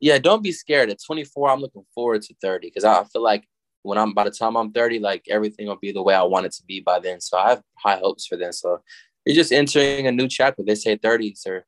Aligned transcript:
yeah, 0.00 0.18
don't 0.18 0.42
be 0.42 0.52
scared. 0.52 0.90
At 0.90 0.98
24, 1.04 1.50
I'm 1.50 1.60
looking 1.60 1.84
forward 1.94 2.22
to 2.22 2.34
30 2.40 2.68
because 2.68 2.84
I 2.84 3.04
feel 3.04 3.22
like 3.22 3.44
when 3.82 3.98
I'm 3.98 4.14
by 4.14 4.24
the 4.24 4.30
time 4.30 4.56
I'm 4.56 4.72
30, 4.72 4.98
like 4.98 5.24
everything 5.28 5.66
will 5.66 5.78
be 5.80 5.92
the 5.92 6.02
way 6.02 6.14
I 6.14 6.22
want 6.22 6.46
it 6.46 6.52
to 6.52 6.62
be 6.64 6.80
by 6.80 6.98
then. 6.98 7.20
So 7.20 7.38
I 7.38 7.50
have 7.50 7.62
high 7.78 7.96
hopes 7.96 8.26
for 8.26 8.36
them. 8.36 8.52
So 8.52 8.82
you're 9.26 9.36
just 9.36 9.52
entering 9.52 10.06
a 10.06 10.12
new 10.12 10.28
chapter. 10.28 10.62
They 10.62 10.74
say 10.74 10.96
30s 10.96 11.46
are 11.46 11.66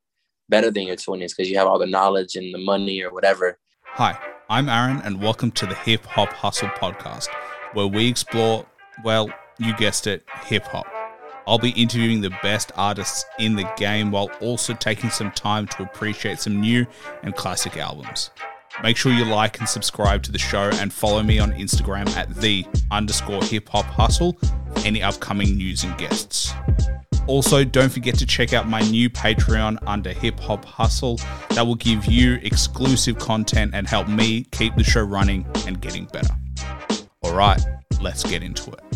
better 0.48 0.70
than 0.70 0.84
your 0.84 0.96
20s 0.96 1.36
because 1.36 1.50
you 1.50 1.58
have 1.58 1.66
all 1.66 1.78
the 1.78 1.86
knowledge 1.86 2.34
and 2.36 2.52
the 2.54 2.58
money 2.58 3.02
or 3.02 3.12
whatever. 3.12 3.58
Hi, 3.84 4.18
I'm 4.48 4.68
Aaron, 4.68 5.02
and 5.04 5.22
welcome 5.22 5.50
to 5.52 5.66
the 5.66 5.74
Hip 5.74 6.04
Hop 6.06 6.32
Hustle 6.32 6.68
podcast, 6.68 7.28
where 7.74 7.86
we 7.86 8.08
explore, 8.08 8.66
well, 9.04 9.30
you 9.58 9.76
guessed 9.76 10.06
it, 10.06 10.24
hip 10.44 10.64
hop. 10.64 10.86
I'll 11.46 11.58
be 11.58 11.70
interviewing 11.70 12.20
the 12.20 12.36
best 12.42 12.72
artists 12.76 13.24
in 13.38 13.56
the 13.56 13.70
game 13.76 14.10
while 14.10 14.30
also 14.40 14.74
taking 14.74 15.10
some 15.10 15.30
time 15.32 15.66
to 15.68 15.82
appreciate 15.82 16.38
some 16.38 16.60
new 16.60 16.86
and 17.22 17.34
classic 17.34 17.76
albums. 17.76 18.30
Make 18.82 18.96
sure 18.96 19.12
you 19.12 19.24
like 19.24 19.58
and 19.58 19.68
subscribe 19.68 20.22
to 20.24 20.32
the 20.32 20.38
show 20.38 20.70
and 20.74 20.92
follow 20.92 21.22
me 21.22 21.38
on 21.38 21.52
Instagram 21.52 22.08
at 22.16 22.34
the 22.36 22.64
underscore 22.90 23.42
hip 23.44 23.68
hop 23.68 23.84
hustle 23.84 24.38
for 24.74 24.86
any 24.86 25.02
upcoming 25.02 25.56
news 25.56 25.84
and 25.84 25.96
guests. 25.98 26.52
Also, 27.28 27.62
don't 27.62 27.90
forget 27.92 28.16
to 28.18 28.26
check 28.26 28.52
out 28.52 28.68
my 28.68 28.80
new 28.90 29.08
Patreon 29.08 29.78
under 29.86 30.12
Hip 30.12 30.40
Hop 30.40 30.64
Hustle. 30.64 31.20
That 31.50 31.64
will 31.64 31.76
give 31.76 32.06
you 32.06 32.40
exclusive 32.42 33.16
content 33.18 33.74
and 33.74 33.86
help 33.86 34.08
me 34.08 34.44
keep 34.50 34.74
the 34.74 34.82
show 34.82 35.02
running 35.02 35.46
and 35.66 35.80
getting 35.80 36.06
better. 36.06 36.34
All 37.22 37.34
right, 37.34 37.64
let's 38.00 38.24
get 38.24 38.42
into 38.42 38.72
it. 38.72 38.91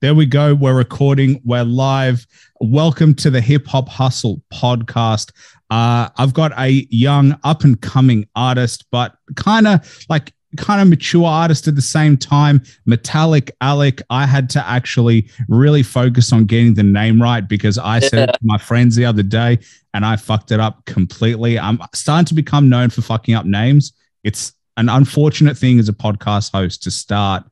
There 0.00 0.14
we 0.14 0.26
go. 0.26 0.54
We're 0.54 0.76
recording. 0.76 1.40
We're 1.44 1.64
live. 1.64 2.24
Welcome 2.60 3.16
to 3.16 3.30
the 3.30 3.40
Hip 3.40 3.66
Hop 3.66 3.88
Hustle 3.88 4.40
podcast. 4.52 5.32
Uh, 5.70 6.08
I've 6.16 6.32
got 6.32 6.52
a 6.56 6.86
young, 6.88 7.36
up 7.42 7.64
and 7.64 7.80
coming 7.80 8.28
artist, 8.36 8.84
but 8.92 9.16
kind 9.34 9.66
of 9.66 10.06
like 10.08 10.32
kind 10.56 10.80
of 10.80 10.86
mature 10.86 11.26
artist 11.26 11.66
at 11.66 11.74
the 11.74 11.82
same 11.82 12.16
time. 12.16 12.62
Metallic 12.86 13.50
Alec. 13.60 14.00
I 14.08 14.24
had 14.24 14.48
to 14.50 14.64
actually 14.64 15.28
really 15.48 15.82
focus 15.82 16.32
on 16.32 16.44
getting 16.44 16.74
the 16.74 16.84
name 16.84 17.20
right 17.20 17.46
because 17.48 17.76
I 17.76 17.98
said 17.98 18.28
it 18.28 18.32
to 18.34 18.38
my 18.42 18.56
friends 18.56 18.94
the 18.94 19.04
other 19.04 19.24
day 19.24 19.58
and 19.94 20.06
I 20.06 20.14
fucked 20.14 20.52
it 20.52 20.60
up 20.60 20.84
completely. 20.84 21.58
I'm 21.58 21.80
starting 21.92 22.26
to 22.26 22.34
become 22.34 22.68
known 22.68 22.90
for 22.90 23.02
fucking 23.02 23.34
up 23.34 23.46
names. 23.46 23.92
It's 24.22 24.52
an 24.76 24.88
unfortunate 24.88 25.58
thing 25.58 25.80
as 25.80 25.88
a 25.88 25.92
podcast 25.92 26.52
host 26.52 26.84
to 26.84 26.92
start 26.92 27.42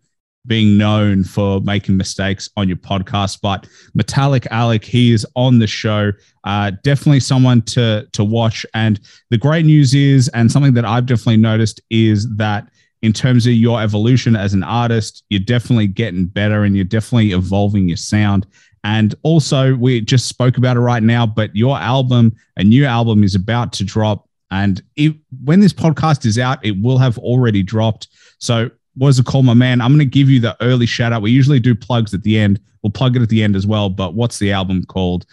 being 0.46 0.78
known 0.78 1.24
for 1.24 1.60
making 1.60 1.96
mistakes 1.96 2.48
on 2.56 2.68
your 2.68 2.76
podcast. 2.76 3.40
But 3.42 3.68
Metalecalec, 3.98 4.84
he 4.84 5.12
is 5.12 5.26
on 5.34 5.58
the 5.58 5.66
show. 5.66 6.12
Uh, 6.44 6.72
definitely 6.82 7.20
someone 7.20 7.62
to 7.62 8.08
to 8.12 8.24
watch. 8.24 8.64
And 8.74 9.00
the 9.30 9.38
great 9.38 9.66
news 9.66 9.94
is, 9.94 10.28
and 10.28 10.50
something 10.50 10.74
that 10.74 10.84
I've 10.84 11.06
definitely 11.06 11.38
noticed 11.38 11.80
is 11.90 12.28
that 12.36 12.68
in 13.02 13.12
terms 13.12 13.46
of 13.46 13.52
your 13.52 13.80
evolution 13.80 14.36
as 14.36 14.54
an 14.54 14.62
artist, 14.62 15.24
you're 15.28 15.40
definitely 15.40 15.86
getting 15.86 16.26
better 16.26 16.64
and 16.64 16.74
you're 16.74 16.84
definitely 16.84 17.32
evolving 17.32 17.88
your 17.88 17.96
sound. 17.96 18.46
And 18.84 19.14
also, 19.22 19.74
we 19.74 20.00
just 20.00 20.26
spoke 20.26 20.58
about 20.58 20.76
it 20.76 20.80
right 20.80 21.02
now, 21.02 21.26
but 21.26 21.54
your 21.54 21.76
album, 21.76 22.36
a 22.56 22.62
new 22.62 22.84
album, 22.84 23.24
is 23.24 23.34
about 23.34 23.72
to 23.74 23.84
drop. 23.84 24.28
And 24.50 24.80
it, 24.94 25.14
when 25.44 25.58
this 25.58 25.72
podcast 25.72 26.24
is 26.24 26.38
out, 26.38 26.64
it 26.64 26.80
will 26.80 26.98
have 26.98 27.18
already 27.18 27.64
dropped. 27.64 28.08
So 28.38 28.70
what 28.96 29.08
is 29.08 29.18
it 29.18 29.26
called, 29.26 29.44
my 29.44 29.54
man? 29.54 29.80
I'm 29.80 29.90
going 29.90 29.98
to 29.98 30.06
give 30.06 30.30
you 30.30 30.40
the 30.40 30.56
early 30.62 30.86
shout 30.86 31.12
out. 31.12 31.22
We 31.22 31.30
usually 31.30 31.60
do 31.60 31.74
plugs 31.74 32.14
at 32.14 32.22
the 32.22 32.38
end. 32.38 32.60
We'll 32.82 32.90
plug 32.90 33.16
it 33.16 33.22
at 33.22 33.28
the 33.28 33.42
end 33.42 33.54
as 33.54 33.66
well. 33.66 33.90
But 33.90 34.14
what's 34.14 34.38
the 34.38 34.52
album 34.52 34.84
called? 34.84 35.26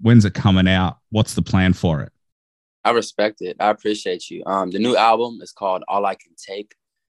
When's 0.00 0.24
it 0.24 0.34
coming 0.34 0.68
out? 0.68 0.98
What's 1.10 1.34
the 1.34 1.42
plan 1.42 1.72
for 1.72 2.02
it? 2.02 2.12
I 2.84 2.90
respect 2.90 3.40
it. 3.40 3.56
I 3.58 3.70
appreciate 3.70 4.30
you. 4.30 4.44
Um, 4.44 4.70
the 4.70 4.78
new 4.78 4.96
album 4.96 5.40
is 5.42 5.50
called 5.50 5.82
All 5.88 6.04
I 6.06 6.14
Can 6.14 6.34
Take, 6.36 6.74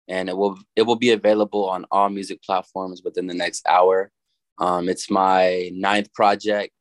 and 0.06 0.28
it 0.28 0.36
will 0.36 0.58
it 0.76 0.82
will 0.82 0.96
be 0.96 1.10
available 1.10 1.68
on 1.68 1.86
all 1.90 2.08
music 2.08 2.42
platforms 2.42 3.02
within 3.02 3.26
the 3.26 3.34
next 3.34 3.66
hour. 3.66 4.12
Um, 4.58 4.88
it's 4.88 5.10
my 5.10 5.70
ninth 5.72 6.12
project. 6.12 6.72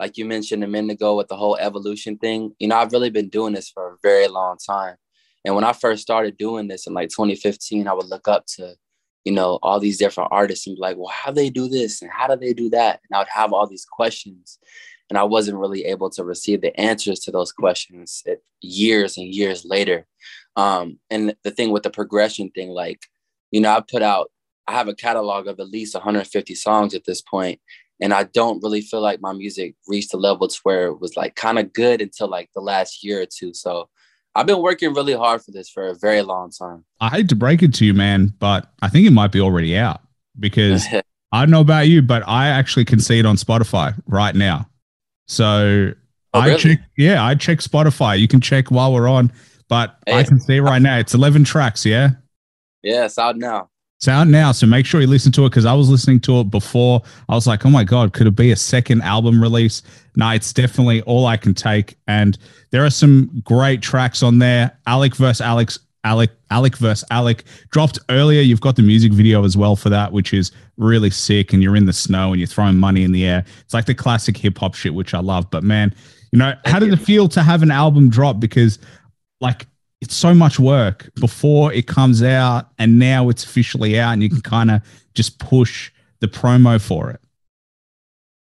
Like 0.00 0.18
you 0.18 0.24
mentioned 0.24 0.64
a 0.64 0.66
minute 0.66 0.94
ago 0.94 1.16
with 1.16 1.28
the 1.28 1.36
whole 1.36 1.56
evolution 1.56 2.18
thing, 2.18 2.54
you 2.58 2.68
know, 2.68 2.76
I've 2.76 2.92
really 2.92 3.10
been 3.10 3.28
doing 3.28 3.54
this 3.54 3.70
for 3.70 3.92
a 3.92 3.96
very 4.02 4.28
long 4.28 4.58
time. 4.58 4.96
And 5.44 5.54
when 5.54 5.64
I 5.64 5.72
first 5.72 6.02
started 6.02 6.38
doing 6.38 6.68
this 6.68 6.86
in 6.86 6.94
like 6.94 7.10
2015, 7.10 7.86
I 7.86 7.92
would 7.92 8.06
look 8.06 8.28
up 8.28 8.46
to, 8.56 8.74
you 9.24 9.32
know, 9.32 9.58
all 9.62 9.78
these 9.78 9.98
different 9.98 10.30
artists 10.32 10.66
and 10.66 10.76
be 10.76 10.80
like, 10.80 10.96
well, 10.96 11.12
how 11.12 11.30
do 11.30 11.34
they 11.34 11.50
do 11.50 11.68
this? 11.68 12.00
And 12.00 12.10
how 12.10 12.26
do 12.26 12.36
they 12.36 12.54
do 12.54 12.70
that? 12.70 13.00
And 13.08 13.16
I 13.16 13.20
would 13.20 13.28
have 13.28 13.52
all 13.52 13.66
these 13.66 13.84
questions. 13.84 14.58
And 15.10 15.18
I 15.18 15.22
wasn't 15.24 15.58
really 15.58 15.84
able 15.84 16.08
to 16.10 16.24
receive 16.24 16.62
the 16.62 16.78
answers 16.80 17.20
to 17.20 17.30
those 17.30 17.52
questions 17.52 18.22
years 18.62 19.18
and 19.18 19.26
years 19.26 19.64
later. 19.64 20.06
Um, 20.56 20.98
and 21.10 21.34
the 21.44 21.50
thing 21.50 21.70
with 21.70 21.82
the 21.82 21.90
progression 21.90 22.50
thing, 22.50 22.70
like, 22.70 23.00
you 23.50 23.60
know, 23.60 23.70
I 23.70 23.80
put 23.80 24.02
out, 24.02 24.30
I 24.66 24.72
have 24.72 24.88
a 24.88 24.94
catalog 24.94 25.46
of 25.46 25.60
at 25.60 25.68
least 25.68 25.94
150 25.94 26.54
songs 26.54 26.94
at 26.94 27.04
this 27.04 27.20
point, 27.20 27.60
And 28.00 28.14
I 28.14 28.24
don't 28.24 28.62
really 28.62 28.80
feel 28.80 29.02
like 29.02 29.20
my 29.20 29.32
music 29.32 29.74
reached 29.86 30.14
a 30.14 30.16
level 30.16 30.48
to 30.48 30.60
where 30.62 30.86
it 30.86 31.00
was 31.00 31.16
like 31.16 31.36
kind 31.36 31.58
of 31.58 31.72
good 31.74 32.00
until 32.00 32.28
like 32.28 32.48
the 32.54 32.62
last 32.62 33.04
year 33.04 33.20
or 33.20 33.26
two. 33.26 33.52
So 33.52 33.90
I've 34.34 34.46
been 34.46 34.60
working 34.60 34.92
really 34.94 35.14
hard 35.14 35.42
for 35.42 35.50
this 35.52 35.68
for 35.68 35.88
a 35.88 35.94
very 35.94 36.22
long 36.22 36.50
time. 36.50 36.84
I 37.00 37.08
hate 37.08 37.28
to 37.28 37.36
break 37.36 37.62
it 37.62 37.72
to 37.74 37.84
you, 37.84 37.94
man, 37.94 38.32
but 38.38 38.72
I 38.82 38.88
think 38.88 39.06
it 39.06 39.12
might 39.12 39.30
be 39.32 39.40
already 39.40 39.76
out 39.76 40.00
because 40.38 40.84
I 41.32 41.40
don't 41.40 41.50
know 41.50 41.60
about 41.60 41.86
you, 41.88 42.02
but 42.02 42.22
I 42.26 42.48
actually 42.48 42.84
can 42.84 42.98
see 43.00 43.18
it 43.18 43.26
on 43.26 43.36
Spotify 43.36 44.00
right 44.06 44.34
now. 44.34 44.68
So 45.28 45.92
Oh, 46.34 46.40
I 46.40 46.48
really? 46.48 46.58
check, 46.60 46.78
yeah, 46.98 47.24
I 47.24 47.36
check 47.36 47.58
Spotify. 47.60 48.18
You 48.18 48.26
can 48.26 48.40
check 48.40 48.72
while 48.72 48.92
we're 48.92 49.06
on, 49.08 49.32
but 49.68 49.96
I 50.08 50.24
can 50.24 50.40
see 50.40 50.58
right 50.58 50.82
now. 50.82 50.98
It's 50.98 51.14
11 51.14 51.44
tracks. 51.44 51.86
Yeah. 51.86 52.10
Yeah, 52.82 53.04
it's 53.04 53.18
out 53.18 53.36
now. 53.36 53.70
It's 53.98 54.08
out 54.08 54.28
now. 54.28 54.52
So 54.52 54.66
make 54.66 54.86
sure 54.86 55.00
you 55.00 55.06
listen 55.06 55.32
to 55.32 55.46
it 55.46 55.50
because 55.50 55.64
I 55.64 55.72
was 55.72 55.88
listening 55.88 56.20
to 56.20 56.40
it 56.40 56.50
before. 56.50 57.00
I 57.28 57.34
was 57.34 57.46
like, 57.46 57.64
oh 57.64 57.70
my 57.70 57.84
God, 57.84 58.12
could 58.12 58.26
it 58.26 58.36
be 58.36 58.50
a 58.50 58.56
second 58.56 59.02
album 59.02 59.40
release? 59.40 59.82
No, 60.16 60.28
it's 60.30 60.52
definitely 60.52 61.00
all 61.02 61.26
I 61.26 61.36
can 61.36 61.54
take. 61.54 61.96
And 62.06 62.36
there 62.70 62.84
are 62.84 62.90
some 62.90 63.30
great 63.44 63.80
tracks 63.82 64.22
on 64.22 64.38
there. 64.40 64.76
Alec 64.86 65.16
versus 65.16 65.40
Alex, 65.40 65.78
Alec, 66.02 66.30
Alec 66.50 66.76
versus 66.76 67.04
Alec 67.10 67.44
dropped 67.70 67.98
earlier. 68.10 68.42
You've 68.42 68.60
got 68.60 68.76
the 68.76 68.82
music 68.82 69.12
video 69.12 69.44
as 69.44 69.56
well 69.56 69.76
for 69.76 69.88
that, 69.90 70.12
which 70.12 70.34
is 70.34 70.52
really 70.76 71.10
sick. 71.10 71.52
And 71.52 71.62
you're 71.62 71.76
in 71.76 71.86
the 71.86 71.92
snow 71.92 72.32
and 72.32 72.40
you're 72.40 72.46
throwing 72.46 72.76
money 72.76 73.04
in 73.04 73.12
the 73.12 73.24
air. 73.24 73.44
It's 73.60 73.74
like 73.74 73.86
the 73.86 73.94
classic 73.94 74.36
hip 74.36 74.58
hop 74.58 74.74
shit, 74.74 74.92
which 74.92 75.14
I 75.14 75.20
love. 75.20 75.50
But 75.50 75.62
man, 75.62 75.94
you 76.32 76.38
know, 76.38 76.52
how 76.66 76.78
did 76.80 76.92
it 76.92 76.98
feel 76.98 77.28
to 77.28 77.42
have 77.42 77.62
an 77.62 77.70
album 77.70 78.10
drop? 78.10 78.40
Because 78.40 78.80
like 79.40 79.66
it's 80.04 80.14
so 80.14 80.34
much 80.34 80.60
work 80.60 81.10
before 81.14 81.72
it 81.72 81.86
comes 81.86 82.22
out 82.22 82.68
and 82.78 82.98
now 82.98 83.30
it's 83.30 83.42
officially 83.42 83.98
out 83.98 84.12
and 84.12 84.22
you 84.22 84.28
can 84.28 84.42
kind 84.42 84.70
of 84.70 84.82
just 85.14 85.38
push 85.38 85.90
the 86.20 86.28
promo 86.28 86.78
for 86.78 87.10
it. 87.10 87.20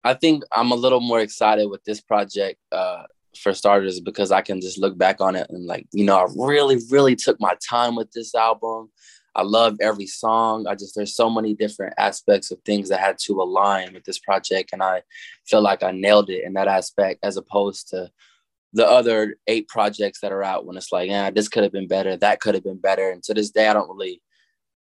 I 0.06 0.14
think 0.14 0.44
I'm 0.54 0.72
a 0.72 0.76
little 0.76 1.02
more 1.02 1.20
excited 1.20 1.70
with 1.70 1.84
this 1.84 2.00
project 2.00 2.60
uh, 2.72 3.04
for 3.38 3.54
starters 3.54 4.00
because 4.00 4.32
I 4.32 4.42
can 4.42 4.62
just 4.62 4.80
look 4.80 4.98
back 4.98 5.20
on 5.20 5.36
it 5.36 5.50
and 5.50 5.66
like, 5.66 5.86
you 5.92 6.06
know, 6.06 6.16
I 6.16 6.28
really, 6.34 6.78
really 6.90 7.18
took 7.18 7.42
my 7.42 7.56
time 7.70 7.98
with 7.98 8.10
this 8.14 8.34
album. 8.34 8.90
I 9.36 9.44
love 9.44 9.78
every 9.82 10.08
song. 10.08 10.66
I 10.66 10.76
just 10.76 10.96
there's 10.96 11.14
so 11.14 11.30
many 11.30 11.54
different 11.54 11.94
aspects 11.98 12.52
of 12.52 12.60
things 12.66 12.88
that 12.88 13.02
had 13.02 13.18
to 13.26 13.42
align 13.42 13.94
with 13.94 14.06
this 14.06 14.18
project, 14.18 14.72
and 14.74 14.82
I 14.82 15.04
feel 15.46 15.62
like 15.62 15.84
I 15.84 15.92
nailed 15.92 16.30
it 16.30 16.44
in 16.44 16.54
that 16.54 16.68
aspect 16.68 17.20
as 17.22 17.38
opposed 17.38 17.90
to 17.90 18.10
the 18.74 18.88
other 18.88 19.36
eight 19.48 19.68
projects 19.68 20.22
that 20.22 20.32
are 20.32 20.44
out 20.44 20.66
when 20.66 20.78
it's 20.78 20.92
like, 20.92 21.10
yeah, 21.10 21.32
this 21.32 21.48
could 21.48 21.64
have 21.64 21.72
been 21.72 21.88
better, 21.88 22.16
that 22.18 22.40
could 22.40 22.56
have 22.56 22.64
been 22.64 22.80
better. 22.80 23.10
And 23.10 23.24
to 23.24 23.34
this 23.34 23.50
day, 23.52 23.68
I 23.68 23.74
don't 23.74 23.90
really 23.90 24.22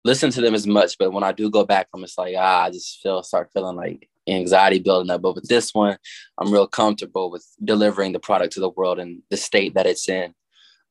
listen 0.05 0.31
to 0.31 0.41
them 0.41 0.55
as 0.55 0.67
much. 0.67 0.97
But 0.99 1.13
when 1.13 1.25
I 1.25 1.33
do 1.33 1.51
go 1.51 1.65
back 1.65 1.91
from, 1.91 2.05
it's 2.05 2.19
like, 2.19 2.35
ah, 2.37 2.65
I 2.65 2.71
just 2.71 3.01
feel 3.03 3.23
start 3.23 3.51
feeling 3.53 3.77
like 3.77 4.09
anxiety 4.29 4.79
building 4.79 5.11
up. 5.11 5.23
But 5.23 5.35
with 5.35 5.49
this 5.49 5.75
one, 5.75 5.97
I'm 6.39 6.53
real 6.53 6.67
comfortable 6.67 7.31
with 7.31 7.47
delivering 7.63 8.13
the 8.13 8.21
product 8.21 8.53
to 8.55 8.61
the 8.61 8.71
world 8.71 8.99
and 8.99 9.23
the 9.31 9.37
state 9.37 9.75
that 9.75 9.87
it's 9.87 10.09
in. 10.09 10.35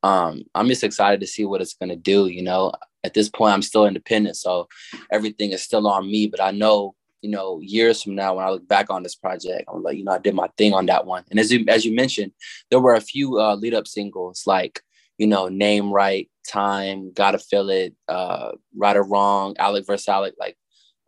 Um, 0.03 0.43
I'm 0.53 0.67
just 0.67 0.83
excited 0.83 1.19
to 1.21 1.27
see 1.27 1.45
what 1.45 1.61
it's 1.61 1.73
gonna 1.73 1.95
do. 1.95 2.27
You 2.27 2.43
know, 2.43 2.71
at 3.03 3.13
this 3.13 3.29
point, 3.29 3.53
I'm 3.53 3.61
still 3.61 3.85
independent, 3.85 4.37
so 4.37 4.67
everything 5.11 5.51
is 5.51 5.61
still 5.61 5.87
on 5.87 6.09
me. 6.09 6.27
But 6.27 6.41
I 6.41 6.51
know, 6.51 6.95
you 7.21 7.29
know, 7.29 7.59
years 7.61 8.03
from 8.03 8.15
now, 8.15 8.35
when 8.35 8.45
I 8.45 8.49
look 8.49 8.67
back 8.67 8.89
on 8.89 9.03
this 9.03 9.15
project, 9.15 9.65
I'm 9.67 9.83
like, 9.83 9.97
you 9.97 10.03
know, 10.03 10.13
I 10.13 10.19
did 10.19 10.35
my 10.35 10.47
thing 10.57 10.73
on 10.73 10.85
that 10.87 11.05
one. 11.05 11.23
And 11.29 11.39
as 11.39 11.51
you 11.51 11.65
as 11.67 11.85
you 11.85 11.95
mentioned, 11.95 12.31
there 12.69 12.79
were 12.79 12.95
a 12.95 13.01
few 13.01 13.39
uh, 13.39 13.55
lead 13.55 13.73
up 13.73 13.87
singles 13.87 14.43
like, 14.45 14.81
you 15.17 15.27
know, 15.27 15.47
Name 15.47 15.91
Right, 15.91 16.29
Time, 16.47 17.11
Gotta 17.13 17.39
Feel 17.39 17.69
It, 17.69 17.95
uh, 18.07 18.51
Right 18.75 18.95
or 18.95 19.03
Wrong, 19.03 19.55
Alec 19.57 19.85
versus 19.87 20.07
Alec, 20.07 20.35
like 20.39 20.57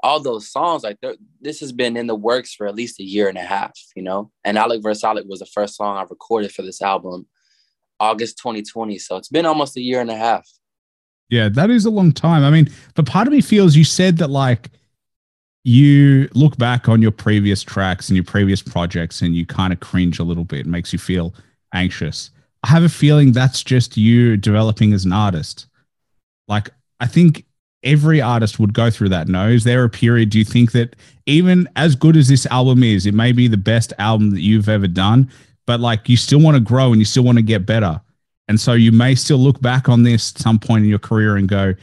all 0.02 0.20
those 0.20 0.52
songs. 0.52 0.84
Like 0.84 0.98
this 1.42 1.60
has 1.60 1.72
been 1.72 1.96
in 1.96 2.08
the 2.08 2.16
works 2.16 2.54
for 2.54 2.68
at 2.68 2.76
least 2.76 3.00
a 3.00 3.04
year 3.04 3.30
and 3.30 3.38
a 3.38 3.44
half, 3.44 3.74
you 3.96 4.04
know. 4.04 4.32
And 4.44 4.58
Alec 4.58 4.82
versus 4.82 5.04
Alec 5.04 5.26
was 5.28 5.40
the 5.40 5.46
first 5.46 5.76
song 5.76 5.98
I 5.98 6.04
recorded 6.10 6.52
for 6.52 6.64
this 6.64 6.82
album, 6.82 7.28
August 8.00 8.38
2020. 8.40 8.98
So 8.98 9.18
it's 9.18 9.30
been 9.30 9.46
almost 9.46 9.78
a 9.78 9.82
year 9.82 10.02
and 10.02 10.10
a 10.10 10.18
half. 10.18 10.48
Yeah, 11.30 11.48
that 11.50 11.70
is 11.70 11.86
a 11.86 11.92
long 11.92 12.12
time. 12.12 12.44
I 12.44 12.50
mean, 12.50 12.70
but 12.96 13.06
part 13.06 13.28
of 13.28 13.34
me 13.34 13.42
feels 13.42 13.76
you 13.76 13.84
said 13.84 14.18
that 14.18 14.32
like 14.32 14.72
you 15.64 16.30
look 16.34 16.58
back 16.58 16.88
on 16.88 17.02
your 17.02 17.12
previous 17.12 17.64
tracks 17.64 18.10
and 18.10 18.16
your 18.16 18.24
previous 18.24 18.62
projects 18.62 19.22
and 19.22 19.36
you 19.36 19.46
kind 19.46 19.74
of 19.74 19.80
cringe 19.80 20.20
a 20.20 20.24
little 20.24 20.46
bit. 20.46 20.62
It 20.62 20.66
makes 20.68 20.94
you 20.94 21.00
feel 21.00 21.34
anxious. 21.74 22.32
I 22.64 22.70
have 22.70 22.84
a 22.84 22.90
feeling 22.90 23.32
that's 23.32 23.64
just 23.64 23.98
you 23.98 24.38
developing 24.38 24.94
as 24.94 25.06
an 25.06 25.14
artist. 25.14 25.68
Like, 26.48 26.70
I 27.00 27.08
think 27.08 27.46
every 27.84 28.22
artist 28.22 28.60
would 28.60 28.74
go 28.74 28.90
through 28.90 29.10
that. 29.10 29.28
No, 29.28 29.48
is 29.48 29.64
there 29.64 29.84
a 29.84 29.90
period? 29.90 30.30
Do 30.30 30.40
you 30.40 30.46
think 30.46 30.72
that 30.74 30.96
even 31.26 31.70
as 31.76 31.96
good 31.96 32.18
as 32.18 32.28
this 32.28 32.46
album 32.48 32.84
is, 32.84 33.06
it 33.06 33.14
may 33.14 33.32
be 33.32 33.48
the 33.48 33.58
best 33.58 33.94
album 34.00 34.32
that 34.32 34.42
you've 34.42 34.70
ever 34.70 34.88
done, 34.88 35.30
but 35.66 35.80
like 35.80 36.10
you 36.10 36.18
still 36.18 36.42
want 36.42 36.56
to 36.56 36.62
grow 36.62 36.92
and 36.92 37.00
you 37.00 37.06
still 37.06 37.24
want 37.24 37.38
to 37.38 37.44
get 37.44 37.66
better. 37.66 38.02
And 38.48 38.60
so 38.60 38.74
you 38.74 38.92
may 38.92 39.14
still 39.16 39.38
look 39.38 39.62
back 39.62 39.88
on 39.88 40.04
this 40.04 40.34
at 40.34 40.42
some 40.42 40.58
point 40.58 40.84
in 40.84 40.90
your 40.90 41.00
career 41.00 41.38
and 41.38 41.48
go, 41.48 41.76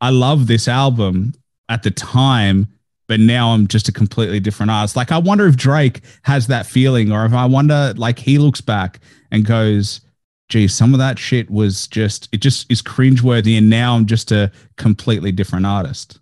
I 0.00 0.10
love 0.10 0.46
this 0.46 0.68
album 0.68 1.34
at 1.68 1.82
the 1.82 1.90
time, 1.90 2.68
but 3.06 3.20
now 3.20 3.50
I'm 3.50 3.66
just 3.66 3.88
a 3.88 3.92
completely 3.92 4.40
different 4.40 4.70
artist. 4.70 4.96
Like 4.96 5.12
I 5.12 5.18
wonder 5.18 5.46
if 5.46 5.56
Drake 5.56 6.00
has 6.22 6.46
that 6.48 6.66
feeling, 6.66 7.12
or 7.12 7.24
if 7.24 7.32
I 7.32 7.46
wonder 7.46 7.92
like 7.96 8.18
he 8.18 8.38
looks 8.38 8.60
back 8.60 9.00
and 9.30 9.44
goes, 9.44 10.00
gee, 10.48 10.68
some 10.68 10.94
of 10.94 10.98
that 10.98 11.18
shit 11.18 11.50
was 11.50 11.86
just 11.88 12.28
it 12.32 12.38
just 12.38 12.70
is 12.70 12.82
cringeworthy, 12.82 13.58
and 13.58 13.70
now 13.70 13.94
I'm 13.94 14.06
just 14.06 14.32
a 14.32 14.50
completely 14.76 15.32
different 15.32 15.66
artist. 15.66 16.20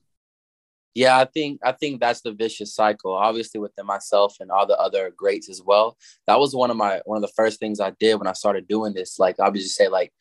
Yeah, 0.94 1.16
I 1.18 1.24
think 1.24 1.60
I 1.64 1.72
think 1.72 2.00
that's 2.00 2.20
the 2.20 2.32
vicious 2.32 2.74
cycle. 2.74 3.14
Obviously, 3.14 3.60
within 3.60 3.86
myself 3.86 4.36
and 4.40 4.50
all 4.50 4.66
the 4.66 4.78
other 4.78 5.10
greats 5.16 5.48
as 5.48 5.62
well. 5.62 5.96
That 6.26 6.38
was 6.38 6.54
one 6.54 6.70
of 6.70 6.76
my 6.76 7.00
one 7.06 7.16
of 7.16 7.22
the 7.22 7.32
first 7.34 7.58
things 7.58 7.80
I 7.80 7.90
did 7.98 8.16
when 8.16 8.26
I 8.26 8.32
started 8.32 8.68
doing 8.68 8.92
this. 8.92 9.18
Like 9.18 9.40
I 9.40 9.48
would 9.48 9.54
just 9.54 9.76
say, 9.76 9.88
like, 9.88 10.12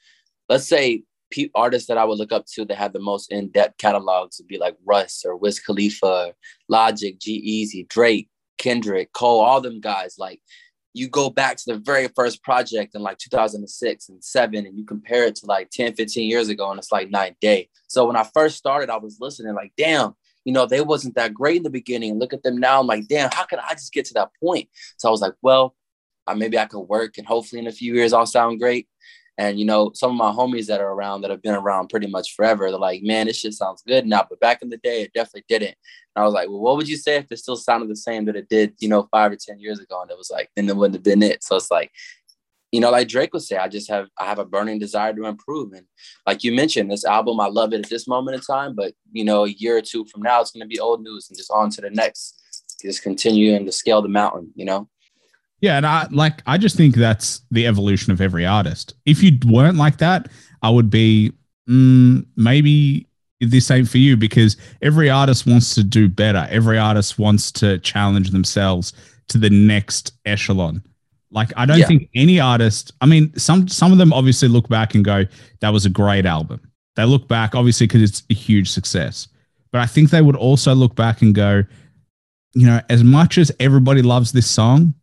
let's 0.47 0.67
say 0.67 1.03
artists 1.55 1.87
that 1.87 1.97
I 1.97 2.05
would 2.05 2.17
look 2.17 2.31
up 2.31 2.45
to 2.53 2.65
that 2.65 2.77
had 2.77 2.93
the 2.93 2.99
most 2.99 3.31
in 3.31 3.49
depth 3.49 3.77
catalogs 3.77 4.37
would 4.39 4.47
be 4.47 4.57
like 4.57 4.75
Russ 4.85 5.23
or 5.25 5.35
Wiz 5.35 5.59
Khalifa, 5.59 6.33
Logic, 6.67 7.17
G-Eazy, 7.19 7.87
Drake, 7.87 8.29
Kendrick, 8.57 9.11
Cole, 9.13 9.41
all 9.41 9.61
them 9.61 9.79
guys. 9.79 10.15
Like 10.17 10.41
you 10.93 11.07
go 11.07 11.29
back 11.29 11.57
to 11.57 11.63
the 11.67 11.79
very 11.79 12.07
first 12.15 12.43
project 12.43 12.95
in 12.95 13.01
like 13.01 13.17
2006 13.17 14.09
and 14.09 14.23
7 14.23 14.65
and 14.65 14.77
you 14.77 14.85
compare 14.85 15.25
it 15.25 15.35
to 15.35 15.45
like 15.45 15.69
10 15.71 15.93
15 15.95 16.29
years 16.29 16.49
ago 16.49 16.69
and 16.69 16.79
it's 16.79 16.91
like 16.91 17.09
night 17.09 17.35
day. 17.41 17.69
So 17.87 18.05
when 18.05 18.15
i 18.15 18.23
first 18.23 18.57
started 18.57 18.89
i 18.89 18.97
was 18.97 19.17
listening 19.19 19.55
like 19.55 19.71
damn 19.77 20.13
you 20.43 20.53
know 20.53 20.65
they 20.65 20.81
wasn't 20.81 21.15
that 21.15 21.33
great 21.33 21.57
in 21.57 21.63
the 21.63 21.69
beginning. 21.69 22.19
Look 22.19 22.33
at 22.33 22.43
them 22.43 22.57
now. 22.57 22.79
I'm 22.79 22.87
like 22.87 23.07
damn 23.07 23.31
how 23.31 23.45
could 23.45 23.59
i 23.59 23.73
just 23.73 23.93
get 23.93 24.05
to 24.05 24.13
that 24.15 24.31
point? 24.43 24.69
So 24.97 25.07
i 25.07 25.11
was 25.11 25.21
like 25.21 25.35
well 25.41 25.75
maybe 26.35 26.57
i 26.57 26.65
could 26.65 26.79
work 26.81 27.17
and 27.17 27.27
hopefully 27.27 27.59
in 27.59 27.67
a 27.67 27.71
few 27.71 27.93
years 27.93 28.13
i'll 28.13 28.25
sound 28.25 28.59
great 28.59 28.87
and 29.41 29.57
you 29.57 29.65
know, 29.65 29.89
some 29.95 30.11
of 30.11 30.17
my 30.17 30.31
homies 30.31 30.67
that 30.67 30.81
are 30.81 30.93
around 30.93 31.21
that 31.21 31.31
have 31.31 31.41
been 31.41 31.55
around 31.55 31.89
pretty 31.89 32.05
much 32.05 32.35
forever, 32.35 32.69
they're 32.69 32.79
like, 32.79 33.01
man, 33.01 33.25
this 33.25 33.39
shit 33.39 33.55
sounds 33.55 33.81
good 33.81 34.05
now. 34.05 34.23
But 34.29 34.39
back 34.39 34.61
in 34.61 34.69
the 34.69 34.77
day, 34.77 35.01
it 35.01 35.13
definitely 35.13 35.45
didn't. 35.49 35.75
And 36.15 36.21
I 36.21 36.25
was 36.25 36.33
like, 36.35 36.47
well, 36.47 36.59
what 36.59 36.77
would 36.77 36.87
you 36.87 36.95
say 36.95 37.15
if 37.15 37.31
it 37.31 37.39
still 37.39 37.55
sounded 37.55 37.89
the 37.89 37.95
same 37.95 38.25
that 38.25 38.35
it 38.35 38.49
did, 38.49 38.75
you 38.77 38.87
know, 38.87 39.07
five 39.09 39.31
or 39.31 39.37
ten 39.37 39.59
years 39.59 39.79
ago? 39.79 39.99
And 39.99 40.11
it 40.11 40.17
was 40.17 40.29
like, 40.29 40.51
then 40.55 40.69
it 40.69 40.75
wouldn't 40.75 40.93
have 40.93 41.03
been 41.03 41.23
it. 41.23 41.43
So 41.43 41.55
it's 41.55 41.71
like, 41.71 41.91
you 42.71 42.79
know, 42.79 42.91
like 42.91 43.07
Drake 43.07 43.33
would 43.33 43.41
say, 43.41 43.57
I 43.57 43.67
just 43.67 43.89
have 43.89 44.09
I 44.19 44.25
have 44.25 44.37
a 44.37 44.45
burning 44.45 44.77
desire 44.77 45.11
to 45.11 45.25
improve. 45.25 45.73
And 45.73 45.87
like 46.27 46.43
you 46.43 46.51
mentioned, 46.51 46.91
this 46.91 47.03
album, 47.03 47.39
I 47.39 47.47
love 47.47 47.73
it 47.73 47.83
at 47.83 47.89
this 47.89 48.07
moment 48.07 48.35
in 48.35 48.41
time, 48.41 48.75
but 48.75 48.93
you 49.11 49.25
know, 49.25 49.45
a 49.45 49.49
year 49.49 49.75
or 49.75 49.81
two 49.81 50.05
from 50.05 50.21
now, 50.21 50.39
it's 50.41 50.51
gonna 50.51 50.67
be 50.67 50.79
old 50.79 51.01
news 51.01 51.29
and 51.29 51.37
just 51.37 51.49
on 51.49 51.71
to 51.71 51.81
the 51.81 51.89
next. 51.89 52.37
Just 52.79 53.01
continuing 53.01 53.65
to 53.65 53.71
scale 53.71 54.03
the 54.03 54.07
mountain, 54.07 54.51
you 54.55 54.65
know. 54.65 54.87
Yeah, 55.61 55.77
and 55.77 55.85
I 55.85 56.07
like 56.09 56.41
I 56.47 56.57
just 56.57 56.75
think 56.75 56.95
that's 56.95 57.41
the 57.51 57.67
evolution 57.67 58.11
of 58.11 58.19
every 58.19 58.45
artist. 58.45 58.95
If 59.05 59.21
you 59.21 59.37
weren't 59.45 59.77
like 59.77 59.97
that, 59.99 60.27
I 60.63 60.71
would 60.71 60.89
be 60.89 61.31
mm, 61.69 62.25
maybe 62.35 63.07
this 63.39 63.71
ain't 63.71 63.87
for 63.87 63.99
you 63.99 64.17
because 64.17 64.57
every 64.81 65.09
artist 65.09 65.45
wants 65.45 65.75
to 65.75 65.83
do 65.83 66.09
better. 66.09 66.47
Every 66.49 66.77
artist 66.77 67.19
wants 67.19 67.51
to 67.53 67.77
challenge 67.79 68.31
themselves 68.31 68.93
to 69.29 69.37
the 69.37 69.49
next 69.49 70.13
echelon. 70.25 70.83
Like 71.29 71.51
I 71.55 71.65
don't 71.65 71.79
yeah. 71.79 71.87
think 71.87 72.09
any 72.15 72.39
artist, 72.39 72.91
I 72.99 73.05
mean, 73.05 73.35
some 73.37 73.67
some 73.67 73.91
of 73.91 73.99
them 73.99 74.13
obviously 74.13 74.47
look 74.47 74.67
back 74.67 74.95
and 74.95 75.05
go, 75.05 75.25
that 75.61 75.69
was 75.69 75.85
a 75.85 75.89
great 75.89 76.25
album. 76.25 76.59
They 76.95 77.05
look 77.05 77.27
back 77.27 77.55
obviously 77.55 77.87
because 77.87 78.01
it's 78.01 78.23
a 78.29 78.33
huge 78.33 78.69
success. 78.69 79.27
But 79.71 79.81
I 79.81 79.85
think 79.85 80.09
they 80.09 80.21
would 80.21 80.35
also 80.35 80.75
look 80.75 80.95
back 80.95 81.21
and 81.21 81.33
go, 81.33 81.63
you 82.53 82.65
know, 82.65 82.81
as 82.89 83.03
much 83.03 83.37
as 83.37 83.51
everybody 83.59 84.01
loves 84.01 84.33
this 84.33 84.49
song, 84.49 84.93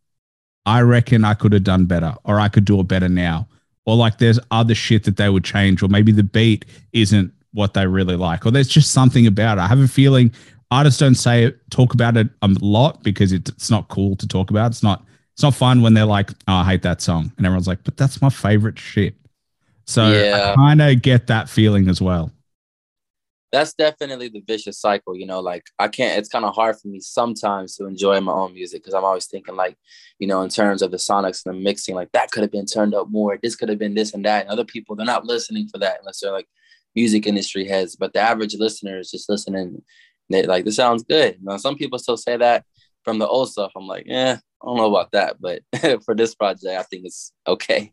I 0.66 0.80
reckon 0.82 1.24
I 1.24 1.34
could 1.34 1.52
have 1.52 1.64
done 1.64 1.86
better 1.86 2.14
or 2.24 2.38
I 2.40 2.48
could 2.48 2.64
do 2.64 2.80
it 2.80 2.88
better 2.88 3.08
now. 3.08 3.48
Or 3.86 3.96
like 3.96 4.18
there's 4.18 4.38
other 4.50 4.74
shit 4.74 5.04
that 5.04 5.16
they 5.16 5.30
would 5.30 5.44
change, 5.44 5.82
or 5.82 5.88
maybe 5.88 6.12
the 6.12 6.22
beat 6.22 6.66
isn't 6.92 7.32
what 7.52 7.72
they 7.72 7.86
really 7.86 8.16
like, 8.16 8.44
or 8.44 8.50
there's 8.50 8.68
just 8.68 8.90
something 8.90 9.26
about 9.26 9.56
it. 9.56 9.62
I 9.62 9.66
have 9.66 9.80
a 9.80 9.88
feeling 9.88 10.30
artists 10.70 11.00
don't 11.00 11.14
say 11.14 11.44
it, 11.44 11.58
talk 11.70 11.94
about 11.94 12.18
it 12.18 12.28
a 12.42 12.48
lot 12.60 13.02
because 13.02 13.32
it's 13.32 13.70
not 13.70 13.88
cool 13.88 14.14
to 14.16 14.28
talk 14.28 14.50
about. 14.50 14.72
It's 14.72 14.82
not 14.82 15.02
it's 15.32 15.42
not 15.42 15.54
fun 15.54 15.80
when 15.80 15.94
they're 15.94 16.04
like, 16.04 16.32
oh, 16.48 16.54
I 16.54 16.64
hate 16.64 16.82
that 16.82 17.00
song. 17.00 17.32
And 17.38 17.46
everyone's 17.46 17.68
like, 17.68 17.82
but 17.82 17.96
that's 17.96 18.20
my 18.20 18.28
favorite 18.28 18.78
shit. 18.78 19.14
So 19.86 20.10
yeah. 20.12 20.52
I 20.52 20.54
kind 20.54 20.82
of 20.82 21.00
get 21.00 21.28
that 21.28 21.48
feeling 21.48 21.88
as 21.88 22.02
well 22.02 22.30
that's 23.50 23.74
definitely 23.74 24.28
the 24.28 24.42
vicious 24.46 24.80
cycle 24.80 25.16
you 25.16 25.26
know 25.26 25.40
like 25.40 25.64
i 25.78 25.88
can't 25.88 26.18
it's 26.18 26.28
kind 26.28 26.44
of 26.44 26.54
hard 26.54 26.76
for 26.78 26.88
me 26.88 27.00
sometimes 27.00 27.74
to 27.74 27.86
enjoy 27.86 28.20
my 28.20 28.32
own 28.32 28.52
music 28.52 28.82
because 28.82 28.94
i'm 28.94 29.04
always 29.04 29.26
thinking 29.26 29.56
like 29.56 29.76
you 30.18 30.26
know 30.26 30.42
in 30.42 30.48
terms 30.48 30.82
of 30.82 30.90
the 30.90 30.96
sonics 30.96 31.44
and 31.44 31.54
the 31.54 31.60
mixing 31.60 31.94
like 31.94 32.10
that 32.12 32.30
could 32.30 32.42
have 32.42 32.52
been 32.52 32.66
turned 32.66 32.94
up 32.94 33.08
more 33.10 33.38
this 33.42 33.56
could 33.56 33.68
have 33.68 33.78
been 33.78 33.94
this 33.94 34.14
and 34.14 34.24
that 34.24 34.42
and 34.42 34.50
other 34.50 34.64
people 34.64 34.94
they're 34.94 35.06
not 35.06 35.24
listening 35.24 35.68
for 35.68 35.78
that 35.78 35.98
unless 36.00 36.20
they're 36.20 36.32
like 36.32 36.48
music 36.94 37.26
industry 37.26 37.66
heads 37.66 37.96
but 37.96 38.12
the 38.12 38.20
average 38.20 38.54
listener 38.58 38.98
is 38.98 39.10
just 39.10 39.28
listening 39.28 39.82
they 40.30 40.42
like 40.42 40.66
this 40.66 40.76
sounds 40.76 41.02
good. 41.04 41.42
Know, 41.42 41.56
some 41.56 41.76
people 41.76 41.98
still 41.98 42.16
say 42.18 42.36
that 42.36 42.64
from 43.04 43.18
the 43.18 43.26
old 43.26 43.50
stuff 43.50 43.72
i'm 43.76 43.86
like 43.86 44.04
yeah 44.06 44.36
i 44.62 44.66
don't 44.66 44.76
know 44.76 44.90
about 44.90 45.12
that 45.12 45.36
but 45.40 45.62
for 46.04 46.14
this 46.14 46.34
project 46.34 46.66
i 46.66 46.82
think 46.82 47.06
it's 47.06 47.32
okay 47.46 47.92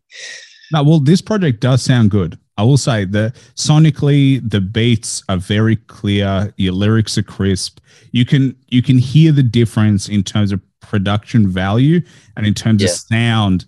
no 0.71 0.83
well 0.83 1.00
this 1.00 1.21
project 1.21 1.59
does 1.59 1.81
sound 1.81 2.12
good 2.12 2.38
I 2.57 2.63
will 2.63 2.77
say 2.77 3.06
that 3.06 3.35
sonically 3.56 4.41
the 4.50 4.62
beats 4.62 5.23
are 5.27 5.38
very 5.38 5.75
clear, 5.75 6.53
your 6.57 6.73
lyrics 6.73 7.17
are 7.17 7.23
crisp. 7.23 7.79
You 8.12 8.25
can 8.25 8.56
you 8.69 8.81
can 8.81 8.97
hear 8.97 9.31
the 9.31 9.44
difference 9.44 10.07
in 10.07 10.23
terms 10.23 10.51
of 10.51 10.62
production 10.79 11.47
value 11.47 12.01
and 12.38 12.45
in 12.45 12.53
terms 12.53 12.81
yeah. 12.81 12.89
of 12.89 12.95
sound 12.95 13.65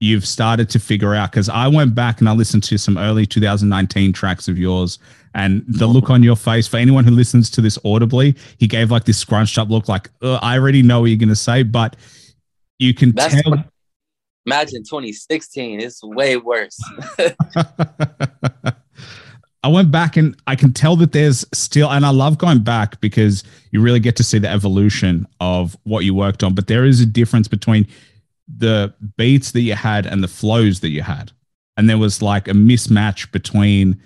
you've 0.00 0.26
started 0.26 0.68
to 0.68 0.78
figure 0.78 1.14
out 1.14 1.30
because 1.30 1.48
I 1.48 1.68
went 1.68 1.94
back 1.94 2.20
and 2.20 2.28
I 2.28 2.32
listened 2.32 2.62
to 2.64 2.76
some 2.76 2.98
early 2.98 3.24
2019 3.24 4.12
tracks 4.12 4.46
of 4.46 4.58
yours 4.58 4.98
and 5.34 5.64
the 5.66 5.86
mm-hmm. 5.86 5.94
look 5.94 6.10
on 6.10 6.22
your 6.22 6.36
face 6.36 6.66
for 6.66 6.76
anyone 6.76 7.04
who 7.04 7.12
listens 7.12 7.48
to 7.50 7.62
this 7.62 7.78
audibly, 7.82 8.34
he 8.58 8.66
gave 8.66 8.90
like 8.90 9.04
this 9.04 9.16
scrunched 9.16 9.56
up 9.56 9.70
look 9.70 9.88
like 9.88 10.10
uh, 10.20 10.34
I 10.42 10.58
already 10.58 10.82
know 10.82 11.00
what 11.00 11.06
you're 11.06 11.18
going 11.18 11.30
to 11.30 11.36
say, 11.36 11.62
but 11.62 11.96
you 12.78 12.92
can 12.92 13.12
That's 13.12 13.40
tell. 13.40 13.52
What- 13.52 13.66
Imagine 14.46 14.84
2016. 14.84 15.80
It's 15.80 16.02
way 16.02 16.36
worse. 16.36 16.78
I 19.62 19.68
went 19.68 19.90
back 19.90 20.16
and 20.16 20.36
I 20.46 20.54
can 20.54 20.72
tell 20.72 20.94
that 20.96 21.10
there's 21.10 21.44
still, 21.52 21.90
and 21.90 22.06
I 22.06 22.10
love 22.10 22.38
going 22.38 22.60
back 22.60 23.00
because 23.00 23.42
you 23.72 23.80
really 23.80 23.98
get 23.98 24.14
to 24.16 24.22
see 24.22 24.38
the 24.38 24.48
evolution 24.48 25.26
of 25.40 25.76
what 25.82 26.04
you 26.04 26.14
worked 26.14 26.44
on. 26.44 26.54
But 26.54 26.68
there 26.68 26.84
is 26.84 27.00
a 27.00 27.06
difference 27.06 27.48
between 27.48 27.88
the 28.46 28.94
beats 29.16 29.50
that 29.50 29.62
you 29.62 29.74
had 29.74 30.06
and 30.06 30.22
the 30.22 30.28
flows 30.28 30.78
that 30.80 30.90
you 30.90 31.02
had. 31.02 31.32
And 31.76 31.90
there 31.90 31.98
was 31.98 32.22
like 32.22 32.46
a 32.46 32.52
mismatch 32.52 33.32
between 33.32 34.00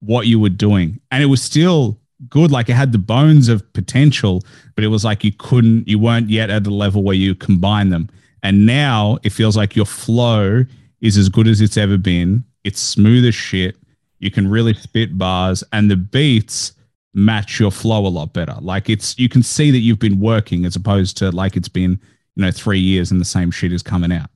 what 0.00 0.26
you 0.26 0.38
were 0.38 0.50
doing. 0.50 1.00
And 1.10 1.22
it 1.22 1.26
was 1.26 1.42
still 1.42 1.98
good. 2.28 2.50
Like 2.50 2.68
it 2.68 2.74
had 2.74 2.92
the 2.92 2.98
bones 2.98 3.48
of 3.48 3.72
potential, 3.72 4.42
but 4.74 4.84
it 4.84 4.88
was 4.88 5.04
like 5.04 5.24
you 5.24 5.32
couldn't, 5.32 5.88
you 5.88 5.98
weren't 5.98 6.28
yet 6.28 6.50
at 6.50 6.64
the 6.64 6.70
level 6.70 7.02
where 7.02 7.16
you 7.16 7.34
combine 7.34 7.88
them. 7.88 8.10
And 8.46 8.64
now 8.64 9.18
it 9.24 9.30
feels 9.30 9.56
like 9.56 9.74
your 9.74 9.86
flow 9.86 10.64
is 11.00 11.16
as 11.16 11.28
good 11.28 11.48
as 11.48 11.60
it's 11.60 11.76
ever 11.76 11.98
been. 11.98 12.44
It's 12.62 12.78
smooth 12.78 13.24
as 13.24 13.34
shit. 13.34 13.76
You 14.20 14.30
can 14.30 14.48
really 14.48 14.72
spit 14.72 15.18
bars, 15.18 15.64
and 15.72 15.90
the 15.90 15.96
beats 15.96 16.72
match 17.12 17.58
your 17.58 17.72
flow 17.72 18.06
a 18.06 18.08
lot 18.08 18.32
better. 18.32 18.54
Like 18.60 18.88
it's 18.88 19.18
you 19.18 19.28
can 19.28 19.42
see 19.42 19.72
that 19.72 19.80
you've 19.80 19.98
been 19.98 20.20
working 20.20 20.64
as 20.64 20.76
opposed 20.76 21.16
to 21.16 21.32
like 21.32 21.56
it's 21.56 21.68
been 21.68 21.98
you 22.36 22.44
know 22.44 22.52
three 22.52 22.78
years 22.78 23.10
and 23.10 23.20
the 23.20 23.24
same 23.24 23.50
shit 23.50 23.72
is 23.72 23.82
coming 23.82 24.12
out. 24.12 24.30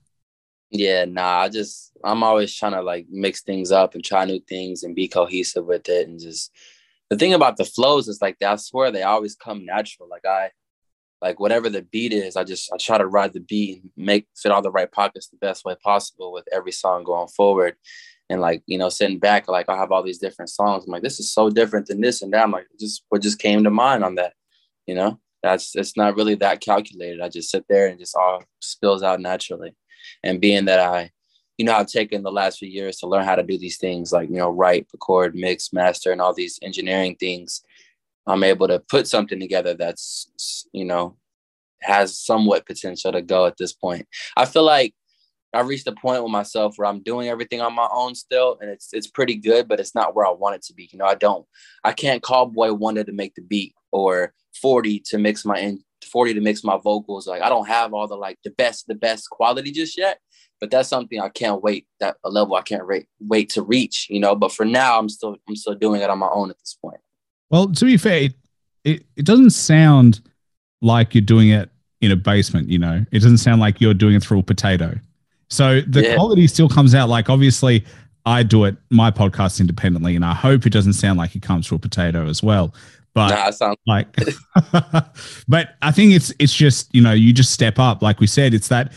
Yeah, 0.72 1.04
nah. 1.04 1.42
I 1.42 1.48
just 1.48 1.92
I'm 2.02 2.24
always 2.24 2.52
trying 2.52 2.72
to 2.72 2.82
like 2.82 3.06
mix 3.10 3.42
things 3.42 3.70
up 3.70 3.94
and 3.94 4.02
try 4.02 4.24
new 4.24 4.40
things 4.40 4.82
and 4.82 4.92
be 4.92 5.06
cohesive 5.06 5.66
with 5.66 5.88
it 5.88 6.08
and 6.08 6.18
just 6.18 6.50
the 7.10 7.16
thing 7.16 7.32
about 7.32 7.58
the 7.58 7.64
flows 7.64 8.08
is 8.08 8.20
like 8.20 8.42
I 8.42 8.56
swear 8.56 8.90
they 8.90 9.04
always 9.04 9.36
come 9.36 9.64
natural. 9.64 10.08
Like 10.08 10.26
I 10.26 10.50
like 11.22 11.38
whatever 11.38 11.68
the 11.68 11.82
beat 11.82 12.12
is, 12.12 12.36
I 12.36 12.44
just 12.44 12.72
I 12.72 12.76
try 12.76 12.98
to 12.98 13.06
ride 13.06 13.32
the 13.32 13.40
beat 13.40 13.82
and 13.82 13.90
make 13.96 14.26
fit 14.36 14.52
all 14.52 14.62
the 14.62 14.70
right 14.70 14.90
pockets 14.90 15.28
the 15.28 15.36
best 15.36 15.64
way 15.64 15.76
possible 15.82 16.32
with 16.32 16.46
every 16.52 16.72
song 16.72 17.04
going 17.04 17.28
forward. 17.28 17.76
And 18.30 18.40
like, 18.40 18.62
you 18.66 18.78
know, 18.78 18.88
sitting 18.88 19.18
back, 19.18 19.48
like 19.48 19.68
I 19.68 19.76
have 19.76 19.90
all 19.90 20.04
these 20.04 20.18
different 20.18 20.50
songs. 20.50 20.84
I'm 20.84 20.92
like, 20.92 21.02
this 21.02 21.18
is 21.18 21.32
so 21.32 21.50
different 21.50 21.86
than 21.86 22.00
this 22.00 22.22
and 22.22 22.32
that. 22.32 22.44
I'm 22.44 22.52
like, 22.52 22.66
just 22.78 23.04
what 23.08 23.22
just 23.22 23.40
came 23.40 23.64
to 23.64 23.70
mind 23.70 24.04
on 24.04 24.14
that, 24.14 24.34
you 24.86 24.94
know? 24.94 25.18
That's 25.42 25.74
it's 25.74 25.96
not 25.96 26.16
really 26.16 26.34
that 26.36 26.60
calculated. 26.60 27.20
I 27.20 27.28
just 27.28 27.50
sit 27.50 27.64
there 27.68 27.86
and 27.86 27.98
just 27.98 28.16
all 28.16 28.44
spills 28.60 29.02
out 29.02 29.20
naturally. 29.20 29.74
And 30.22 30.40
being 30.40 30.66
that 30.66 30.80
I, 30.80 31.10
you 31.58 31.64
know, 31.64 31.74
I've 31.74 31.86
taken 31.86 32.22
the 32.22 32.30
last 32.30 32.58
few 32.58 32.68
years 32.68 32.98
to 32.98 33.06
learn 33.06 33.24
how 33.24 33.34
to 33.34 33.42
do 33.42 33.58
these 33.58 33.78
things 33.78 34.12
like, 34.12 34.28
you 34.28 34.36
know, 34.36 34.50
write, 34.50 34.86
record, 34.92 35.34
mix, 35.34 35.72
master, 35.72 36.12
and 36.12 36.20
all 36.20 36.34
these 36.34 36.58
engineering 36.62 37.16
things 37.16 37.62
I'm 38.26 38.44
able 38.44 38.68
to 38.68 38.80
put 38.80 39.06
something 39.06 39.40
together 39.40 39.74
that's, 39.74 40.66
you 40.72 40.84
know, 40.84 41.16
has 41.82 42.18
somewhat 42.18 42.66
potential 42.66 43.12
to 43.12 43.22
go 43.22 43.46
at 43.46 43.56
this 43.56 43.72
point. 43.72 44.06
I 44.36 44.44
feel 44.44 44.64
like 44.64 44.94
I've 45.52 45.68
reached 45.68 45.86
a 45.86 45.92
point 45.92 46.22
with 46.22 46.30
myself 46.30 46.74
where 46.76 46.88
I'm 46.88 47.02
doing 47.02 47.28
everything 47.28 47.60
on 47.60 47.74
my 47.74 47.88
own 47.92 48.14
still, 48.14 48.58
and 48.60 48.70
it's 48.70 48.90
it's 48.92 49.08
pretty 49.08 49.34
good, 49.34 49.66
but 49.66 49.80
it's 49.80 49.94
not 49.94 50.14
where 50.14 50.26
I 50.26 50.30
want 50.30 50.56
it 50.56 50.62
to 50.64 50.74
be. 50.74 50.88
You 50.92 50.98
know, 50.98 51.06
I 51.06 51.14
don't, 51.14 51.44
I 51.82 51.92
can't 51.92 52.22
call 52.22 52.46
Boi-1da 52.46 53.06
to 53.06 53.12
make 53.12 53.34
the 53.34 53.42
beat 53.42 53.74
or 53.90 54.32
40 54.60 55.00
to 55.06 55.18
mix 55.18 55.44
my 55.44 55.58
in 55.58 55.82
40 56.04 56.34
to 56.34 56.40
mix 56.40 56.62
my 56.62 56.76
vocals. 56.76 57.26
Like 57.26 57.42
I 57.42 57.48
don't 57.48 57.66
have 57.68 57.92
all 57.92 58.06
the 58.06 58.16
like 58.16 58.38
the 58.44 58.50
best, 58.50 58.86
the 58.86 58.94
best 58.94 59.28
quality 59.30 59.72
just 59.72 59.98
yet, 59.98 60.20
but 60.60 60.70
that's 60.70 60.88
something 60.88 61.20
I 61.20 61.28
can't 61.28 61.62
wait 61.62 61.86
that 61.98 62.16
a 62.24 62.30
level 62.30 62.54
I 62.54 62.62
can't 62.62 62.86
wait 62.86 63.06
wait 63.18 63.50
to 63.50 63.62
reach. 63.62 64.06
You 64.08 64.20
know, 64.20 64.36
but 64.36 64.52
for 64.52 64.64
now, 64.64 64.98
I'm 64.98 65.08
still 65.08 65.36
I'm 65.48 65.56
still 65.56 65.74
doing 65.74 66.00
it 66.00 66.10
on 66.10 66.18
my 66.18 66.30
own 66.30 66.50
at 66.50 66.58
this 66.58 66.76
point. 66.80 67.00
Well, 67.50 67.72
to 67.72 67.84
be 67.84 67.96
fair, 67.96 68.22
it, 68.22 68.34
it, 68.84 69.04
it 69.16 69.24
doesn't 69.24 69.50
sound 69.50 70.20
like 70.80 71.14
you're 71.14 71.22
doing 71.22 71.50
it 71.50 71.70
in 72.00 72.10
a 72.10 72.16
basement. 72.16 72.68
You 72.68 72.78
know, 72.78 73.04
it 73.12 73.18
doesn't 73.20 73.38
sound 73.38 73.60
like 73.60 73.80
you're 73.80 73.94
doing 73.94 74.14
it 74.14 74.22
through 74.22 74.38
a 74.38 74.42
potato. 74.42 74.98
So 75.48 75.80
the 75.80 76.02
yeah. 76.02 76.14
quality 76.14 76.46
still 76.46 76.68
comes 76.68 76.94
out. 76.94 77.08
Like 77.08 77.28
obviously, 77.28 77.84
I 78.24 78.42
do 78.42 78.64
it 78.64 78.76
my 78.90 79.10
podcast 79.10 79.60
independently, 79.60 80.16
and 80.16 80.24
I 80.24 80.34
hope 80.34 80.66
it 80.66 80.70
doesn't 80.70 80.92
sound 80.94 81.18
like 81.18 81.34
it 81.34 81.42
comes 81.42 81.66
through 81.66 81.76
a 81.76 81.80
potato 81.80 82.26
as 82.26 82.42
well. 82.42 82.74
But 83.12 83.30
nah, 83.30 83.50
sounds- 83.50 83.78
like, 83.86 84.06
but 85.48 85.74
I 85.82 85.90
think 85.90 86.12
it's 86.12 86.32
it's 86.38 86.54
just 86.54 86.94
you 86.94 87.02
know 87.02 87.12
you 87.12 87.32
just 87.32 87.52
step 87.52 87.78
up. 87.78 88.02
Like 88.02 88.20
we 88.20 88.26
said, 88.26 88.54
it's 88.54 88.68
that 88.68 88.92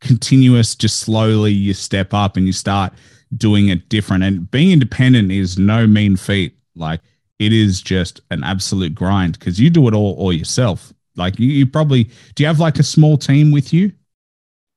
continuous, 0.00 0.74
just 0.74 1.00
slowly 1.00 1.52
you 1.52 1.74
step 1.74 2.12
up 2.12 2.36
and 2.36 2.46
you 2.46 2.52
start 2.52 2.92
doing 3.36 3.68
it 3.68 3.88
different. 3.88 4.24
And 4.24 4.50
being 4.50 4.72
independent 4.72 5.30
is 5.30 5.58
no 5.58 5.86
mean 5.86 6.16
feat. 6.16 6.56
Like 6.74 7.00
it 7.38 7.52
is 7.52 7.80
just 7.80 8.20
an 8.30 8.44
absolute 8.44 8.94
grind 8.94 9.38
because 9.38 9.60
you 9.60 9.70
do 9.70 9.88
it 9.88 9.94
all 9.94 10.14
all 10.14 10.32
yourself. 10.32 10.92
Like 11.16 11.38
you, 11.38 11.48
you 11.48 11.66
probably 11.66 12.04
do 12.34 12.42
you 12.42 12.46
have 12.46 12.60
like 12.60 12.78
a 12.78 12.82
small 12.82 13.16
team 13.16 13.50
with 13.52 13.72
you? 13.72 13.92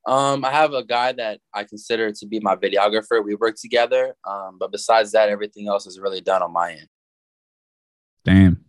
Um, 0.08 0.46
I 0.46 0.52
have 0.52 0.74
a 0.74 0.86
guy 0.86 1.12
that 1.14 1.42
I 1.54 1.66
consider 1.66 2.14
to 2.14 2.26
be 2.26 2.40
my 2.40 2.56
videographer. 2.56 3.24
We 3.24 3.36
work 3.36 3.56
together. 3.62 4.16
Um, 4.26 4.58
but 4.58 4.72
besides 4.72 5.12
that, 5.12 5.28
everything 5.28 5.68
else 5.68 5.86
is 5.86 6.00
really 6.00 6.22
done 6.22 6.42
on 6.42 6.54
my 6.54 6.72
end. 6.72 6.88
Damn. 8.24 8.67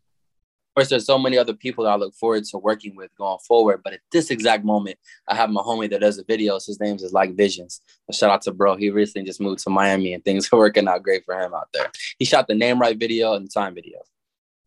Course, 0.78 0.90
there's 0.90 1.06
so 1.06 1.18
many 1.18 1.36
other 1.36 1.54
people 1.54 1.82
that 1.82 1.90
I 1.90 1.96
look 1.96 2.14
forward 2.14 2.44
to 2.44 2.58
working 2.58 2.94
with 2.94 3.10
going 3.16 3.40
forward. 3.40 3.80
But 3.82 3.94
at 3.94 4.00
this 4.12 4.30
exact 4.30 4.64
moment, 4.64 4.96
I 5.26 5.34
have 5.34 5.50
my 5.50 5.60
homie 5.60 5.90
that 5.90 6.02
does 6.02 6.18
the 6.18 6.22
videos. 6.22 6.66
His 6.66 6.78
name 6.78 6.94
is 6.94 7.12
Like 7.12 7.34
Visions. 7.34 7.80
A 8.08 8.12
shout 8.12 8.30
out 8.30 8.42
to 8.42 8.52
bro. 8.52 8.76
He 8.76 8.88
recently 8.88 9.26
just 9.26 9.40
moved 9.40 9.58
to 9.64 9.70
Miami 9.70 10.14
and 10.14 10.24
things 10.24 10.48
are 10.52 10.56
working 10.56 10.86
out 10.86 11.02
great 11.02 11.24
for 11.24 11.34
him 11.34 11.52
out 11.52 11.66
there. 11.74 11.90
He 12.20 12.24
shot 12.24 12.46
the 12.46 12.54
name 12.54 12.80
right 12.80 12.96
video 12.96 13.32
and 13.32 13.46
the 13.46 13.50
time 13.50 13.74
video. 13.74 13.98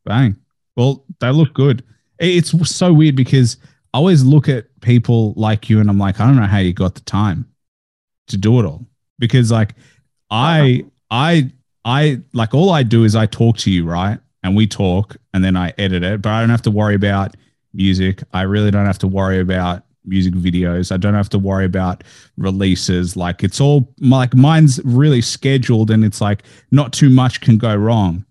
Bang. 0.03 0.35
Well, 0.75 1.05
they 1.21 1.31
look 1.31 1.53
good. 1.53 1.81
It's 2.19 2.51
so 2.69 2.91
weird 2.91 3.15
because 3.15 3.55
I 3.93 3.99
always 3.99 4.21
look 4.25 4.49
at 4.49 4.65
people 4.81 5.33
like 5.37 5.69
you 5.69 5.79
and 5.79 5.89
I'm 5.89 5.97
like, 5.97 6.19
I 6.19 6.25
don't 6.25 6.35
know 6.35 6.45
how 6.45 6.57
you 6.57 6.73
got 6.73 6.95
the 6.95 7.01
time 7.01 7.45
to 8.27 8.35
do 8.35 8.59
it 8.59 8.65
all. 8.65 8.85
Because 9.17 9.49
like 9.49 9.75
I 10.29 10.83
uh-huh. 10.83 10.89
I 11.09 11.51
I 11.85 12.21
like 12.33 12.53
all 12.53 12.71
I 12.71 12.83
do 12.83 13.05
is 13.05 13.15
I 13.15 13.27
talk 13.27 13.55
to 13.59 13.71
you, 13.71 13.85
right? 13.85 14.19
And 14.43 14.55
we 14.55 14.67
talk 14.67 15.17
and 15.33 15.43
then 15.43 15.55
I 15.55 15.73
edit 15.77 16.03
it, 16.03 16.21
but 16.21 16.31
I 16.31 16.39
don't 16.39 16.49
have 16.49 16.63
to 16.63 16.71
worry 16.71 16.95
about 16.95 17.35
music. 17.73 18.23
I 18.33 18.41
really 18.43 18.71
don't 18.71 18.85
have 18.85 18.97
to 18.99 19.07
worry 19.07 19.39
about 19.39 19.83
music 20.05 20.33
videos. 20.33 20.91
I 20.91 20.97
don't 20.97 21.13
have 21.13 21.29
to 21.29 21.39
worry 21.39 21.65
about 21.65 22.03
releases. 22.37 23.15
Like 23.15 23.43
it's 23.43 23.61
all 23.61 23.93
like 23.99 24.33
mine's 24.33 24.79
really 24.83 25.21
scheduled 25.21 25.91
and 25.91 26.03
it's 26.03 26.21
like 26.21 26.43
not 26.71 26.93
too 26.93 27.09
much 27.09 27.41
can 27.41 27.57
go 27.57 27.75
wrong 27.75 28.25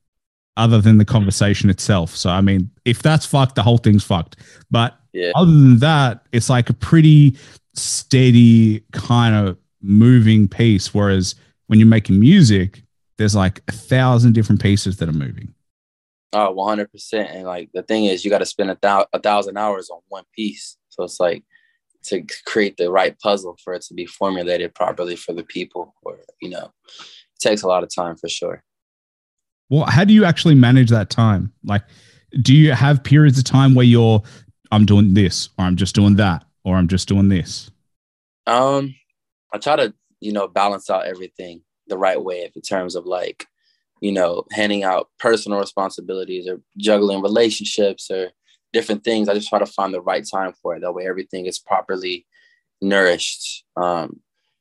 other 0.57 0.81
than 0.81 0.99
the 0.99 1.05
conversation 1.05 1.71
itself. 1.71 2.15
So 2.15 2.31
I 2.31 2.41
mean, 2.41 2.71
if 2.85 3.03
that's 3.03 3.25
fucked, 3.27 3.55
the 3.55 3.63
whole 3.63 3.79
thing's 3.79 4.05
fucked. 4.05 4.37
But 4.71 4.99
yeah. 5.13 5.33
other 5.35 5.53
than 5.53 5.79
that, 5.79 6.27
it's 6.33 6.51
like 6.51 6.71
a 6.71 6.75
pretty 6.75 7.37
steady 7.75 8.81
kind 8.93 9.35
of 9.35 9.57
moving 9.81 10.49
piece. 10.49 10.93
Whereas 10.93 11.35
when 11.69 11.79
you're 11.79 11.89
making 11.89 12.19
music, 12.19 12.83
there's 13.17 13.37
like 13.37 13.63
a 13.69 13.73
thousand 13.73 14.33
different 14.33 14.61
pieces 14.61 14.97
that 14.97 15.09
are 15.09 15.13
moving. 15.13 15.55
Oh, 16.33 16.55
100%. 16.55 16.89
And 17.35 17.45
like 17.45 17.71
the 17.75 17.83
thing 17.83 18.05
is, 18.05 18.25
you 18.25 18.31
got 18.31 18.39
to 18.39 18.47
spend 18.47 18.71
a, 18.71 18.79
thou- 18.81 19.07
a 19.13 19.19
thousand 19.19 19.57
hours 19.57 19.91
on 19.91 20.01
one 20.09 20.25
piece. 20.35 20.77
So 20.89 21.05
it's 21.05 21.19
like 21.19 21.45
to 22.05 22.25
create 22.47 22.77
the 22.77 22.91
right 22.91 23.19
puzzle 23.19 23.57
for 23.63 23.75
it 23.75 23.83
to 23.83 23.95
be 23.95 24.07
formulated 24.07 24.75
properly 24.75 25.17
for 25.17 25.33
the 25.33 25.43
people, 25.43 25.95
or, 26.03 26.19
you 26.41 26.49
know, 26.49 26.73
it 26.87 27.41
takes 27.41 27.63
a 27.63 27.67
lot 27.69 27.83
of 27.83 27.95
time 27.95 28.17
for 28.17 28.29
sure. 28.29 28.63
Well, 29.69 29.87
how 29.87 30.05
do 30.05 30.13
you 30.13 30.25
actually 30.25 30.55
manage 30.55 30.91
that 30.91 31.11
time? 31.11 31.53
Like, 31.65 31.83
do 32.43 32.55
you 32.55 32.73
have 32.73 33.03
periods 33.03 33.39
of 33.39 33.45
time 33.45 33.75
where 33.75 33.85
you're, 33.85 34.23
I'm 34.73 34.87
doing 34.87 35.15
this, 35.15 35.49
or 35.59 35.65
I'm 35.65 35.77
just 35.77 35.95
doing 35.95 36.17
that, 36.17 36.45
or 36.65 36.77
I'm 36.77 36.89
just 36.89 37.09
doing 37.09 37.29
this? 37.29 37.71
Um, 38.47 38.95
I 39.53 39.59
try 39.59 39.77
to, 39.77 39.93
you 40.21 40.33
know, 40.33 40.49
balance 40.49 40.91
out 40.91 41.07
everything 41.07 41.63
the 41.87 41.99
right 41.99 42.23
way 42.23 42.51
in 42.55 42.63
terms 42.63 42.95
of 42.95 43.05
like, 43.05 43.47
you 44.01 44.13
know, 44.13 44.45
handing 44.51 44.83
out 44.83 45.09
personal 45.19 45.59
responsibilities 45.59 46.49
or 46.49 46.61
juggling 46.79 47.23
relationships 47.23 48.11
or 48.11 48.31
different 48.73 49.05
things. 49.05 49.29
I 49.29 49.35
just 49.35 49.49
try 49.49 49.59
to 49.59 49.67
find 49.67 49.93
the 49.93 50.01
right 50.01 50.27
time 50.29 50.53
for 50.63 50.75
it. 50.75 50.81
That 50.81 50.93
way 50.93 51.07
everything 51.07 51.47
is 51.47 51.59
properly 51.59 52.27
nourished. 52.81 53.65
Um, 53.77 54.21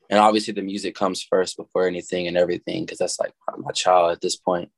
and 0.09 0.19
obviously 0.19 0.53
the 0.53 0.61
music 0.61 0.95
comes 0.95 1.21
first 1.21 1.55
before 1.55 1.87
anything 1.87 2.27
and 2.27 2.37
everything, 2.37 2.83
because 2.83 2.97
that's 2.97 3.19
like 3.19 3.33
my 3.57 3.71
child 3.71 4.11
at 4.11 4.21
this 4.21 4.35
point. 4.35 4.71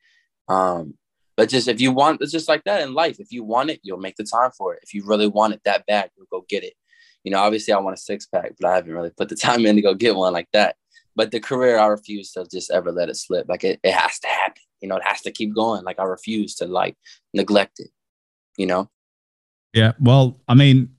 Um, 0.47 0.95
but 1.37 1.49
just 1.49 1.67
if 1.67 1.79
you 1.79 1.91
want, 1.91 2.21
it's 2.21 2.31
just 2.31 2.49
like 2.49 2.63
that 2.65 2.81
in 2.81 2.93
life. 2.93 3.19
If 3.19 3.31
you 3.31 3.43
want 3.43 3.69
it, 3.69 3.79
you'll 3.83 3.97
make 3.97 4.17
the 4.17 4.23
time 4.23 4.51
for 4.57 4.73
it. 4.73 4.81
If 4.83 4.93
you 4.93 5.05
really 5.05 5.27
want 5.27 5.53
it 5.53 5.61
that 5.63 5.85
bad, 5.85 6.11
you'll 6.15 6.27
go 6.29 6.45
get 6.47 6.63
it. 6.63 6.73
You 7.23 7.31
know, 7.31 7.39
obviously 7.39 7.73
I 7.73 7.79
want 7.79 7.97
a 7.97 8.01
six 8.01 8.25
pack, 8.25 8.53
but 8.59 8.69
I 8.69 8.75
haven't 8.75 8.93
really 8.93 9.11
put 9.11 9.29
the 9.29 9.35
time 9.47 9.65
in 9.65 9.75
to 9.77 9.81
go 9.81 9.93
get 9.93 10.15
one 10.15 10.33
like 10.33 10.49
that. 10.53 10.75
But 11.15 11.31
the 11.31 11.39
career, 11.39 11.77
I 11.77 11.87
refuse 11.87 12.31
to 12.33 12.45
just 12.51 12.71
ever 12.71 12.91
let 12.91 13.09
it 13.09 13.17
slip. 13.17 13.47
Like 13.49 13.63
it, 13.63 13.79
it 13.83 13.93
has 13.93 14.19
to 14.19 14.27
happen. 14.27 14.61
You 14.81 14.89
know, 14.89 14.97
it 14.97 15.03
has 15.05 15.21
to 15.21 15.31
keep 15.31 15.53
going. 15.53 15.83
Like 15.83 15.99
I 15.99 16.03
refuse 16.03 16.55
to 16.55 16.65
like 16.65 16.97
neglect 17.33 17.79
it. 17.79 17.89
You 18.57 18.65
know. 18.67 18.89
Yeah. 19.73 19.93
Well, 19.99 20.39
I 20.47 20.55
mean, 20.55 20.95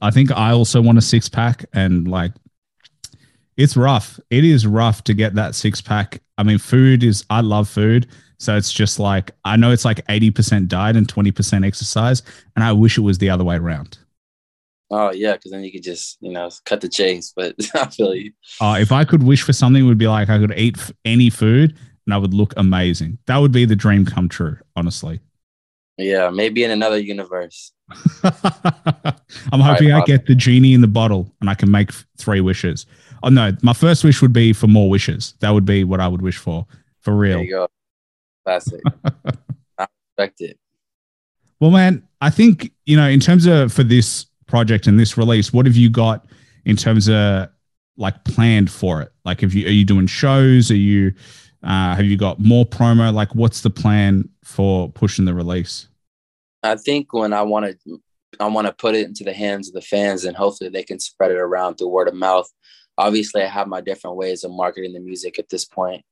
I 0.00 0.10
think 0.10 0.30
I 0.30 0.52
also 0.52 0.80
want 0.80 0.98
a 0.98 1.02
six 1.02 1.28
pack, 1.28 1.64
and 1.72 2.08
like, 2.08 2.32
it's 3.56 3.76
rough. 3.76 4.20
It 4.30 4.44
is 4.44 4.66
rough 4.66 5.04
to 5.04 5.14
get 5.14 5.34
that 5.34 5.54
six 5.54 5.80
pack. 5.80 6.20
I 6.38 6.42
mean, 6.42 6.58
food 6.58 7.02
is. 7.02 7.24
I 7.30 7.40
love 7.40 7.68
food 7.68 8.06
so 8.38 8.56
it's 8.56 8.72
just 8.72 8.98
like 8.98 9.30
I 9.44 9.56
know 9.56 9.70
it's 9.70 9.84
like 9.84 10.06
80% 10.06 10.68
diet 10.68 10.96
and 10.96 11.08
20% 11.08 11.66
exercise, 11.66 12.22
and 12.54 12.64
I 12.64 12.72
wish 12.72 12.98
it 12.98 13.02
was 13.02 13.18
the 13.18 13.30
other 13.30 13.44
way 13.44 13.56
around. 13.56 13.98
Oh 14.90 15.10
yeah, 15.10 15.32
because 15.32 15.50
then 15.50 15.64
you 15.64 15.72
could 15.72 15.82
just 15.82 16.18
you 16.20 16.32
know 16.32 16.50
cut 16.64 16.80
the 16.80 16.88
chase. 16.88 17.32
But 17.34 17.54
I 17.74 17.86
feel 17.86 18.14
you. 18.14 18.32
Uh, 18.60 18.78
if 18.80 18.92
I 18.92 19.04
could 19.04 19.22
wish 19.22 19.42
for 19.42 19.52
something, 19.52 19.84
it 19.84 19.86
would 19.86 19.98
be 19.98 20.08
like 20.08 20.28
I 20.28 20.38
could 20.38 20.56
eat 20.56 20.78
any 21.04 21.30
food 21.30 21.76
and 22.06 22.14
I 22.14 22.18
would 22.18 22.32
look 22.32 22.54
amazing. 22.56 23.18
That 23.26 23.38
would 23.38 23.52
be 23.52 23.64
the 23.64 23.76
dream 23.76 24.04
come 24.04 24.28
true, 24.28 24.58
honestly. 24.76 25.20
Yeah, 25.98 26.30
maybe 26.30 26.62
in 26.62 26.70
another 26.70 26.98
universe. 26.98 27.72
I'm 28.22 29.60
hoping 29.60 29.90
right, 29.90 30.02
I 30.02 30.04
get 30.04 30.26
the 30.26 30.34
genie 30.34 30.74
in 30.74 30.82
the 30.82 30.86
bottle 30.86 31.32
and 31.40 31.48
I 31.48 31.54
can 31.54 31.70
make 31.70 31.90
three 32.18 32.40
wishes. 32.40 32.86
Oh 33.22 33.28
no, 33.28 33.52
my 33.62 33.72
first 33.72 34.04
wish 34.04 34.20
would 34.20 34.32
be 34.32 34.52
for 34.52 34.66
more 34.66 34.90
wishes. 34.90 35.34
That 35.40 35.50
would 35.50 35.64
be 35.64 35.84
what 35.84 36.00
I 36.00 36.08
would 36.08 36.22
wish 36.22 36.36
for, 36.36 36.66
for 37.00 37.14
real. 37.16 37.38
There 37.38 37.44
you 37.44 37.50
go. 37.50 37.68
Classic. 38.44 38.80
I 39.78 39.86
respect 40.18 40.40
it. 40.42 40.58
Well, 41.60 41.70
man, 41.70 42.06
I 42.20 42.28
think, 42.28 42.72
you 42.84 42.96
know, 42.96 43.08
in 43.08 43.20
terms 43.20 43.46
of 43.46 43.72
for 43.72 43.82
this 43.82 44.26
project 44.46 44.86
and 44.86 44.98
this 44.98 45.16
release, 45.16 45.52
what 45.52 45.66
have 45.66 45.76
you 45.76 45.90
got 45.90 46.26
in 46.64 46.76
terms 46.76 47.08
of 47.08 47.48
like 47.96 48.24
planned 48.24 48.70
for 48.70 49.02
it? 49.02 49.12
Like, 49.24 49.40
have 49.40 49.54
you, 49.54 49.66
are 49.66 49.70
you 49.70 49.84
doing 49.84 50.06
shows? 50.06 50.70
Are 50.70 50.76
you, 50.76 51.12
uh, 51.62 51.94
have 51.94 52.04
you 52.04 52.16
got 52.16 52.38
more 52.38 52.66
promo? 52.66 53.12
Like, 53.12 53.34
what's 53.34 53.62
the 53.62 53.70
plan 53.70 54.28
for 54.44 54.90
pushing 54.90 55.24
the 55.24 55.34
release? 55.34 55.88
I 56.62 56.76
think 56.76 57.12
when 57.12 57.32
I 57.32 57.42
want 57.42 57.78
to, 57.84 58.00
I 58.40 58.46
want 58.48 58.66
to 58.66 58.72
put 58.72 58.94
it 58.94 59.06
into 59.06 59.24
the 59.24 59.32
hands 59.32 59.68
of 59.68 59.74
the 59.74 59.80
fans 59.80 60.24
and 60.24 60.36
hopefully 60.36 60.70
they 60.70 60.82
can 60.82 60.98
spread 60.98 61.30
it 61.30 61.38
around 61.38 61.76
through 61.76 61.88
word 61.88 62.08
of 62.08 62.14
mouth. 62.14 62.50
Obviously, 62.98 63.42
I 63.42 63.48
have 63.48 63.68
my 63.68 63.80
different 63.80 64.16
ways 64.16 64.44
of 64.44 64.50
marketing 64.50 64.92
the 64.92 65.00
music 65.00 65.38
at 65.38 65.48
this 65.48 65.64
point 65.64 66.04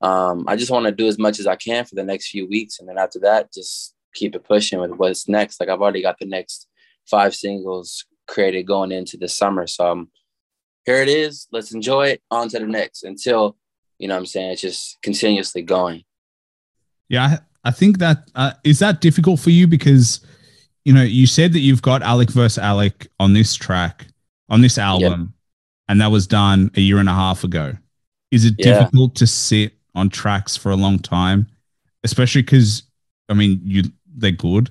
um, 0.00 0.44
I 0.46 0.56
just 0.56 0.70
want 0.70 0.86
to 0.86 0.92
do 0.92 1.06
as 1.06 1.18
much 1.18 1.38
as 1.40 1.46
I 1.46 1.56
can 1.56 1.84
for 1.84 1.94
the 1.94 2.04
next 2.04 2.28
few 2.28 2.46
weeks, 2.46 2.78
and 2.78 2.88
then 2.88 2.98
after 2.98 3.18
that, 3.20 3.52
just 3.52 3.94
keep 4.14 4.34
it 4.34 4.44
pushing 4.44 4.80
with 4.80 4.92
what's 4.92 5.28
next. 5.28 5.60
Like 5.60 5.68
I've 5.68 5.80
already 5.80 6.02
got 6.02 6.18
the 6.18 6.26
next 6.26 6.68
five 7.10 7.34
singles 7.34 8.04
created 8.26 8.64
going 8.64 8.92
into 8.92 9.16
the 9.16 9.28
summer, 9.28 9.66
so 9.66 9.92
um, 9.92 10.10
here 10.84 11.02
it 11.02 11.08
is. 11.08 11.48
Let's 11.52 11.72
enjoy 11.72 12.08
it. 12.08 12.22
On 12.30 12.48
to 12.48 12.58
the 12.58 12.66
next 12.66 13.04
until 13.04 13.56
you 13.98 14.08
know 14.08 14.14
what 14.14 14.20
I'm 14.20 14.26
saying 14.26 14.52
it's 14.52 14.62
just 14.62 14.98
continuously 15.02 15.62
going. 15.62 16.04
Yeah, 17.08 17.38
I 17.64 17.70
think 17.70 17.98
that 17.98 18.30
uh, 18.34 18.52
is 18.64 18.78
that 18.78 19.00
difficult 19.00 19.40
for 19.40 19.50
you 19.50 19.66
because 19.66 20.20
you 20.84 20.92
know 20.92 21.02
you 21.02 21.26
said 21.26 21.52
that 21.52 21.60
you've 21.60 21.82
got 21.82 22.02
Alec 22.02 22.30
versus 22.30 22.58
Alec 22.58 23.08
on 23.20 23.32
this 23.32 23.54
track 23.54 24.06
on 24.48 24.60
this 24.60 24.78
album, 24.78 25.20
yep. 25.20 25.28
and 25.88 26.00
that 26.00 26.10
was 26.10 26.26
done 26.26 26.70
a 26.76 26.80
year 26.80 26.98
and 26.98 27.08
a 27.08 27.14
half 27.14 27.44
ago. 27.44 27.74
Is 28.30 28.44
it 28.44 28.54
yeah. 28.58 28.78
difficult 28.78 29.14
to 29.16 29.26
sit 29.26 29.72
on 29.94 30.10
tracks 30.10 30.56
for 30.56 30.70
a 30.70 30.76
long 30.76 30.98
time, 30.98 31.46
especially 32.04 32.42
because 32.42 32.84
I 33.28 33.34
mean 33.34 33.60
you 33.64 33.82
they're 34.16 34.30
good. 34.30 34.70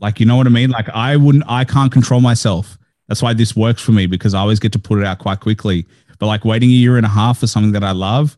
Like 0.00 0.20
you 0.20 0.26
know 0.26 0.36
what 0.36 0.46
I 0.46 0.50
mean? 0.50 0.70
Like 0.70 0.88
I 0.90 1.16
wouldn't 1.16 1.44
I 1.48 1.64
can't 1.64 1.90
control 1.92 2.20
myself. 2.20 2.76
That's 3.08 3.22
why 3.22 3.34
this 3.34 3.54
works 3.56 3.80
for 3.82 3.92
me 3.92 4.06
because 4.06 4.34
I 4.34 4.40
always 4.40 4.58
get 4.60 4.72
to 4.72 4.78
put 4.78 4.98
it 4.98 5.04
out 5.04 5.18
quite 5.18 5.40
quickly. 5.40 5.86
but 6.18 6.26
like 6.26 6.44
waiting 6.44 6.70
a 6.70 6.72
year 6.72 6.96
and 6.96 7.06
a 7.06 7.10
half 7.10 7.38
for 7.38 7.46
something 7.46 7.72
that 7.72 7.84
I 7.84 7.92
love, 7.92 8.36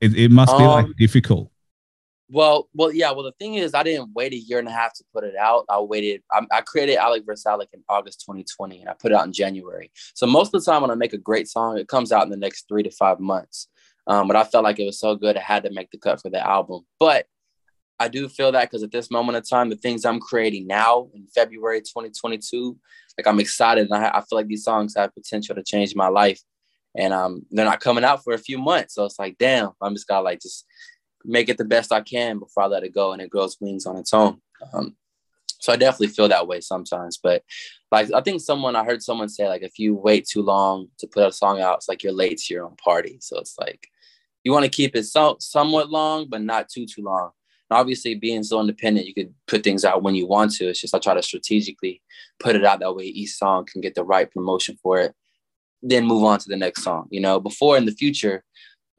it, 0.00 0.16
it 0.16 0.30
must 0.30 0.56
be 0.56 0.64
like 0.64 0.84
Um, 0.86 0.94
difficult. 0.98 1.50
Well, 2.32 2.68
well, 2.74 2.92
yeah. 2.92 3.10
Well, 3.10 3.24
the 3.24 3.32
thing 3.40 3.54
is, 3.54 3.74
I 3.74 3.82
didn't 3.82 4.10
wait 4.14 4.32
a 4.32 4.36
year 4.36 4.60
and 4.60 4.68
a 4.68 4.70
half 4.70 4.94
to 4.94 5.04
put 5.12 5.24
it 5.24 5.34
out. 5.36 5.64
I 5.68 5.80
waited. 5.80 6.22
I, 6.30 6.42
I 6.52 6.60
created 6.60 6.96
Alec 6.96 7.24
vs. 7.26 7.44
Alec 7.44 7.70
in 7.72 7.82
August 7.88 8.20
2020, 8.20 8.80
and 8.80 8.88
I 8.88 8.92
put 8.94 9.10
it 9.10 9.16
out 9.16 9.26
in 9.26 9.32
January. 9.32 9.90
So 10.14 10.26
most 10.26 10.54
of 10.54 10.64
the 10.64 10.70
time, 10.70 10.82
when 10.82 10.92
I 10.92 10.94
make 10.94 11.12
a 11.12 11.18
great 11.18 11.48
song, 11.48 11.76
it 11.76 11.88
comes 11.88 12.12
out 12.12 12.22
in 12.22 12.30
the 12.30 12.36
next 12.36 12.68
three 12.68 12.84
to 12.84 12.90
five 12.90 13.18
months. 13.18 13.66
Um, 14.06 14.28
but 14.28 14.36
I 14.36 14.44
felt 14.44 14.62
like 14.64 14.78
it 14.78 14.86
was 14.86 14.98
so 15.00 15.16
good, 15.16 15.36
I 15.36 15.40
had 15.40 15.64
to 15.64 15.72
make 15.72 15.90
the 15.90 15.98
cut 15.98 16.22
for 16.22 16.30
the 16.30 16.44
album. 16.46 16.82
But 17.00 17.26
I 18.00 18.08
do 18.08 18.28
feel 18.28 18.50
that 18.52 18.70
because 18.70 18.82
at 18.82 18.90
this 18.90 19.10
moment 19.10 19.36
in 19.36 19.42
time, 19.42 19.68
the 19.68 19.76
things 19.76 20.06
I'm 20.06 20.20
creating 20.20 20.66
now 20.66 21.10
in 21.14 21.26
February 21.26 21.80
2022, 21.82 22.76
like 23.18 23.26
I'm 23.26 23.38
excited, 23.38 23.90
and 23.90 23.94
I, 23.94 24.08
I 24.08 24.20
feel 24.22 24.38
like 24.38 24.46
these 24.46 24.64
songs 24.64 24.96
have 24.96 25.14
potential 25.14 25.54
to 25.54 25.62
change 25.62 25.94
my 25.94 26.08
life. 26.08 26.40
And 26.96 27.12
um, 27.12 27.46
they're 27.50 27.66
not 27.66 27.78
coming 27.78 28.02
out 28.02 28.24
for 28.24 28.32
a 28.32 28.38
few 28.38 28.58
months, 28.58 28.94
so 28.94 29.04
it's 29.04 29.18
like, 29.18 29.36
damn, 29.38 29.70
I'm 29.80 29.94
just 29.94 30.08
gotta 30.08 30.24
like 30.24 30.40
just 30.40 30.66
make 31.24 31.50
it 31.50 31.58
the 31.58 31.64
best 31.64 31.92
I 31.92 32.00
can 32.00 32.38
before 32.38 32.62
I 32.62 32.66
let 32.66 32.82
it 32.82 32.94
go 32.94 33.12
and 33.12 33.20
it 33.20 33.30
grows 33.30 33.58
wings 33.60 33.84
on 33.86 33.96
its 33.96 34.14
own. 34.14 34.40
Um, 34.72 34.96
so 35.60 35.72
I 35.72 35.76
definitely 35.76 36.08
feel 36.08 36.28
that 36.28 36.48
way 36.48 36.60
sometimes. 36.60 37.18
But 37.22 37.44
like 37.92 38.12
I 38.12 38.22
think 38.22 38.40
someone 38.40 38.76
I 38.76 38.84
heard 38.84 39.02
someone 39.02 39.28
say 39.28 39.46
like 39.46 39.62
if 39.62 39.78
you 39.78 39.94
wait 39.94 40.26
too 40.26 40.42
long 40.42 40.88
to 40.98 41.06
put 41.06 41.28
a 41.28 41.32
song 41.32 41.60
out, 41.60 41.76
it's 41.76 41.88
like 41.88 42.02
you're 42.02 42.12
late 42.12 42.38
to 42.38 42.54
your 42.54 42.64
own 42.64 42.76
party. 42.76 43.18
So 43.20 43.38
it's 43.38 43.56
like 43.58 43.86
you 44.42 44.52
want 44.52 44.64
to 44.64 44.70
keep 44.70 44.96
it 44.96 45.04
so, 45.04 45.36
somewhat 45.38 45.90
long, 45.90 46.26
but 46.28 46.40
not 46.40 46.70
too 46.70 46.86
too 46.86 47.02
long. 47.02 47.32
Obviously, 47.70 48.14
being 48.14 48.42
so 48.42 48.60
independent, 48.60 49.06
you 49.06 49.14
could 49.14 49.32
put 49.46 49.62
things 49.62 49.84
out 49.84 50.02
when 50.02 50.14
you 50.14 50.26
want 50.26 50.52
to. 50.52 50.66
It's 50.66 50.80
just 50.80 50.94
I 50.94 50.98
try 50.98 51.14
to 51.14 51.22
strategically 51.22 52.02
put 52.38 52.56
it 52.56 52.64
out 52.64 52.80
that 52.80 52.94
way 52.94 53.04
each 53.04 53.32
song 53.32 53.66
can 53.70 53.80
get 53.80 53.94
the 53.94 54.04
right 54.04 54.30
promotion 54.30 54.76
for 54.82 54.98
it, 54.98 55.14
then 55.82 56.06
move 56.06 56.24
on 56.24 56.38
to 56.40 56.48
the 56.48 56.56
next 56.56 56.82
song. 56.82 57.06
You 57.10 57.20
know, 57.20 57.38
before 57.38 57.76
in 57.76 57.84
the 57.84 57.92
future, 57.92 58.44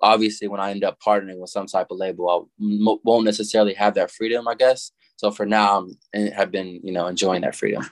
obviously 0.01 0.47
when 0.47 0.59
I 0.59 0.71
end 0.71 0.83
up 0.83 0.99
partnering 1.05 1.39
with 1.39 1.49
some 1.49 1.67
type 1.67 1.87
of 1.91 1.97
label, 1.97 2.29
I 2.29 2.63
m- 2.63 2.97
won't 3.03 3.25
necessarily 3.25 3.73
have 3.75 3.93
that 3.95 4.11
freedom, 4.11 4.47
I 4.47 4.55
guess. 4.55 4.91
So 5.17 5.31
for 5.31 5.45
now, 5.45 5.79
I'm 5.79 5.97
eh, 6.13 6.31
have 6.31 6.51
been 6.51 6.79
you 6.83 6.91
know 6.91 7.07
enjoying 7.07 7.41
that 7.41 7.55
freedom. 7.55 7.85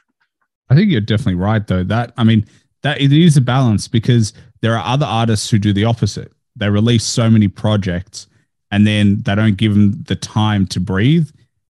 I 0.69 0.75
think 0.75 0.91
you're 0.91 1.01
definitely 1.01 1.36
right, 1.36 1.65
though. 1.65 1.83
That 1.83 2.13
I 2.17 2.24
mean, 2.24 2.45
that 2.81 3.01
it 3.01 3.12
is 3.12 3.38
a 3.38 3.41
balance 3.41 3.88
because 3.88 4.33
there 4.62 4.75
are 4.75 4.86
other 4.86 5.05
artists 5.05 5.50
who 5.50 5.59
do 5.59 5.74
the 5.74 5.86
opposite. 5.86 6.31
They 6.55 6.69
release 6.69 7.03
so 7.03 7.29
many 7.29 7.48
projects, 7.48 8.27
and 8.71 8.85
then 8.85 9.21
they 9.23 9.35
don't 9.35 9.57
give 9.57 9.73
them 9.73 10.03
the 10.03 10.15
time 10.15 10.67
to 10.67 10.79
breathe, 10.79 11.29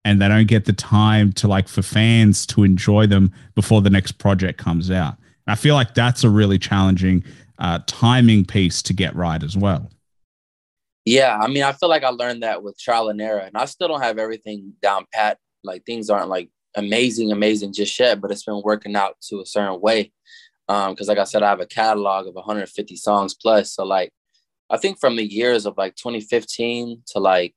and 0.04 0.20
they 0.20 0.28
don't 0.28 0.46
get 0.46 0.64
the 0.64 0.72
time 0.72 1.32
to 1.34 1.48
like 1.48 1.68
for 1.68 1.82
fans 1.82 2.46
to 2.46 2.64
enjoy 2.64 3.06
them 3.06 3.32
before 3.54 3.80
the 3.80 3.90
next 3.90 4.12
project 4.12 4.58
comes 4.58 4.90
out. 4.90 5.16
And 5.46 5.52
I 5.52 5.54
feel 5.54 5.74
like 5.74 5.94
that's 5.94 6.24
a 6.24 6.30
really 6.30 6.58
challenging 6.58 7.24
uh, 7.58 7.80
timing 7.86 8.44
piece 8.44 8.82
to 8.82 8.92
get 8.92 9.14
right 9.14 9.42
as 9.42 9.56
well. 9.56 9.90
Yeah, 11.04 11.38
I 11.38 11.48
mean, 11.48 11.62
I 11.62 11.72
feel 11.72 11.90
like 11.90 12.02
I 12.02 12.08
learned 12.08 12.42
that 12.42 12.62
with 12.62 12.78
trial 12.78 13.08
and 13.08 13.20
error, 13.20 13.40
and 13.40 13.56
I 13.56 13.66
still 13.66 13.88
don't 13.88 14.02
have 14.02 14.18
everything 14.18 14.72
down 14.80 15.06
pat. 15.12 15.38
Like 15.62 15.84
things 15.84 16.10
aren't 16.10 16.28
like 16.28 16.50
amazing, 16.76 17.32
amazing 17.32 17.72
just 17.72 17.98
yet, 17.98 18.20
but 18.20 18.30
it's 18.30 18.44
been 18.44 18.62
working 18.64 18.96
out 18.96 19.16
to 19.28 19.40
a 19.40 19.46
certain 19.46 19.80
way. 19.80 20.12
Um, 20.68 20.92
because 20.92 21.08
like 21.08 21.18
I 21.18 21.24
said, 21.24 21.42
I 21.42 21.50
have 21.50 21.60
a 21.60 21.66
catalog 21.66 22.26
of 22.26 22.34
150 22.34 22.96
songs 22.96 23.34
plus. 23.34 23.74
So 23.74 23.84
like, 23.84 24.12
I 24.70 24.76
think 24.76 24.98
from 24.98 25.16
the 25.16 25.24
years 25.24 25.66
of 25.66 25.76
like 25.76 25.94
2015 25.96 27.02
to 27.08 27.18
like 27.18 27.54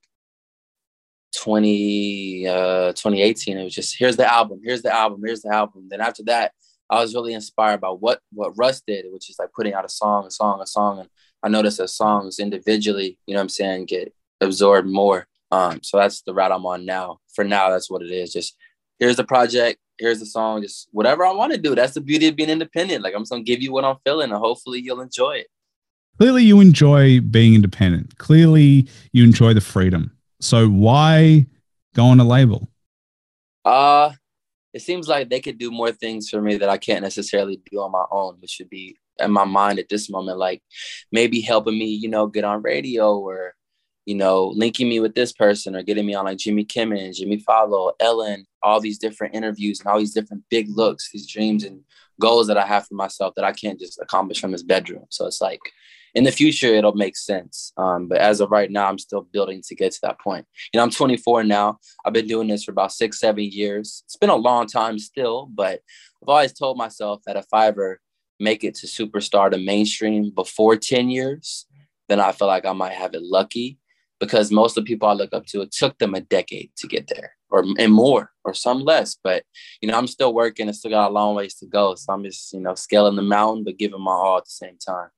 20 1.36 2.46
uh 2.46 2.92
2018, 2.92 3.58
it 3.58 3.64
was 3.64 3.74
just 3.74 3.98
here's 3.98 4.16
the 4.16 4.30
album, 4.30 4.60
here's 4.64 4.82
the 4.82 4.94
album, 4.94 5.20
here's 5.24 5.42
the 5.42 5.52
album. 5.52 5.88
Then 5.88 6.00
after 6.00 6.22
that, 6.24 6.52
I 6.90 7.00
was 7.00 7.14
really 7.14 7.34
inspired 7.34 7.80
by 7.80 7.88
what 7.88 8.20
what 8.32 8.56
Russ 8.56 8.82
did, 8.86 9.06
which 9.10 9.30
is 9.30 9.36
like 9.38 9.52
putting 9.54 9.74
out 9.74 9.84
a 9.84 9.88
song, 9.88 10.26
a 10.26 10.30
song, 10.30 10.60
a 10.60 10.66
song, 10.66 11.00
and 11.00 11.08
I 11.42 11.48
noticed 11.48 11.78
that 11.78 11.88
songs 11.88 12.38
individually, 12.38 13.18
you 13.26 13.34
know 13.34 13.38
what 13.38 13.44
I'm 13.44 13.48
saying, 13.50 13.86
get 13.86 14.12
absorbed 14.40 14.88
more. 14.88 15.26
Um, 15.50 15.80
so 15.82 15.98
that's 15.98 16.22
the 16.22 16.34
route 16.34 16.52
I'm 16.52 16.66
on 16.66 16.84
now. 16.84 17.20
For 17.34 17.44
now, 17.44 17.70
that's 17.70 17.90
what 17.90 18.02
it 18.02 18.10
is. 18.10 18.32
Just 18.32 18.56
here's 18.98 19.16
the 19.16 19.24
project, 19.24 19.78
here's 19.98 20.20
the 20.20 20.26
song, 20.26 20.62
just 20.62 20.88
whatever 20.92 21.24
I 21.24 21.32
want 21.32 21.52
to 21.52 21.58
do. 21.58 21.74
That's 21.74 21.94
the 21.94 22.00
beauty 22.00 22.28
of 22.28 22.36
being 22.36 22.50
independent. 22.50 23.02
Like 23.02 23.14
I'm 23.14 23.22
just 23.22 23.30
gonna 23.30 23.42
give 23.42 23.62
you 23.62 23.72
what 23.72 23.84
I'm 23.84 23.96
feeling, 24.04 24.30
and 24.30 24.38
hopefully 24.38 24.80
you'll 24.80 25.00
enjoy 25.00 25.36
it. 25.36 25.46
Clearly, 26.18 26.42
you 26.42 26.60
enjoy 26.60 27.20
being 27.20 27.54
independent. 27.54 28.18
Clearly, 28.18 28.88
you 29.12 29.22
enjoy 29.24 29.54
the 29.54 29.60
freedom. 29.60 30.16
So 30.40 30.68
why 30.68 31.46
go 31.94 32.06
on 32.06 32.20
a 32.20 32.24
label? 32.24 32.68
Uh 33.64 34.12
it 34.74 34.82
seems 34.82 35.08
like 35.08 35.30
they 35.30 35.40
could 35.40 35.58
do 35.58 35.70
more 35.70 35.92
things 35.92 36.28
for 36.28 36.42
me 36.42 36.56
that 36.58 36.68
I 36.68 36.76
can't 36.76 37.02
necessarily 37.02 37.60
do 37.70 37.80
on 37.80 37.90
my 37.90 38.04
own, 38.10 38.36
which 38.38 38.50
should 38.50 38.68
be 38.68 38.98
in 39.18 39.32
my 39.32 39.44
mind 39.44 39.78
at 39.78 39.88
this 39.88 40.10
moment, 40.10 40.38
like 40.38 40.62
maybe 41.10 41.40
helping 41.40 41.78
me, 41.78 41.86
you 41.86 42.08
know, 42.08 42.26
get 42.26 42.44
on 42.44 42.62
radio 42.62 43.18
or, 43.18 43.54
you 44.04 44.14
know, 44.14 44.48
linking 44.48 44.88
me 44.88 45.00
with 45.00 45.14
this 45.14 45.32
person 45.32 45.74
or 45.74 45.82
getting 45.82 46.06
me 46.06 46.14
on 46.14 46.26
like 46.26 46.38
Jimmy 46.38 46.64
Kimmel, 46.64 47.12
Jimmy 47.12 47.38
Fallon, 47.38 47.92
Ellen, 47.98 48.44
all 48.62 48.78
these 48.78 48.98
different 48.98 49.34
interviews 49.34 49.80
and 49.80 49.88
all 49.88 49.98
these 49.98 50.14
different 50.14 50.44
big 50.50 50.68
looks, 50.68 51.10
these 51.10 51.26
dreams 51.26 51.64
and 51.64 51.80
goals 52.20 52.46
that 52.48 52.58
I 52.58 52.66
have 52.66 52.86
for 52.86 52.94
myself 52.94 53.34
that 53.36 53.44
I 53.44 53.52
can't 53.52 53.80
just 53.80 53.98
accomplish 54.00 54.40
from 54.40 54.52
this 54.52 54.62
bedroom. 54.62 55.06
So 55.08 55.26
it's 55.26 55.40
like 55.40 55.60
in 56.14 56.24
the 56.24 56.32
future, 56.32 56.74
it'll 56.74 56.94
make 56.94 57.16
sense. 57.16 57.72
Um, 57.76 58.08
but 58.08 58.18
as 58.18 58.40
of 58.40 58.50
right 58.50 58.70
now, 58.70 58.88
I'm 58.88 58.98
still 58.98 59.22
building 59.22 59.62
to 59.66 59.74
get 59.74 59.92
to 59.92 60.00
that 60.02 60.20
point. 60.20 60.46
You 60.72 60.78
know, 60.78 60.84
I'm 60.84 60.90
24 60.90 61.44
now. 61.44 61.78
I've 62.04 62.12
been 62.12 62.26
doing 62.26 62.48
this 62.48 62.64
for 62.64 62.70
about 62.70 62.92
six, 62.92 63.20
seven 63.20 63.44
years. 63.44 64.02
It's 64.06 64.16
been 64.16 64.30
a 64.30 64.36
long 64.36 64.66
time 64.66 64.98
still, 64.98 65.46
but 65.46 65.80
I've 66.22 66.28
always 66.28 66.52
told 66.52 66.76
myself 66.76 67.22
that 67.26 67.36
if 67.36 67.46
I 67.52 67.66
ever 67.66 68.00
make 68.40 68.64
it 68.64 68.74
to 68.76 68.86
superstar 68.86 69.50
to 69.50 69.58
mainstream 69.58 70.30
before 70.30 70.76
10 70.76 71.10
years, 71.10 71.66
then 72.08 72.20
I 72.20 72.32
feel 72.32 72.48
like 72.48 72.64
I 72.64 72.72
might 72.72 72.92
have 72.92 73.14
it 73.14 73.22
lucky 73.22 73.78
because 74.20 74.50
most 74.50 74.76
of 74.76 74.84
the 74.84 74.88
people 74.88 75.08
I 75.08 75.12
look 75.12 75.32
up 75.32 75.46
to, 75.46 75.62
it 75.62 75.72
took 75.72 75.98
them 75.98 76.14
a 76.14 76.20
decade 76.20 76.70
to 76.78 76.88
get 76.88 77.08
there 77.08 77.32
or 77.50 77.64
and 77.78 77.92
more 77.92 78.30
or 78.44 78.54
some 78.54 78.80
less. 78.80 79.16
But 79.22 79.44
you 79.80 79.88
know, 79.88 79.96
I'm 79.96 80.06
still 80.06 80.34
working 80.34 80.66
and 80.66 80.76
still 80.76 80.90
got 80.90 81.10
a 81.10 81.14
long 81.14 81.34
ways 81.34 81.54
to 81.56 81.66
go. 81.66 81.94
So 81.94 82.12
I'm 82.12 82.24
just, 82.24 82.52
you 82.52 82.60
know, 82.60 82.74
scaling 82.74 83.16
the 83.16 83.22
mountain, 83.22 83.64
but 83.64 83.78
giving 83.78 84.00
my 84.00 84.12
all 84.12 84.38
at 84.38 84.44
the 84.44 84.50
same 84.50 84.78
time. 84.78 85.08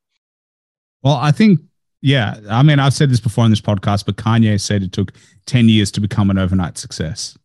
Well, 1.02 1.14
I 1.14 1.32
think, 1.32 1.60
yeah. 2.02 2.36
I 2.48 2.62
mean, 2.62 2.78
I've 2.78 2.94
said 2.94 3.10
this 3.10 3.20
before 3.20 3.44
in 3.44 3.50
this 3.50 3.60
podcast, 3.60 4.06
but 4.06 4.16
Kanye 4.16 4.60
said 4.60 4.82
it 4.82 4.92
took 4.92 5.12
10 5.46 5.68
years 5.68 5.90
to 5.92 6.00
become 6.00 6.30
an 6.30 6.38
overnight 6.38 6.78
success. 6.78 7.36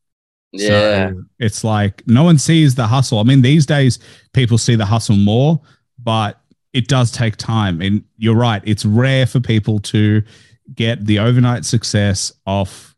Yeah. 0.52 1.10
So 1.10 1.24
it's 1.40 1.64
like 1.64 2.02
no 2.08 2.24
one 2.24 2.38
sees 2.38 2.76
the 2.76 2.88
hustle. 2.88 3.20
I 3.20 3.24
mean, 3.24 3.42
these 3.42 3.66
days 3.66 4.00
people 4.34 4.58
see 4.58 4.76
the 4.76 4.86
hustle 4.86 5.18
more, 5.18 5.62
but 6.02 6.40
it 6.74 6.88
does 6.88 7.12
take 7.12 7.36
time. 7.38 7.82
And 7.82 8.04
you're 8.18 8.36
right. 8.36 8.62
It's 8.66 8.86
rare 8.86 9.26
for 9.26 9.40
people 9.40 9.80
to 9.80 10.24
get 10.74 11.06
the 11.06 11.20
overnight 11.20 11.66
success 11.66 12.32
off, 12.46 12.96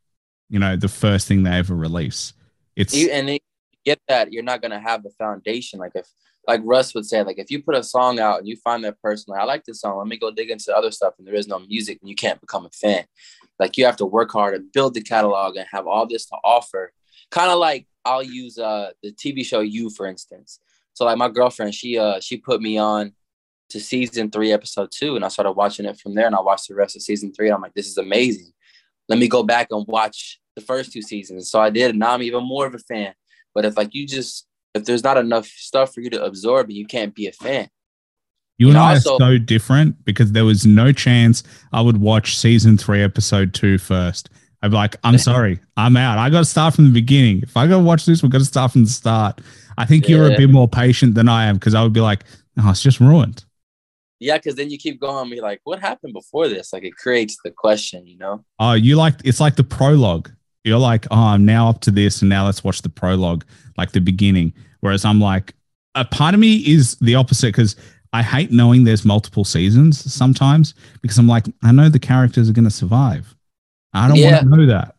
you 0.50 0.60
know, 0.60 0.76
the 0.76 0.88
first 0.88 1.28
thing 1.28 1.44
they 1.44 1.52
ever 1.52 1.76
release. 1.76 2.34
It's 2.76 2.94
You, 2.94 3.10
and 3.10 3.30
you 3.30 3.40
get 3.86 4.00
that 4.08 4.32
you're 4.32 4.44
not 4.44 4.62
gonna 4.62 4.80
have 4.80 5.04
the 5.04 5.10
foundation. 5.12 5.80
Like 5.80 5.94
if 5.96 6.08
like 6.48 6.62
Russ 6.64 6.96
would 6.96 7.06
say, 7.06 7.22
like 7.24 7.40
if 7.40 7.52
you 7.52 7.62
put 7.62 7.76
a 7.76 7.84
song 7.84 8.20
out 8.20 8.40
and 8.40 8.48
you 8.48 8.56
find 8.56 8.84
that 8.86 9.02
person, 9.02 9.32
like 9.32 9.42
I 9.42 9.44
like 9.44 9.66
this 9.66 9.82
song, 9.82 9.98
let 9.98 10.08
me 10.08 10.18
go 10.18 10.32
dig 10.32 10.50
into 10.50 10.76
other 10.76 10.92
stuff, 10.92 11.16
and 11.18 11.28
there 11.28 11.36
is 11.36 11.48
no 11.48 11.60
music, 11.60 12.00
and 12.02 12.10
you 12.10 12.16
can't 12.16 12.40
become 12.40 12.66
a 12.66 12.70
fan. 12.70 13.04
Like 13.60 13.78
you 13.78 13.86
have 13.86 13.98
to 13.98 14.06
work 14.06 14.32
hard 14.32 14.56
and 14.56 14.72
build 14.72 14.94
the 14.94 15.02
catalog 15.02 15.58
and 15.58 15.68
have 15.72 15.88
all 15.88 16.08
this 16.08 16.26
to 16.28 16.36
offer. 16.44 16.94
Kind 17.32 17.52
of 17.52 17.60
like 17.60 17.86
I'll 18.06 18.24
use 18.24 18.58
uh 18.58 18.92
the 19.04 19.12
TV 19.12 19.46
show 19.46 19.60
You, 19.60 19.90
for 19.90 20.06
instance. 20.06 20.60
So 20.94 21.06
like 21.06 21.18
my 21.18 21.30
girlfriend, 21.30 21.76
she 21.76 22.00
uh 22.00 22.22
she 22.22 22.38
put 22.38 22.62
me 22.62 22.78
on 22.78 23.14
to 23.70 23.82
season 23.82 24.32
three, 24.32 24.54
episode 24.54 24.90
two, 24.92 25.18
and 25.18 25.26
I 25.26 25.28
started 25.28 25.52
watching 25.52 25.86
it 25.86 26.00
from 26.00 26.16
there, 26.16 26.28
and 26.28 26.36
I 26.36 26.40
watched 26.40 26.70
the 26.70 26.76
rest 26.76 26.96
of 26.96 27.02
season 27.02 27.34
three. 27.34 27.48
And 27.48 27.56
I'm 27.56 27.62
like, 27.62 27.74
this 27.74 27.88
is 27.88 27.98
amazing. 27.98 28.54
Let 29.10 29.20
me 29.20 29.28
go 29.28 29.44
back 29.44 29.68
and 29.72 29.86
watch 29.88 30.40
the 30.56 30.62
first 30.62 30.94
two 30.94 31.02
seasons. 31.02 31.52
So 31.52 31.60
I 31.60 31.70
did, 31.70 31.90
and 31.90 32.00
now 32.00 32.14
I'm 32.14 32.24
even 32.24 32.44
more 32.44 32.66
of 32.66 32.74
a 32.74 32.80
fan. 32.80 33.14
But 33.54 33.66
if 33.66 33.76
like 33.76 33.94
you 33.94 34.08
just 34.08 34.47
if 34.78 34.86
there's 34.86 35.04
not 35.04 35.18
enough 35.18 35.46
stuff 35.48 35.94
for 35.94 36.02
you 36.02 36.10
to 36.12 36.24
absorb, 36.24 36.70
you 36.72 36.86
can't 36.86 37.14
be 37.14 37.28
a 37.28 37.32
fan. 37.32 37.68
You 38.58 38.68
and 38.70 38.78
And 38.78 38.84
I 38.86 38.94
also- 38.96 39.16
are 39.16 39.20
so 39.20 39.38
different 39.38 40.04
because 40.06 40.32
there 40.32 40.46
was 40.46 40.66
no 40.66 40.92
chance 40.92 41.44
I 41.72 41.82
would 41.82 41.98
watch 41.98 42.38
season 42.38 42.78
three, 42.78 43.04
episode 43.04 43.54
two 43.54 43.78
first. 43.78 44.30
I'd 44.62 44.72
be 44.72 44.78
like, 44.78 44.96
I'm 45.04 45.18
sorry, 45.30 45.60
I'm 45.76 45.96
out. 45.98 46.18
I 46.18 46.30
got 46.30 46.40
to 46.40 46.46
start 46.46 46.74
from 46.74 46.86
the 46.86 46.92
beginning. 46.94 47.42
If 47.44 47.56
I 47.56 47.68
got 47.68 47.78
to 47.78 47.84
watch 47.84 48.06
this, 48.06 48.24
we've 48.24 48.32
got 48.32 48.40
to 48.40 48.46
start 48.46 48.72
from 48.72 48.84
the 48.86 48.90
start. 48.90 49.42
I 49.78 49.86
think 49.86 50.10
you're 50.10 50.34
a 50.34 50.36
bit 50.36 50.50
more 50.50 50.68
patient 50.68 51.14
than 51.14 51.30
I 51.30 51.46
am 51.46 51.56
because 51.56 51.76
I 51.76 51.84
would 51.84 51.94
be 51.94 52.00
like, 52.00 52.24
oh, 52.60 52.72
it's 52.72 52.82
just 52.82 53.00
ruined. 53.00 53.46
Yeah, 54.20 54.38
because 54.38 54.56
then 54.56 54.72
you 54.72 54.80
keep 54.80 55.00
going, 55.00 55.30
be 55.30 55.40
like, 55.42 55.62
what 55.64 55.80
happened 55.80 56.14
before 56.14 56.48
this? 56.48 56.74
Like 56.74 56.84
it 56.84 56.96
creates 56.96 57.38
the 57.44 57.52
question, 57.52 58.08
you 58.08 58.18
know? 58.18 58.44
Oh, 58.58 58.74
you 58.74 58.96
like 58.96 59.14
it's 59.24 59.40
like 59.40 59.56
the 59.56 59.64
prologue. 59.64 60.32
You're 60.64 60.80
like, 60.80 61.06
oh, 61.12 61.16
I'm 61.16 61.46
now 61.46 61.70
up 61.70 61.82
to 61.82 61.92
this, 61.92 62.24
and 62.24 62.30
now 62.30 62.46
let's 62.48 62.64
watch 62.64 62.82
the 62.82 62.90
prologue, 62.90 63.46
like 63.78 63.92
the 63.92 64.02
beginning. 64.02 64.54
Whereas 64.88 65.04
I'm 65.04 65.20
like, 65.20 65.54
a 65.96 66.06
part 66.06 66.34
of 66.34 66.40
me 66.40 66.56
is 66.66 66.96
the 67.02 67.16
opposite 67.16 67.48
because 67.48 67.76
I 68.14 68.24
hate 68.24 68.52
knowing 68.54 68.86
there's 68.86 69.04
multiple 69.04 69.44
seasons 69.44 70.00
sometimes 70.14 70.74
because 71.02 71.18
I'm 71.18 71.28
like, 71.28 71.46
I 71.62 71.74
know 71.74 71.90
the 71.90 72.00
characters 72.00 72.50
are 72.50 72.54
going 72.54 72.64
to 72.64 72.72
survive. 72.72 73.36
I 73.94 74.08
don't 74.08 74.16
Yeah. 74.16 74.32
want 74.44 74.44
to 74.50 74.58
know 74.58 74.66
that. 74.68 74.96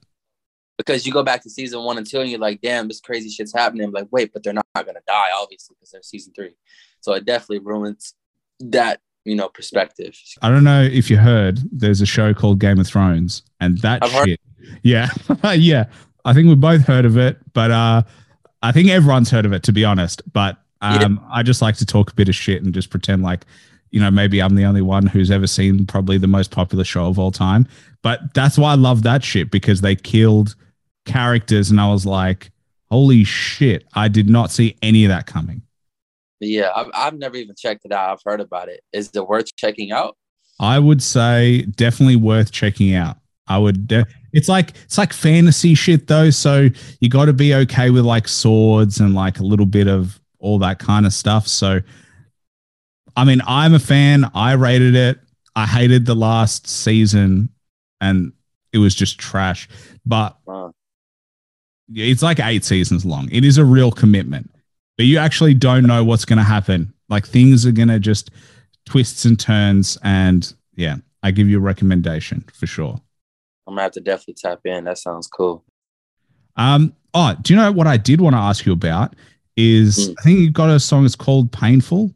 Because 0.76 1.06
you 1.06 1.12
go 1.14 1.22
back 1.22 1.42
to 1.44 1.48
season 1.50 1.82
one 1.84 1.96
and 1.96 2.06
two, 2.06 2.20
and 2.20 2.28
you're 2.30 2.38
like, 2.38 2.60
damn, 2.60 2.86
this 2.86 3.00
crazy 3.00 3.30
shit's 3.30 3.54
happening. 3.54 3.86
I'm 3.86 3.92
like, 3.92 4.08
wait, 4.10 4.30
but 4.34 4.42
they're 4.42 4.52
not, 4.52 4.66
gonna 4.74 5.00
die, 5.06 5.28
obviously, 5.40 5.74
because 5.80 5.90
they're 5.92 6.02
season 6.02 6.34
three. 6.34 6.54
So 7.00 7.14
it 7.14 7.24
definitely 7.24 7.60
ruins 7.60 8.12
that 8.60 9.00
you 9.24 9.36
know 9.36 9.48
perspective. 9.48 10.14
I 10.42 10.50
don't 10.50 10.64
know 10.64 10.82
if 10.82 11.08
you 11.08 11.16
heard. 11.16 11.60
There's 11.72 12.02
a 12.02 12.06
show 12.06 12.34
called 12.34 12.58
Game 12.60 12.78
of 12.78 12.86
Thrones, 12.86 13.42
and 13.58 13.78
that 13.78 14.04
I've 14.04 14.12
heard- 14.12 14.36
Yeah, 14.82 15.08
yeah. 15.54 15.86
I 16.26 16.34
think 16.34 16.46
we 16.48 16.56
both 16.56 16.82
heard 16.86 17.06
of 17.06 17.16
it, 17.16 17.38
but 17.54 17.70
uh, 17.70 18.02
I 18.62 18.72
think 18.72 18.88
everyone's 18.88 19.30
heard 19.30 19.46
of 19.46 19.52
it 19.52 19.62
to 19.64 19.72
be 19.72 19.84
honest. 19.84 20.22
But 20.32 20.58
um, 20.80 21.24
I 21.30 21.42
just 21.42 21.62
like 21.62 21.76
to 21.76 21.86
talk 21.86 22.10
a 22.10 22.14
bit 22.14 22.28
of 22.28 22.34
shit 22.34 22.62
and 22.62 22.72
just 22.72 22.90
pretend 22.90 23.22
like, 23.22 23.44
you 23.90 24.00
know, 24.00 24.10
maybe 24.10 24.40
I'm 24.40 24.54
the 24.54 24.64
only 24.64 24.82
one 24.82 25.06
who's 25.06 25.30
ever 25.30 25.46
seen 25.46 25.86
probably 25.86 26.18
the 26.18 26.26
most 26.26 26.50
popular 26.50 26.84
show 26.84 27.06
of 27.06 27.18
all 27.18 27.30
time. 27.30 27.66
But 28.02 28.34
that's 28.34 28.58
why 28.58 28.72
I 28.72 28.74
love 28.76 29.02
that 29.02 29.24
shit 29.24 29.50
because 29.50 29.80
they 29.80 29.96
killed 29.96 30.54
characters, 31.04 31.70
and 31.70 31.80
I 31.80 31.90
was 31.90 32.06
like, 32.06 32.50
holy 32.90 33.24
shit! 33.24 33.84
I 33.94 34.08
did 34.08 34.28
not 34.28 34.50
see 34.50 34.76
any 34.82 35.04
of 35.04 35.08
that 35.08 35.26
coming. 35.26 35.62
Yeah, 36.40 36.70
I've, 36.76 36.86
I've 36.94 37.18
never 37.18 37.36
even 37.36 37.56
checked 37.58 37.84
it 37.84 37.92
out. 37.92 38.10
I've 38.10 38.22
heard 38.24 38.40
about 38.40 38.68
it. 38.68 38.82
Is 38.92 39.10
it 39.14 39.26
worth 39.26 39.56
checking 39.56 39.90
out? 39.90 40.16
I 40.60 40.78
would 40.78 41.02
say 41.02 41.62
definitely 41.62 42.16
worth 42.16 42.52
checking 42.52 42.94
out. 42.94 43.16
I 43.48 43.58
would. 43.58 43.88
De- 43.88 44.06
it's 44.32 44.48
like 44.48 44.70
it's 44.84 44.98
like 44.98 45.12
fantasy 45.12 45.74
shit 45.74 46.06
though, 46.06 46.30
so 46.30 46.68
you 47.00 47.08
got 47.08 47.26
to 47.26 47.32
be 47.32 47.54
okay 47.54 47.90
with 47.90 48.04
like 48.04 48.28
swords 48.28 49.00
and 49.00 49.14
like 49.14 49.38
a 49.40 49.44
little 49.44 49.66
bit 49.66 49.88
of 49.88 50.20
all 50.38 50.58
that 50.60 50.78
kind 50.78 51.06
of 51.06 51.12
stuff. 51.12 51.48
So, 51.48 51.80
I 53.16 53.24
mean, 53.24 53.40
I'm 53.46 53.74
a 53.74 53.78
fan. 53.78 54.30
I 54.34 54.52
rated 54.52 54.94
it. 54.94 55.18
I 55.56 55.66
hated 55.66 56.06
the 56.06 56.14
last 56.14 56.68
season, 56.68 57.48
and 58.00 58.32
it 58.72 58.78
was 58.78 58.94
just 58.94 59.18
trash. 59.18 59.68
But 60.06 60.36
Uh, 60.46 60.70
it's 61.94 62.22
like 62.22 62.38
eight 62.40 62.64
seasons 62.64 63.04
long. 63.04 63.28
It 63.32 63.44
is 63.44 63.58
a 63.58 63.64
real 63.64 63.90
commitment, 63.90 64.50
but 64.96 65.06
you 65.06 65.18
actually 65.18 65.54
don't 65.54 65.86
know 65.86 66.04
what's 66.04 66.24
going 66.24 66.36
to 66.36 66.44
happen. 66.44 66.92
Like 67.08 67.26
things 67.26 67.64
are 67.64 67.72
going 67.72 67.88
to 67.88 67.98
just 67.98 68.30
twists 68.84 69.24
and 69.24 69.40
turns. 69.40 69.96
And 70.02 70.52
yeah, 70.76 70.96
I 71.22 71.30
give 71.30 71.48
you 71.48 71.56
a 71.56 71.62
recommendation 71.62 72.44
for 72.52 72.66
sure. 72.66 73.00
I'm 73.68 73.74
gonna 73.74 73.82
have 73.82 73.92
to 73.92 74.00
definitely 74.00 74.34
tap 74.34 74.60
in. 74.64 74.84
That 74.84 74.96
sounds 74.96 75.26
cool. 75.26 75.62
Um, 76.56 76.94
oh, 77.12 77.36
do 77.42 77.52
you 77.52 77.60
know 77.60 77.70
what 77.70 77.86
I 77.86 77.98
did 77.98 78.18
want 78.18 78.32
to 78.32 78.38
ask 78.38 78.64
you 78.64 78.72
about? 78.72 79.14
Is 79.56 80.08
Mm. 80.08 80.14
I 80.18 80.22
think 80.22 80.38
you 80.38 80.50
got 80.50 80.70
a 80.70 80.80
song. 80.80 81.04
It's 81.04 81.14
called 81.14 81.52
"Painful." 81.52 82.14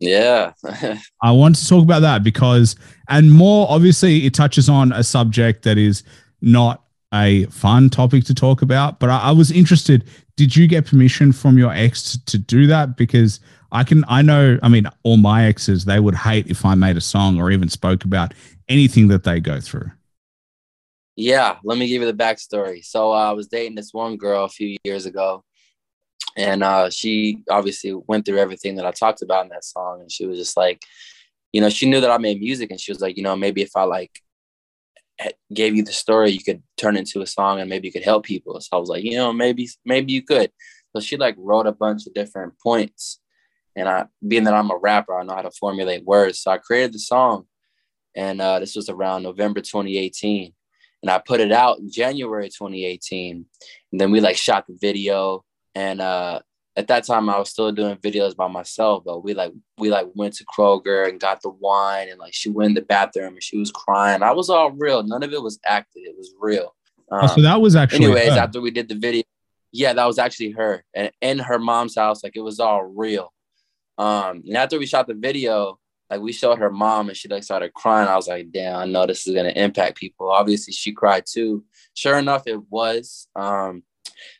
Yeah, 0.00 0.52
I 1.22 1.30
want 1.30 1.54
to 1.54 1.66
talk 1.66 1.84
about 1.84 2.00
that 2.00 2.24
because, 2.24 2.74
and 3.08 3.32
more 3.32 3.68
obviously, 3.70 4.26
it 4.26 4.34
touches 4.34 4.68
on 4.68 4.90
a 4.90 5.04
subject 5.04 5.62
that 5.62 5.78
is 5.78 6.02
not 6.40 6.82
a 7.14 7.44
fun 7.46 7.88
topic 7.88 8.24
to 8.24 8.34
talk 8.34 8.62
about. 8.62 8.98
But 8.98 9.10
I, 9.10 9.18
I 9.18 9.30
was 9.30 9.52
interested. 9.52 10.04
Did 10.36 10.56
you 10.56 10.66
get 10.66 10.86
permission 10.86 11.30
from 11.30 11.58
your 11.58 11.72
ex 11.72 12.12
to, 12.12 12.24
to 12.24 12.38
do 12.38 12.66
that? 12.66 12.96
Because 12.96 13.38
I 13.70 13.84
can, 13.84 14.04
I 14.08 14.22
know, 14.22 14.58
I 14.62 14.68
mean, 14.68 14.88
all 15.04 15.18
my 15.18 15.44
exes, 15.44 15.84
they 15.84 16.00
would 16.00 16.16
hate 16.16 16.48
if 16.48 16.64
I 16.64 16.74
made 16.74 16.96
a 16.96 17.00
song 17.00 17.38
or 17.38 17.52
even 17.52 17.68
spoke 17.68 18.04
about 18.04 18.34
anything 18.68 19.06
that 19.08 19.22
they 19.22 19.38
go 19.38 19.60
through. 19.60 19.90
Yeah. 21.16 21.56
Let 21.62 21.78
me 21.78 21.88
give 21.88 22.02
you 22.02 22.10
the 22.10 22.16
backstory. 22.24 22.84
So 22.84 23.12
uh, 23.12 23.30
I 23.30 23.32
was 23.32 23.48
dating 23.48 23.74
this 23.74 23.92
one 23.92 24.16
girl 24.16 24.44
a 24.44 24.48
few 24.48 24.76
years 24.84 25.06
ago, 25.06 25.44
and 26.36 26.62
uh, 26.62 26.90
she 26.90 27.42
obviously 27.50 27.92
went 27.92 28.24
through 28.24 28.38
everything 28.38 28.76
that 28.76 28.86
I 28.86 28.92
talked 28.92 29.22
about 29.22 29.44
in 29.44 29.50
that 29.50 29.64
song, 29.64 30.00
and 30.00 30.10
she 30.10 30.26
was 30.26 30.38
just 30.38 30.56
like, 30.56 30.82
you 31.52 31.60
know, 31.60 31.68
she 31.68 31.88
knew 31.88 32.00
that 32.00 32.10
I 32.10 32.18
made 32.18 32.40
music, 32.40 32.70
and 32.70 32.80
she 32.80 32.92
was 32.92 33.00
like, 33.00 33.16
you 33.16 33.22
know, 33.22 33.36
maybe 33.36 33.62
if 33.62 33.76
I 33.76 33.84
like 33.84 34.22
gave 35.52 35.76
you 35.76 35.84
the 35.84 35.92
story, 35.92 36.30
you 36.30 36.42
could 36.42 36.62
turn 36.76 36.96
it 36.96 37.00
into 37.00 37.20
a 37.20 37.26
song, 37.26 37.60
and 37.60 37.68
maybe 37.68 37.88
you 37.88 37.92
could 37.92 38.04
help 38.04 38.24
people. 38.24 38.58
So 38.60 38.68
I 38.72 38.76
was 38.76 38.88
like, 38.88 39.04
you 39.04 39.16
know, 39.16 39.32
maybe 39.32 39.68
maybe 39.84 40.12
you 40.12 40.22
could. 40.22 40.50
So 40.94 41.00
she 41.00 41.16
like 41.16 41.34
wrote 41.38 41.66
a 41.66 41.72
bunch 41.72 42.06
of 42.06 42.14
different 42.14 42.54
points, 42.58 43.20
and 43.76 43.88
I, 43.88 44.06
being 44.26 44.44
that 44.44 44.54
I'm 44.54 44.70
a 44.70 44.76
rapper, 44.76 45.18
I 45.18 45.24
know 45.24 45.34
how 45.34 45.42
to 45.42 45.50
formulate 45.50 46.04
words. 46.04 46.40
So 46.40 46.50
I 46.50 46.58
created 46.58 46.94
the 46.94 46.98
song, 46.98 47.46
and 48.14 48.40
uh, 48.40 48.58
this 48.58 48.76
was 48.76 48.88
around 48.88 49.22
November 49.22 49.60
2018, 49.60 50.52
and 51.02 51.10
I 51.10 51.18
put 51.18 51.40
it 51.40 51.52
out 51.52 51.78
in 51.78 51.90
January 51.90 52.48
2018, 52.48 53.44
and 53.92 54.00
then 54.00 54.10
we 54.10 54.20
like 54.20 54.36
shot 54.36 54.66
the 54.66 54.76
video, 54.80 55.44
and 55.74 56.00
uh, 56.00 56.40
at 56.76 56.88
that 56.88 57.04
time 57.04 57.28
I 57.28 57.38
was 57.38 57.50
still 57.50 57.70
doing 57.72 57.96
videos 57.96 58.34
by 58.34 58.48
myself, 58.48 59.02
but 59.04 59.22
we 59.22 59.34
like 59.34 59.52
we 59.78 59.90
like 59.90 60.06
went 60.14 60.34
to 60.34 60.44
Kroger 60.44 61.08
and 61.08 61.20
got 61.20 61.42
the 61.42 61.50
wine, 61.50 62.08
and 62.08 62.18
like 62.18 62.34
she 62.34 62.48
went 62.48 62.70
in 62.70 62.74
the 62.74 62.82
bathroom 62.82 63.34
and 63.34 63.42
she 63.42 63.58
was 63.58 63.70
crying. 63.70 64.22
I 64.22 64.32
was 64.32 64.48
all 64.48 64.70
real. 64.70 65.02
None 65.02 65.22
of 65.22 65.32
it 65.32 65.42
was 65.42 65.58
acted. 65.66 66.00
It 66.00 66.16
was 66.16 66.32
real. 66.40 66.74
Oh, 67.10 67.26
so 67.26 67.42
that 67.42 67.60
was 67.60 67.76
actually. 67.76 68.06
anyways, 68.06 68.30
her. 68.34 68.38
after 68.38 68.60
we 68.60 68.70
did 68.70 68.88
the 68.88 68.94
video, 68.94 69.22
yeah, 69.70 69.92
that 69.92 70.06
was 70.06 70.18
actually 70.18 70.52
her, 70.52 70.84
and 70.94 71.10
in 71.20 71.38
her 71.40 71.58
mom's 71.58 71.96
house, 71.96 72.24
like 72.24 72.36
it 72.36 72.42
was 72.42 72.60
all 72.60 72.84
real. 72.84 73.32
Um, 73.98 74.42
and 74.46 74.56
after 74.56 74.78
we 74.78 74.86
shot 74.86 75.06
the 75.06 75.14
video, 75.14 75.78
like 76.12 76.20
we 76.20 76.32
showed 76.32 76.58
her 76.58 76.70
mom, 76.70 77.08
and 77.08 77.16
she 77.16 77.26
like 77.28 77.42
started 77.42 77.72
crying. 77.72 78.06
I 78.06 78.16
was 78.16 78.28
like, 78.28 78.52
damn, 78.52 78.76
I 78.76 78.84
know 78.84 79.06
this 79.06 79.26
is 79.26 79.34
gonna 79.34 79.48
impact 79.50 79.96
people. 79.96 80.30
Obviously, 80.30 80.72
she 80.72 80.92
cried 80.92 81.24
too. 81.26 81.64
Sure 81.94 82.18
enough, 82.18 82.42
it 82.46 82.60
was. 82.70 83.28
Um, 83.34 83.82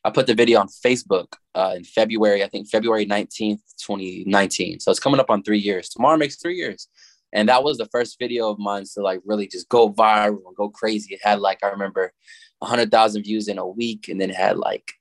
I 0.04 0.10
put 0.10 0.26
the 0.26 0.34
video 0.34 0.60
on 0.60 0.68
Facebook 0.68 1.34
uh, 1.54 1.72
in 1.74 1.84
February, 1.84 2.44
I 2.44 2.48
think 2.48 2.68
February 2.68 3.06
19th, 3.06 3.60
2019. 3.78 4.80
So 4.80 4.90
it's 4.90 5.00
coming 5.00 5.18
up 5.18 5.30
on 5.30 5.42
three 5.42 5.58
years. 5.58 5.88
Tomorrow 5.88 6.18
makes 6.18 6.36
three 6.36 6.56
years. 6.56 6.88
And 7.32 7.48
that 7.48 7.64
was 7.64 7.78
the 7.78 7.86
first 7.86 8.18
video 8.18 8.50
of 8.50 8.58
mine 8.58 8.84
to 8.94 9.00
like 9.00 9.20
really 9.24 9.46
just 9.46 9.68
go 9.68 9.90
viral 9.90 10.42
and 10.46 10.56
go 10.56 10.68
crazy. 10.68 11.14
It 11.14 11.20
had 11.22 11.40
like, 11.40 11.64
I 11.64 11.68
remember 11.68 12.12
100,000 12.58 13.22
views 13.22 13.48
in 13.48 13.58
a 13.58 13.66
week 13.66 14.08
and 14.08 14.20
then 14.20 14.30
it 14.30 14.36
had 14.36 14.58
like 14.58 14.92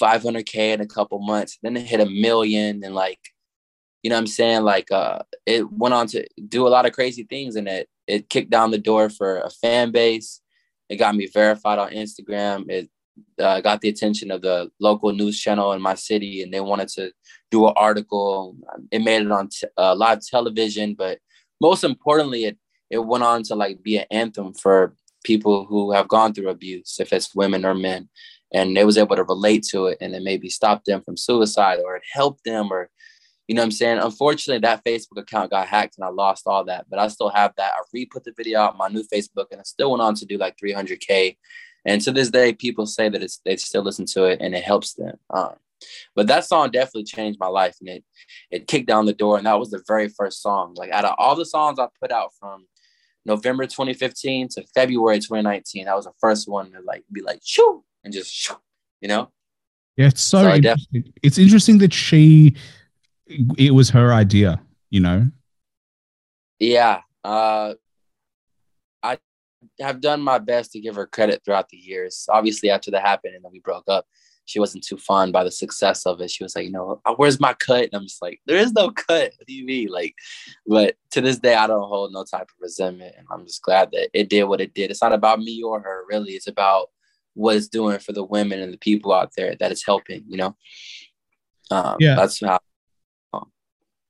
500K 0.00 0.74
in 0.74 0.80
a 0.80 0.86
couple 0.86 1.20
months. 1.20 1.58
Then 1.62 1.76
it 1.76 1.86
hit 1.86 2.00
a 2.00 2.06
million 2.06 2.82
and 2.82 2.94
like, 2.94 3.20
you 4.02 4.10
know 4.10 4.16
what 4.16 4.20
I'm 4.20 4.26
saying? 4.26 4.62
Like 4.62 4.90
uh, 4.90 5.20
it 5.46 5.70
went 5.70 5.94
on 5.94 6.06
to 6.08 6.26
do 6.48 6.66
a 6.66 6.70
lot 6.70 6.86
of 6.86 6.92
crazy 6.92 7.24
things 7.24 7.56
and 7.56 7.68
it, 7.68 7.88
it 8.06 8.28
kicked 8.28 8.50
down 8.50 8.70
the 8.70 8.78
door 8.78 9.08
for 9.08 9.38
a 9.40 9.50
fan 9.50 9.92
base. 9.92 10.40
It 10.88 10.96
got 10.96 11.14
me 11.14 11.26
verified 11.26 11.78
on 11.78 11.90
Instagram. 11.90 12.68
It 12.68 12.90
uh, 13.38 13.60
got 13.60 13.80
the 13.80 13.88
attention 13.88 14.30
of 14.30 14.42
the 14.42 14.70
local 14.80 15.12
news 15.12 15.38
channel 15.38 15.72
in 15.72 15.82
my 15.82 15.94
city, 15.94 16.42
and 16.42 16.52
they 16.52 16.60
wanted 16.60 16.88
to 16.88 17.12
do 17.50 17.66
an 17.66 17.74
article. 17.76 18.56
It 18.90 19.00
made 19.00 19.22
it 19.22 19.30
on 19.30 19.48
t- 19.48 19.66
uh, 19.76 19.94
live 19.94 20.20
television, 20.20 20.94
but 20.94 21.18
most 21.60 21.84
importantly, 21.84 22.44
it 22.44 22.58
it 22.90 22.98
went 22.98 23.24
on 23.24 23.42
to 23.44 23.54
like 23.54 23.82
be 23.82 23.98
an 23.98 24.06
anthem 24.10 24.52
for 24.52 24.94
people 25.24 25.64
who 25.64 25.92
have 25.92 26.08
gone 26.08 26.34
through 26.34 26.48
abuse, 26.48 26.96
if 27.00 27.12
it's 27.12 27.34
women 27.34 27.64
or 27.64 27.74
men, 27.74 28.08
and 28.52 28.76
they 28.76 28.84
was 28.84 28.98
able 28.98 29.16
to 29.16 29.24
relate 29.24 29.62
to 29.70 29.86
it, 29.86 29.98
and 30.00 30.14
it 30.14 30.22
maybe 30.22 30.48
stopped 30.48 30.86
them 30.86 31.02
from 31.02 31.16
suicide, 31.16 31.78
or 31.84 31.96
it 31.96 32.02
helped 32.12 32.44
them, 32.44 32.70
or 32.70 32.90
you 33.48 33.54
know 33.54 33.62
what 33.62 33.66
I'm 33.66 33.72
saying? 33.72 33.98
Unfortunately, 33.98 34.60
that 34.60 34.84
Facebook 34.84 35.18
account 35.20 35.50
got 35.50 35.66
hacked 35.66 35.96
and 35.98 36.04
I 36.04 36.08
lost 36.08 36.44
all 36.46 36.64
that, 36.64 36.86
but 36.88 36.98
I 36.98 37.08
still 37.08 37.28
have 37.28 37.52
that. 37.56 37.72
I 37.74 37.82
re-put 37.92 38.24
the 38.24 38.32
video 38.36 38.60
out 38.60 38.72
on 38.72 38.78
my 38.78 38.88
new 38.88 39.04
Facebook 39.12 39.46
and 39.50 39.60
it 39.60 39.66
still 39.66 39.90
went 39.90 40.02
on 40.02 40.14
to 40.16 40.26
do 40.26 40.38
like 40.38 40.56
300K. 40.56 41.36
And 41.84 42.00
to 42.02 42.12
this 42.12 42.30
day, 42.30 42.52
people 42.52 42.86
say 42.86 43.08
that 43.08 43.22
it's 43.22 43.40
they 43.44 43.56
still 43.56 43.82
listen 43.82 44.06
to 44.06 44.24
it 44.24 44.40
and 44.40 44.54
it 44.54 44.62
helps 44.62 44.94
them. 44.94 45.16
Um, 45.30 45.54
but 46.14 46.28
that 46.28 46.44
song 46.44 46.70
definitely 46.70 47.04
changed 47.04 47.40
my 47.40 47.48
life 47.48 47.76
and 47.80 47.88
it 47.88 48.04
it 48.50 48.68
kicked 48.68 48.86
down 48.86 49.06
the 49.06 49.12
door. 49.12 49.36
And 49.36 49.46
that 49.46 49.58
was 49.58 49.70
the 49.70 49.82
very 49.88 50.08
first 50.08 50.40
song. 50.40 50.74
Like 50.76 50.90
out 50.92 51.04
of 51.04 51.14
all 51.18 51.34
the 51.34 51.44
songs 51.44 51.80
I 51.80 51.88
put 52.00 52.12
out 52.12 52.30
from 52.38 52.66
November 53.24 53.66
2015 53.66 54.48
to 54.50 54.64
February 54.74 55.18
2019, 55.18 55.86
that 55.86 55.96
was 55.96 56.04
the 56.04 56.12
first 56.20 56.48
one 56.48 56.72
to 56.72 56.80
like 56.80 57.04
be 57.12 57.20
like 57.20 57.40
shoo 57.44 57.84
and 58.04 58.12
just 58.12 58.32
shoo, 58.32 58.54
you 59.00 59.08
know? 59.08 59.30
Yeah, 59.96 60.06
it's 60.06 60.22
so, 60.22 60.42
So 60.42 60.48
I 60.48 60.56
interesting. 60.56 61.12
it's 61.22 61.38
interesting 61.38 61.78
that 61.78 61.92
she 61.92 62.54
it 63.58 63.72
was 63.72 63.90
her 63.90 64.12
idea, 64.12 64.60
you 64.90 65.00
know. 65.00 65.30
Yeah. 66.58 67.00
Uh 67.24 67.74
I 69.02 69.18
have 69.80 70.00
done 70.00 70.20
my 70.20 70.38
best 70.38 70.72
to 70.72 70.80
give 70.80 70.94
her 70.96 71.06
credit 71.06 71.42
throughout 71.44 71.68
the 71.68 71.76
years. 71.76 72.26
Obviously, 72.28 72.70
after 72.70 72.90
that 72.92 73.02
happened 73.02 73.34
and 73.34 73.44
then 73.44 73.52
we 73.52 73.60
broke 73.60 73.84
up, 73.88 74.06
she 74.44 74.58
wasn't 74.58 74.84
too 74.84 74.96
fond 74.96 75.32
by 75.32 75.44
the 75.44 75.50
success 75.50 76.04
of 76.04 76.20
it. 76.20 76.30
She 76.30 76.42
was 76.42 76.54
like, 76.56 76.64
you 76.66 76.72
know, 76.72 77.00
"Uh, 77.04 77.14
where's 77.16 77.40
my 77.40 77.54
cut? 77.54 77.84
And 77.84 77.94
I'm 77.94 78.02
just 78.04 78.20
like, 78.22 78.40
there 78.46 78.56
is 78.58 78.72
no 78.72 78.90
cut. 78.90 79.32
What 79.36 79.46
do 79.46 79.54
you 79.54 79.64
mean? 79.64 79.88
Like, 79.88 80.14
but 80.66 80.96
to 81.12 81.20
this 81.20 81.38
day, 81.38 81.54
I 81.54 81.66
don't 81.66 81.88
hold 81.88 82.12
no 82.12 82.24
type 82.24 82.42
of 82.42 82.60
resentment. 82.60 83.14
And 83.16 83.26
I'm 83.30 83.46
just 83.46 83.62
glad 83.62 83.90
that 83.92 84.10
it 84.12 84.28
did 84.28 84.44
what 84.44 84.60
it 84.60 84.74
did. 84.74 84.90
It's 84.90 85.02
not 85.02 85.12
about 85.12 85.38
me 85.38 85.62
or 85.62 85.80
her, 85.80 86.04
really. 86.08 86.32
It's 86.32 86.48
about 86.48 86.88
what 87.34 87.56
it's 87.56 87.68
doing 87.68 87.98
for 87.98 88.12
the 88.12 88.24
women 88.24 88.60
and 88.60 88.72
the 88.72 88.78
people 88.78 89.12
out 89.12 89.32
there 89.36 89.54
that 89.56 89.72
it's 89.72 89.86
helping, 89.86 90.24
you 90.28 90.36
know? 90.36 90.56
Um, 91.70 91.96
Yeah. 92.00 92.14
That's 92.16 92.40
how 92.40 92.58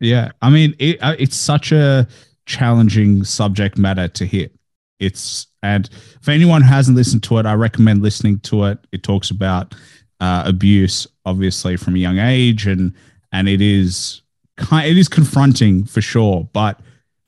Yeah, 0.02 0.32
I 0.42 0.50
mean, 0.50 0.74
it, 0.80 0.98
uh, 1.00 1.14
it's 1.16 1.36
such 1.36 1.70
a 1.70 2.08
challenging 2.44 3.22
subject 3.22 3.78
matter 3.78 4.08
to 4.08 4.26
hit. 4.26 4.52
It's 4.98 5.46
and 5.62 5.88
for 6.20 6.32
anyone 6.32 6.62
who 6.62 6.68
hasn't 6.68 6.96
listened 6.96 7.22
to 7.24 7.38
it, 7.38 7.46
I 7.46 7.54
recommend 7.54 8.02
listening 8.02 8.40
to 8.40 8.64
it. 8.64 8.78
It 8.90 9.04
talks 9.04 9.30
about 9.30 9.74
uh, 10.18 10.42
abuse, 10.44 11.06
obviously 11.24 11.76
from 11.76 11.94
a 11.94 11.98
young 11.98 12.18
age, 12.18 12.66
and 12.66 12.92
and 13.30 13.48
it 13.48 13.60
is 13.60 14.22
kind, 14.56 14.88
it 14.88 14.98
is 14.98 15.08
confronting 15.08 15.84
for 15.84 16.00
sure. 16.00 16.48
But 16.52 16.80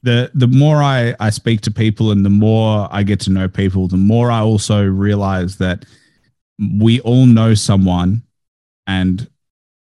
the 0.02 0.32
the 0.34 0.48
more 0.48 0.82
I 0.82 1.14
I 1.20 1.30
speak 1.30 1.60
to 1.62 1.70
people, 1.70 2.10
and 2.10 2.26
the 2.26 2.30
more 2.30 2.88
I 2.90 3.04
get 3.04 3.20
to 3.20 3.30
know 3.30 3.48
people, 3.48 3.86
the 3.86 3.96
more 3.96 4.32
I 4.32 4.40
also 4.40 4.84
realize 4.84 5.58
that 5.58 5.84
we 6.76 6.98
all 7.02 7.26
know 7.26 7.54
someone, 7.54 8.24
and 8.88 9.30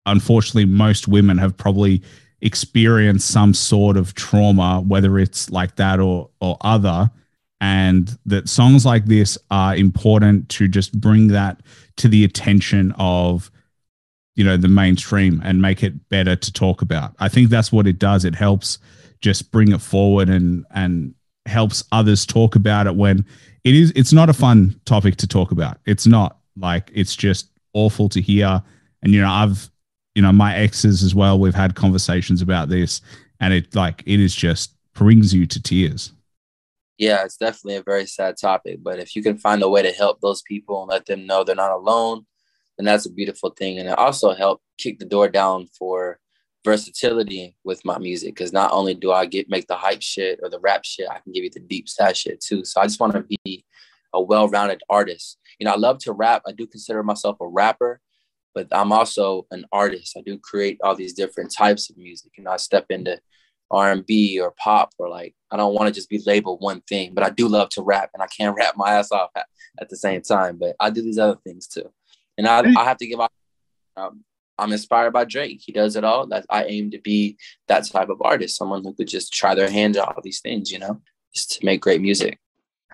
unfortunately, 0.06 0.66
most 0.66 1.08
women 1.08 1.38
have 1.38 1.56
probably 1.56 2.04
experience 2.42 3.24
some 3.24 3.54
sort 3.54 3.98
of 3.98 4.14
trauma, 4.16 4.82
whether 4.82 5.20
it's 5.20 5.50
like 5.50 5.76
that 5.76 6.00
or 6.00 6.30
or 6.40 6.58
other, 6.62 7.12
and 7.60 8.18
that 8.26 8.50
songs 8.50 8.86
like 8.86 9.06
this 9.06 9.38
are 9.50 9.76
important 9.76 10.50
to 10.50 10.68
just 10.68 11.00
bring 11.00 11.28
that 11.28 11.62
to 11.98 12.08
the 12.08 12.24
attention 12.24 12.94
of 12.98 13.52
you 14.36 14.44
know 14.44 14.58
the 14.58 14.68
mainstream 14.68 15.42
and 15.44 15.62
make 15.62 15.84
it 15.84 16.10
better 16.10 16.36
to 16.36 16.54
talk 16.54 16.82
about. 16.82 17.14
I 17.20 17.30
think 17.30 17.50
that's 17.50 17.72
what 17.72 17.88
it 17.88 18.00
does. 18.00 18.26
It 18.26 18.36
helps 18.36 18.80
just 19.22 19.52
bring 19.52 19.72
it 19.72 19.82
forward 19.82 20.30
and 20.30 20.66
and 20.72 21.14
helps 21.48 21.84
others 21.92 22.26
talk 22.26 22.56
about 22.56 22.88
it 22.88 22.96
when 22.96 23.26
it 23.64 23.76
is 23.76 23.92
it's 23.96 24.14
not 24.14 24.30
a 24.30 24.34
fun 24.34 24.80
topic 24.86 25.16
to 25.18 25.28
talk 25.28 25.52
about. 25.52 25.78
It's 25.86 26.08
not 26.08 26.38
like 26.58 26.92
it's 26.94 27.16
just 27.16 27.50
awful 27.74 28.10
to 28.10 28.22
hear. 28.22 28.62
And 29.04 29.14
you 29.14 29.22
know, 29.22 29.30
I've 29.30 29.71
you 30.16 30.22
know, 30.22 30.32
my 30.32 30.56
exes 30.56 31.04
as 31.04 31.16
well, 31.16 31.40
we've 31.40 31.56
had 31.56 31.76
conversations 31.76 32.42
about 32.42 32.70
this 32.70 33.02
and 33.40 33.54
it 33.54 33.74
like 33.76 34.04
it 34.06 34.20
is 34.20 34.36
just 34.36 34.76
brings 34.94 35.34
you 35.34 35.46
to 35.48 35.62
tears. 35.62 36.12
Yeah, 36.98 37.24
it's 37.24 37.38
definitely 37.38 37.78
a 37.78 37.84
very 37.84 38.06
sad 38.06 38.36
topic. 38.40 38.80
But 38.84 39.00
if 39.00 39.16
you 39.16 39.24
can 39.24 39.38
find 39.38 39.64
a 39.64 39.70
way 39.70 39.82
to 39.82 39.92
help 39.92 40.22
those 40.22 40.44
people 40.44 40.82
and 40.82 40.90
let 40.90 41.08
them 41.08 41.26
know 41.26 41.44
they're 41.44 41.56
not 41.56 41.72
alone, 41.72 42.26
then 42.78 42.86
that's 42.86 43.06
a 43.06 43.12
beautiful 43.12 43.50
thing. 43.50 43.80
And 43.80 43.90
it 43.90 43.98
also 43.98 44.34
helped 44.34 44.64
kick 44.78 45.00
the 45.00 45.06
door 45.06 45.28
down 45.28 45.68
for 45.78 46.20
versatility 46.64 47.56
with 47.64 47.84
my 47.86 47.98
music 47.98 48.36
because 48.36 48.54
not 48.54 48.72
only 48.72 48.94
do 48.94 49.12
I 49.12 49.26
get 49.26 49.50
make 49.50 49.66
the 49.68 49.76
hype 49.76 50.02
shit 50.02 50.40
or 50.44 50.50
the 50.50 50.60
rap 50.60 50.86
shit, 50.86 51.10
I 51.10 51.20
can 51.20 51.32
give 51.32 51.44
you 51.44 51.50
the 51.50 51.60
deep 51.60 51.90
sad 51.90 52.16
shit 52.16 52.40
too. 52.40 52.64
So 52.66 52.82
I 52.82 52.86
just 52.86 53.00
want 53.00 53.14
to 53.14 53.26
be 53.44 53.66
a 54.14 54.22
well-rounded 54.22 54.84
artist. 54.90 55.40
You 55.58 55.66
know, 55.66 55.72
I 55.72 55.78
love 55.78 55.98
to 56.00 56.14
rap. 56.14 56.44
I 56.46 56.52
do 56.52 56.68
consider 56.68 57.02
myself 57.02 57.38
a 57.42 57.48
rapper, 57.48 58.00
but 58.54 58.68
I'm 58.72 58.92
also 58.92 59.48
an 59.52 59.66
artist. 59.72 60.16
I 60.18 60.22
do 60.22 60.38
create 60.38 60.80
all 60.84 60.96
these 60.96 61.14
different 61.14 61.54
types 61.54 61.90
of 61.90 61.98
music. 61.98 62.32
You 62.38 62.44
know, 62.44 62.52
I 62.52 62.58
step 62.58 62.86
into 62.90 63.20
R&B 63.72 64.40
or 64.40 64.52
pop 64.52 64.92
or 64.98 65.10
like 65.10 65.34
I 65.50 65.58
don't 65.58 65.74
want 65.74 65.88
to 65.88 65.94
just 65.94 66.10
be 66.10 66.22
labeled 66.26 66.62
one 66.62 66.82
thing, 66.82 67.14
but 67.14 67.24
I 67.24 67.30
do 67.30 67.48
love 67.48 67.70
to 67.70 67.82
rap 67.82 68.12
and 68.14 68.22
I 68.22 68.28
can't 68.28 68.56
rap 68.58 68.76
my 68.76 68.92
ass 68.92 69.12
off 69.12 69.32
at, 69.36 69.46
at 69.80 69.90
the 69.90 69.98
same 69.98 70.22
time. 70.22 70.58
But 70.58 70.76
I 70.80 70.90
do 70.90 71.02
these 71.02 71.18
other 71.18 71.40
things 71.44 71.68
too, 71.68 71.92
and 72.38 72.48
I, 72.48 72.60
I 72.78 72.84
have 72.84 72.98
to 72.98 73.08
give 73.08 73.20
out. 73.20 73.32
Um, 73.98 74.24
I'm 74.58 74.72
inspired 74.72 75.12
by 75.12 75.26
Drake. 75.26 75.62
He 75.66 75.72
does 75.72 75.96
it 75.96 76.04
all. 76.04 76.28
That 76.28 76.46
I 76.50 76.66
aim 76.66 76.92
to 76.92 77.00
be 77.00 77.38
that 77.68 77.86
type 77.88 78.10
of 78.10 78.22
artist, 78.22 78.58
someone 78.58 78.84
who 78.84 78.94
could 78.94 79.08
just 79.08 79.34
try 79.34 79.56
their 79.56 79.72
hand 79.72 79.98
at 79.98 80.08
all 80.08 80.22
these 80.22 80.40
things, 80.40 80.72
you 80.72 80.78
know, 80.78 81.02
just 81.34 81.60
to 81.60 81.66
make 81.66 81.82
great 81.82 82.02
music. 82.02 82.40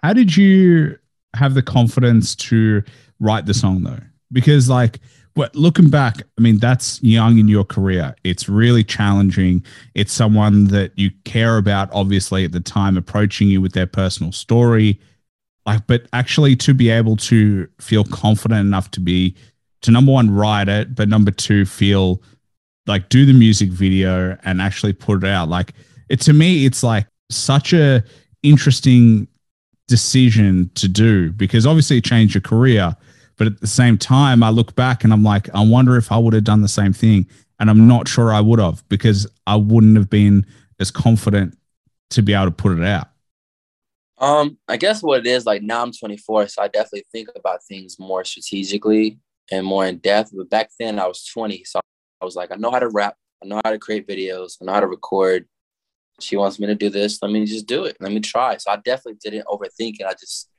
How 0.01 0.13
did 0.13 0.37
you 0.37 0.97
have 1.35 1.55
the 1.55 1.61
confidence 1.61 2.35
to 2.35 2.83
write 3.19 3.45
the 3.45 3.53
song 3.53 3.83
though? 3.83 3.99
Because 4.31 4.69
like 4.69 4.99
but 5.37 5.55
looking 5.55 5.89
back, 5.89 6.23
I 6.39 6.41
mean, 6.41 6.57
that's 6.57 7.01
young 7.03 7.37
in 7.37 7.47
your 7.47 7.63
career. 7.63 8.15
It's 8.23 8.49
really 8.49 8.83
challenging. 8.83 9.63
It's 9.93 10.11
someone 10.11 10.65
that 10.69 10.97
you 10.97 11.11
care 11.25 11.57
about, 11.57 11.89
obviously, 11.93 12.43
at 12.43 12.53
the 12.53 12.59
time, 12.59 12.97
approaching 12.97 13.47
you 13.47 13.61
with 13.61 13.73
their 13.73 13.85
personal 13.85 14.31
story. 14.31 14.99
Like, 15.67 15.85
but 15.85 16.07
actually 16.11 16.55
to 16.55 16.73
be 16.73 16.89
able 16.89 17.17
to 17.17 17.67
feel 17.79 18.03
confident 18.03 18.61
enough 18.61 18.89
to 18.91 18.99
be 18.99 19.35
to 19.81 19.91
number 19.91 20.11
one, 20.11 20.31
write 20.31 20.69
it, 20.69 20.95
but 20.95 21.07
number 21.07 21.29
two, 21.29 21.65
feel 21.65 22.23
like 22.87 23.09
do 23.09 23.23
the 23.23 23.33
music 23.33 23.69
video 23.69 24.35
and 24.43 24.59
actually 24.59 24.93
put 24.93 25.23
it 25.23 25.29
out. 25.29 25.49
Like 25.49 25.73
it 26.09 26.19
to 26.21 26.33
me, 26.33 26.65
it's 26.65 26.81
like 26.81 27.05
such 27.29 27.73
a 27.73 28.03
interesting 28.41 29.27
decision 29.87 30.71
to 30.73 30.87
do 30.87 31.31
because 31.31 31.67
obviously 31.67 31.99
it 31.99 32.05
changed 32.05 32.33
your 32.33 32.41
career. 32.41 32.95
But 33.37 33.47
at 33.47 33.61
the 33.61 33.67
same 33.67 33.97
time, 33.97 34.43
I 34.43 34.49
look 34.49 34.75
back 34.75 35.03
and 35.03 35.13
I'm 35.13 35.23
like, 35.23 35.49
I 35.53 35.63
wonder 35.63 35.95
if 35.95 36.11
I 36.11 36.17
would 36.17 36.33
have 36.33 36.43
done 36.43 36.61
the 36.61 36.67
same 36.67 36.93
thing. 36.93 37.27
And 37.59 37.69
I'm 37.69 37.87
not 37.87 38.07
sure 38.07 38.33
I 38.33 38.41
would 38.41 38.59
have 38.59 38.87
because 38.89 39.27
I 39.45 39.55
wouldn't 39.55 39.97
have 39.97 40.09
been 40.09 40.45
as 40.79 40.91
confident 40.91 41.57
to 42.11 42.21
be 42.21 42.33
able 42.33 42.45
to 42.45 42.51
put 42.51 42.77
it 42.77 42.83
out. 42.83 43.09
Um, 44.19 44.57
I 44.67 44.77
guess 44.77 45.03
what 45.03 45.19
it 45.19 45.27
is 45.27 45.45
like 45.45 45.61
now 45.61 45.83
I'm 45.83 45.91
24, 45.91 46.47
so 46.47 46.63
I 46.63 46.67
definitely 46.67 47.05
think 47.11 47.29
about 47.35 47.63
things 47.63 47.99
more 47.99 48.23
strategically 48.23 49.19
and 49.51 49.65
more 49.65 49.85
in 49.85 49.97
depth. 49.97 50.31
But 50.35 50.49
back 50.49 50.69
then 50.79 50.99
I 50.99 51.07
was 51.07 51.23
20. 51.25 51.63
So 51.65 51.79
I 52.21 52.25
was 52.25 52.35
like, 52.35 52.51
I 52.51 52.55
know 52.55 52.71
how 52.71 52.79
to 52.79 52.89
rap. 52.89 53.15
I 53.43 53.47
know 53.47 53.61
how 53.63 53.71
to 53.71 53.79
create 53.79 54.07
videos. 54.07 54.57
I 54.61 54.65
know 54.65 54.73
how 54.73 54.79
to 54.79 54.87
record. 54.87 55.47
She 56.19 56.35
wants 56.35 56.59
me 56.59 56.65
to 56.65 56.73
do 56.73 56.89
this. 56.89 57.21
Let 57.21 57.31
me 57.31 57.45
just 57.45 57.67
do 57.67 57.85
it. 57.85 57.97
Let 57.99 58.11
me 58.11 58.19
try. 58.19 58.57
So 58.57 58.71
I 58.71 58.77
definitely 58.77 59.19
didn't 59.23 59.45
overthink 59.45 59.97
it. 59.99 60.07
I 60.07 60.13
just 60.13 60.49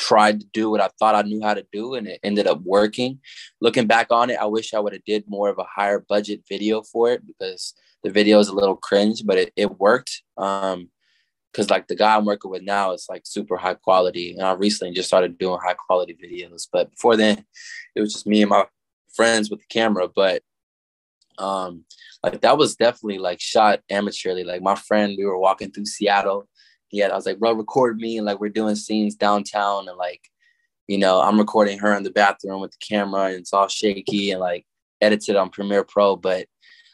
tried 0.00 0.40
to 0.40 0.46
do 0.52 0.70
what 0.70 0.80
I 0.80 0.88
thought 0.98 1.14
I 1.14 1.22
knew 1.22 1.42
how 1.42 1.54
to 1.54 1.66
do 1.72 1.94
and 1.94 2.06
it 2.06 2.20
ended 2.22 2.46
up 2.46 2.60
working. 2.62 3.20
Looking 3.60 3.86
back 3.86 4.08
on 4.10 4.30
it, 4.30 4.38
I 4.40 4.46
wish 4.46 4.72
I 4.72 4.80
would 4.80 4.94
have 4.94 5.04
did 5.04 5.24
more 5.28 5.48
of 5.48 5.58
a 5.58 5.64
higher 5.64 6.04
budget 6.08 6.42
video 6.48 6.82
for 6.82 7.10
it 7.10 7.26
because 7.26 7.74
the 8.02 8.10
video 8.10 8.38
is 8.38 8.48
a 8.48 8.54
little 8.54 8.76
cringe, 8.76 9.22
but 9.24 9.36
it, 9.36 9.52
it 9.56 9.78
worked. 9.78 10.22
Um, 10.36 10.88
because 11.52 11.68
like 11.68 11.88
the 11.88 11.96
guy 11.96 12.14
I'm 12.14 12.24
working 12.24 12.50
with 12.50 12.62
now 12.62 12.92
is 12.92 13.06
like 13.08 13.22
super 13.24 13.56
high 13.56 13.74
quality, 13.74 14.34
and 14.34 14.42
I 14.42 14.52
recently 14.52 14.94
just 14.94 15.08
started 15.08 15.36
doing 15.36 15.58
high 15.60 15.74
quality 15.74 16.16
videos. 16.16 16.68
But 16.72 16.92
before 16.92 17.16
then, 17.16 17.44
it 17.96 18.00
was 18.00 18.12
just 18.12 18.24
me 18.24 18.42
and 18.42 18.50
my 18.50 18.66
friends 19.12 19.50
with 19.50 19.58
the 19.58 19.66
camera. 19.68 20.06
But 20.06 20.42
um, 21.38 21.84
like 22.22 22.40
that 22.42 22.58
was 22.58 22.76
definitely 22.76 23.18
like 23.18 23.40
shot 23.40 23.80
amateurly. 23.90 24.44
Like 24.44 24.62
my 24.62 24.76
friend, 24.76 25.16
we 25.18 25.24
were 25.24 25.38
walking 25.38 25.72
through 25.72 25.86
Seattle. 25.86 26.48
Yeah, 26.90 27.08
I 27.08 27.14
was 27.14 27.26
like, 27.26 27.38
bro, 27.38 27.52
record 27.52 27.98
me, 27.98 28.16
and 28.16 28.26
like 28.26 28.40
we're 28.40 28.48
doing 28.48 28.76
scenes 28.76 29.14
downtown, 29.14 29.88
and 29.88 29.96
like, 29.96 30.22
you 30.88 30.98
know, 30.98 31.20
I'm 31.20 31.38
recording 31.38 31.78
her 31.78 31.94
in 31.96 32.02
the 32.02 32.10
bathroom 32.10 32.60
with 32.60 32.72
the 32.72 32.86
camera, 32.86 33.26
and 33.26 33.36
it's 33.36 33.52
all 33.52 33.68
shaky 33.68 34.30
and 34.32 34.40
like 34.40 34.66
edited 35.00 35.36
on 35.36 35.50
Premiere 35.50 35.84
Pro. 35.84 36.16
But 36.16 36.46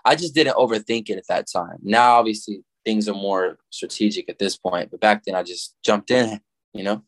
I 0.05 0.15
just 0.15 0.35
didn't 0.35 0.57
overthink 0.57 1.11
it 1.11 1.19
at 1.19 1.27
that 1.29 1.47
time. 1.51 1.79
Now, 1.83 2.17
obviously, 2.17 2.63
things 2.87 3.09
are 3.09 3.15
more 3.15 3.59
strategic 3.71 4.31
at 4.31 4.39
this 4.39 4.57
point. 4.57 4.91
But 4.91 5.01
back 5.01 5.25
then, 5.25 5.35
I 5.35 5.43
just 5.43 5.75
jumped 5.85 6.11
in, 6.11 6.41
you 6.73 6.85
know? 6.85 7.03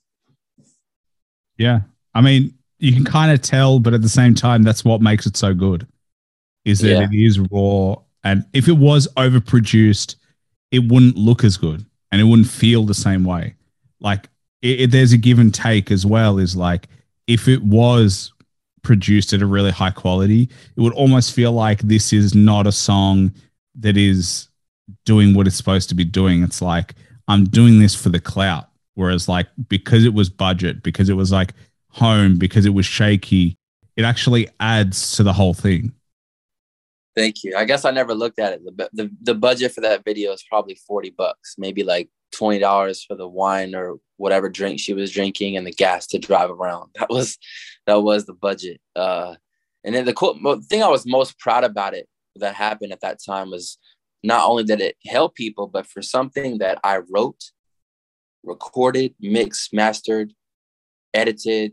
Yeah. 1.57 1.81
I 2.14 2.20
mean, 2.20 2.53
you 2.79 2.92
can 2.92 3.05
kind 3.05 3.33
of 3.33 3.40
tell, 3.40 3.79
but 3.79 3.94
at 3.94 4.03
the 4.03 4.09
same 4.09 4.35
time, 4.35 4.62
that's 4.64 4.85
what 4.85 5.01
makes 5.01 5.24
it 5.24 5.37
so 5.37 5.55
good 5.55 5.87
is 6.64 6.81
that 6.81 6.88
yeah. 6.88 7.09
it 7.11 7.16
is 7.16 7.38
raw. 7.38 7.94
And 8.24 8.44
if 8.53 8.68
it 8.68 8.77
was 8.77 9.09
overproduced, 9.16 10.16
it 10.70 10.81
wouldn't 10.81 11.16
look 11.16 11.44
as 11.44 11.57
good 11.57 11.87
and 12.11 12.21
it 12.21 12.25
wouldn't 12.25 12.49
feel 12.49 12.85
the 12.85 12.94
same 12.94 13.25
way. 13.25 13.55
Like, 14.01 14.29
it, 14.62 14.81
it, 14.81 14.90
there's 14.90 15.12
a 15.12 15.18
give 15.18 15.38
and 15.38 15.55
take 15.55 15.90
as 15.90 16.07
well, 16.07 16.38
is 16.38 16.57
like, 16.57 16.88
if 17.27 17.49
it 17.49 17.62
was 17.62 18.33
produced 18.83 19.33
at 19.33 19.42
a 19.42 19.47
really 19.47 19.71
high 19.71 19.90
quality, 19.90 20.49
it 20.77 20.81
would 20.81 20.94
almost 20.94 21.33
feel 21.33 21.53
like 21.53 21.81
this 21.81 22.12
is 22.12 22.35
not 22.35 22.66
a 22.66 22.73
song 22.73 23.33
that 23.79 23.97
is 23.97 24.49
doing 25.05 25.35
what 25.35 25.47
it's 25.47 25.57
supposed 25.57 25.88
to 25.90 25.94
be 25.94 26.05
doing. 26.05 26.42
It's 26.42 26.62
like 26.62 26.94
I'm 27.29 27.44
doing 27.44 27.81
this 27.81 27.94
for 27.94 28.09
the 28.09 28.21
clout. 28.21 28.68
Whereas 28.94 29.29
like 29.29 29.47
because 29.68 30.05
it 30.05 30.14
was 30.14 30.29
budget, 30.29 30.83
because 30.83 31.09
it 31.09 31.14
was 31.14 31.31
like 31.31 31.55
home, 31.90 32.37
because 32.37 32.66
it 32.66 32.75
was 32.75 32.87
shaky, 32.87 33.57
it 33.97 34.05
actually 34.05 34.49
adds 34.59 35.16
to 35.16 35.23
the 35.23 35.33
whole 35.33 35.55
thing. 35.55 35.92
Thank 37.18 37.42
you. 37.42 37.57
I 37.57 37.64
guess 37.64 37.85
I 37.85 37.90
never 37.90 38.14
looked 38.14 38.38
at 38.38 38.52
it. 38.52 38.64
The, 38.64 38.88
the, 38.92 39.11
the 39.22 39.35
budget 39.35 39.72
for 39.72 39.81
that 39.81 40.04
video 40.04 40.33
is 40.33 40.44
probably 40.48 40.76
40 40.76 41.11
bucks, 41.18 41.57
maybe 41.59 41.83
like 41.83 42.09
$20 42.33 43.07
for 43.09 43.16
the 43.16 43.26
wine 43.26 43.74
or 43.74 43.96
whatever 44.18 44.48
drink 44.48 44.78
she 44.78 44.94
was 44.94 45.11
drinking 45.11 45.57
and 45.57 45.66
the 45.66 45.72
gas 45.72 46.07
to 46.09 46.20
drive 46.20 46.48
around. 46.48 46.90
That 47.00 47.11
was, 47.11 47.37
that 47.88 48.02
was 48.02 48.24
the 48.24 48.35
budget. 48.35 48.81
Uh, 48.94 49.35
and 49.83 49.96
then 49.96 50.04
the 50.04 50.12
cool 50.12 50.38
thing 50.68 50.85
I 50.85 50.88
was 50.88 51.07
most 51.07 51.37
proud 51.40 51.64
about 51.64 51.92
it 51.92 52.09
that 52.37 52.54
happened 52.54 52.92
at 52.92 53.00
that 53.00 53.18
time 53.24 53.50
was 53.50 53.78
not 54.22 54.48
only 54.48 54.62
did 54.62 54.81
it 54.81 54.94
help 55.04 55.35
people, 55.35 55.66
but 55.66 55.88
for 55.88 56.02
something 56.02 56.59
that 56.59 56.78
I 56.85 57.00
wrote, 57.11 57.50
recorded, 58.44 59.16
mixed, 59.18 59.74
mastered, 59.74 60.35
edited, 61.12 61.72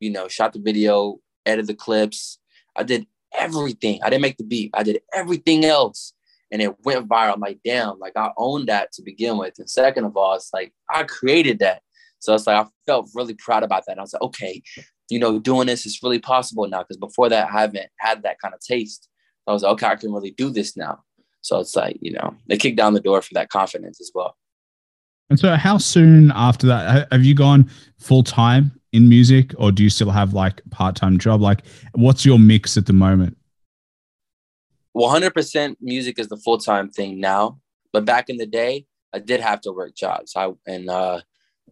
you 0.00 0.10
know, 0.10 0.26
shot 0.26 0.52
the 0.52 0.58
video, 0.58 1.20
edited 1.46 1.68
the 1.68 1.74
clips. 1.74 2.40
I 2.74 2.82
did 2.82 3.06
everything. 3.36 4.00
I 4.02 4.10
didn't 4.10 4.22
make 4.22 4.38
the 4.38 4.44
beat. 4.44 4.70
I 4.74 4.82
did 4.82 5.00
everything 5.14 5.64
else. 5.64 6.12
And 6.52 6.60
it 6.60 6.74
went 6.84 7.08
viral. 7.08 7.34
I'm 7.34 7.40
like, 7.40 7.60
damn, 7.64 7.98
like 8.00 8.16
I 8.16 8.30
owned 8.36 8.68
that 8.68 8.90
to 8.92 9.02
begin 9.02 9.38
with. 9.38 9.54
And 9.58 9.70
second 9.70 10.04
of 10.04 10.16
all, 10.16 10.34
it's 10.34 10.50
like 10.52 10.72
I 10.92 11.04
created 11.04 11.60
that. 11.60 11.82
So 12.18 12.34
it's 12.34 12.46
like 12.46 12.66
I 12.66 12.68
felt 12.86 13.08
really 13.14 13.34
proud 13.34 13.62
about 13.62 13.84
that. 13.86 13.92
And 13.92 14.00
I 14.00 14.02
was 14.02 14.12
like, 14.12 14.22
okay, 14.22 14.62
you 15.08 15.18
know, 15.18 15.38
doing 15.38 15.68
this 15.68 15.86
is 15.86 16.00
really 16.02 16.18
possible 16.18 16.66
now. 16.66 16.80
Because 16.80 16.96
before 16.96 17.28
that, 17.28 17.48
I 17.48 17.60
haven't 17.60 17.88
had 17.98 18.22
that 18.24 18.40
kind 18.40 18.52
of 18.52 18.60
taste. 18.60 19.08
I 19.46 19.52
was 19.52 19.62
like, 19.62 19.72
okay, 19.74 19.86
I 19.86 19.96
can 19.96 20.12
really 20.12 20.32
do 20.32 20.50
this 20.50 20.76
now. 20.76 21.00
So 21.42 21.60
it's 21.60 21.74
like, 21.74 21.98
you 22.00 22.12
know, 22.12 22.36
they 22.48 22.56
kick 22.56 22.76
down 22.76 22.94
the 22.94 23.00
door 23.00 23.22
for 23.22 23.34
that 23.34 23.48
confidence 23.48 24.00
as 24.00 24.10
well. 24.14 24.36
And 25.30 25.38
so, 25.38 25.54
how 25.54 25.78
soon 25.78 26.32
after 26.34 26.66
that 26.66 27.08
have 27.12 27.24
you 27.24 27.34
gone 27.34 27.70
full 27.98 28.24
time 28.24 28.79
in 28.92 29.08
music, 29.08 29.52
or 29.58 29.70
do 29.72 29.82
you 29.82 29.90
still 29.90 30.10
have 30.10 30.34
like 30.34 30.62
part 30.70 30.96
time 30.96 31.18
job? 31.18 31.40
Like, 31.40 31.62
what's 31.92 32.24
your 32.24 32.38
mix 32.38 32.76
at 32.76 32.86
the 32.86 32.92
moment? 32.92 33.36
100% 34.96 35.76
music 35.80 36.18
is 36.18 36.28
the 36.28 36.36
full 36.36 36.58
time 36.58 36.90
thing 36.90 37.20
now, 37.20 37.58
but 37.92 38.04
back 38.04 38.28
in 38.28 38.36
the 38.36 38.46
day, 38.46 38.86
I 39.12 39.18
did 39.18 39.40
have 39.40 39.60
to 39.62 39.72
work 39.72 39.94
jobs. 39.94 40.34
I 40.36 40.52
and 40.66 40.88
uh, 40.88 41.20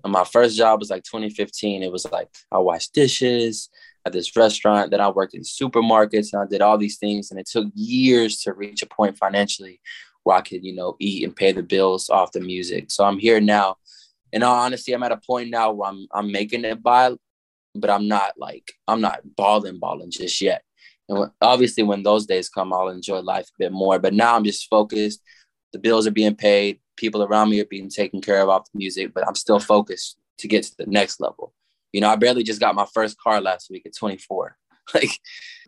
my 0.07 0.25
first 0.25 0.57
job 0.57 0.81
was 0.81 0.91
like 0.91 1.05
2015. 1.05 1.83
It 1.83 1.93
was 1.93 2.07
like 2.11 2.29
I 2.53 2.59
washed 2.59 2.95
dishes, 2.95 3.69
at 4.09 4.13
this 4.13 4.35
restaurant. 4.37 4.91
Then 4.91 5.01
I 5.01 5.09
worked 5.09 5.35
in 5.35 5.43
supermarkets 5.43 6.33
and 6.33 6.43
I 6.43 6.47
did 6.47 6.63
all 6.63 6.79
these 6.79 6.99
things. 6.99 7.31
And 7.31 7.39
it 7.39 7.47
took 7.47 7.67
years 7.75 8.41
to 8.43 8.53
reach 8.53 8.83
a 8.83 8.87
point 8.87 9.17
financially 9.17 9.81
where 10.25 10.37
I 10.37 10.41
could, 10.41 10.65
you 10.65 10.75
know, 10.75 10.97
eat 10.99 11.25
and 11.25 11.35
pay 11.35 11.53
the 11.53 11.63
bills 11.63 12.11
off 12.11 12.33
the 12.33 12.41
music. 12.41 12.91
So 12.91 13.05
I'm 13.05 13.19
here 13.19 13.41
now. 13.41 13.77
In 14.33 14.43
all 14.43 14.55
honesty, 14.55 14.93
I'm 14.93 15.03
at 15.03 15.13
a 15.13 15.17
point 15.17 15.51
now 15.51 15.73
where 15.73 15.91
I'm 15.91 16.07
I'm 16.13 16.33
making 16.33 16.65
it 16.65 16.83
by, 16.83 17.15
but 17.75 17.91
I'm 17.91 18.09
not 18.09 18.33
like 18.37 18.73
I'm 18.87 19.01
not 19.01 19.21
balling 19.37 19.79
balling 19.79 20.11
just 20.11 20.41
yet. 20.41 20.63
And 21.09 21.31
obviously, 21.41 21.83
when 21.83 22.03
those 22.03 22.27
days 22.27 22.49
come, 22.49 22.73
I'll 22.73 22.89
enjoy 22.89 23.21
life 23.21 23.49
a 23.49 23.59
bit 23.59 23.73
more. 23.73 23.99
But 23.99 24.15
now 24.15 24.37
I'm 24.37 24.45
just 24.45 24.69
focused. 24.69 25.23
The 25.73 25.79
bills 25.79 26.07
are 26.07 26.13
being 26.13 26.35
paid. 26.35 26.81
People 26.97 27.23
around 27.23 27.51
me 27.51 27.61
are 27.61 27.67
being 27.67 27.89
taken 27.89 28.21
care 28.21 28.43
of 28.43 28.49
off 28.49 28.71
the 28.73 28.79
music, 28.79 29.15
but 29.15 29.27
I'm 29.27 29.35
still 29.35 29.61
focused 29.61 30.19
to 30.39 30.49
get 30.49 30.65
to 30.65 30.75
the 30.79 30.87
next 30.87 31.21
level. 31.21 31.55
You 31.93 32.01
know, 32.01 32.09
I 32.09 32.17
barely 32.17 32.43
just 32.43 32.61
got 32.61 32.75
my 32.75 32.87
first 32.93 33.19
car 33.19 33.41
last 33.41 33.71
week 33.71 33.87
at 33.87 33.97
24. 33.97 34.57
Like, 34.95 35.11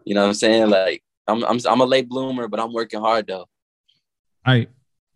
you 0.06 0.14
know 0.14 0.22
what 0.22 0.28
I'm 0.28 0.34
saying? 0.34 0.70
Like, 0.70 1.02
I'm, 1.26 1.44
I'm, 1.44 1.58
I'm 1.68 1.82
a 1.82 1.84
late 1.84 2.08
bloomer, 2.08 2.48
but 2.48 2.58
I'm 2.58 2.72
working 2.72 3.00
hard 3.00 3.26
though. 3.26 3.44
I, 4.46 4.68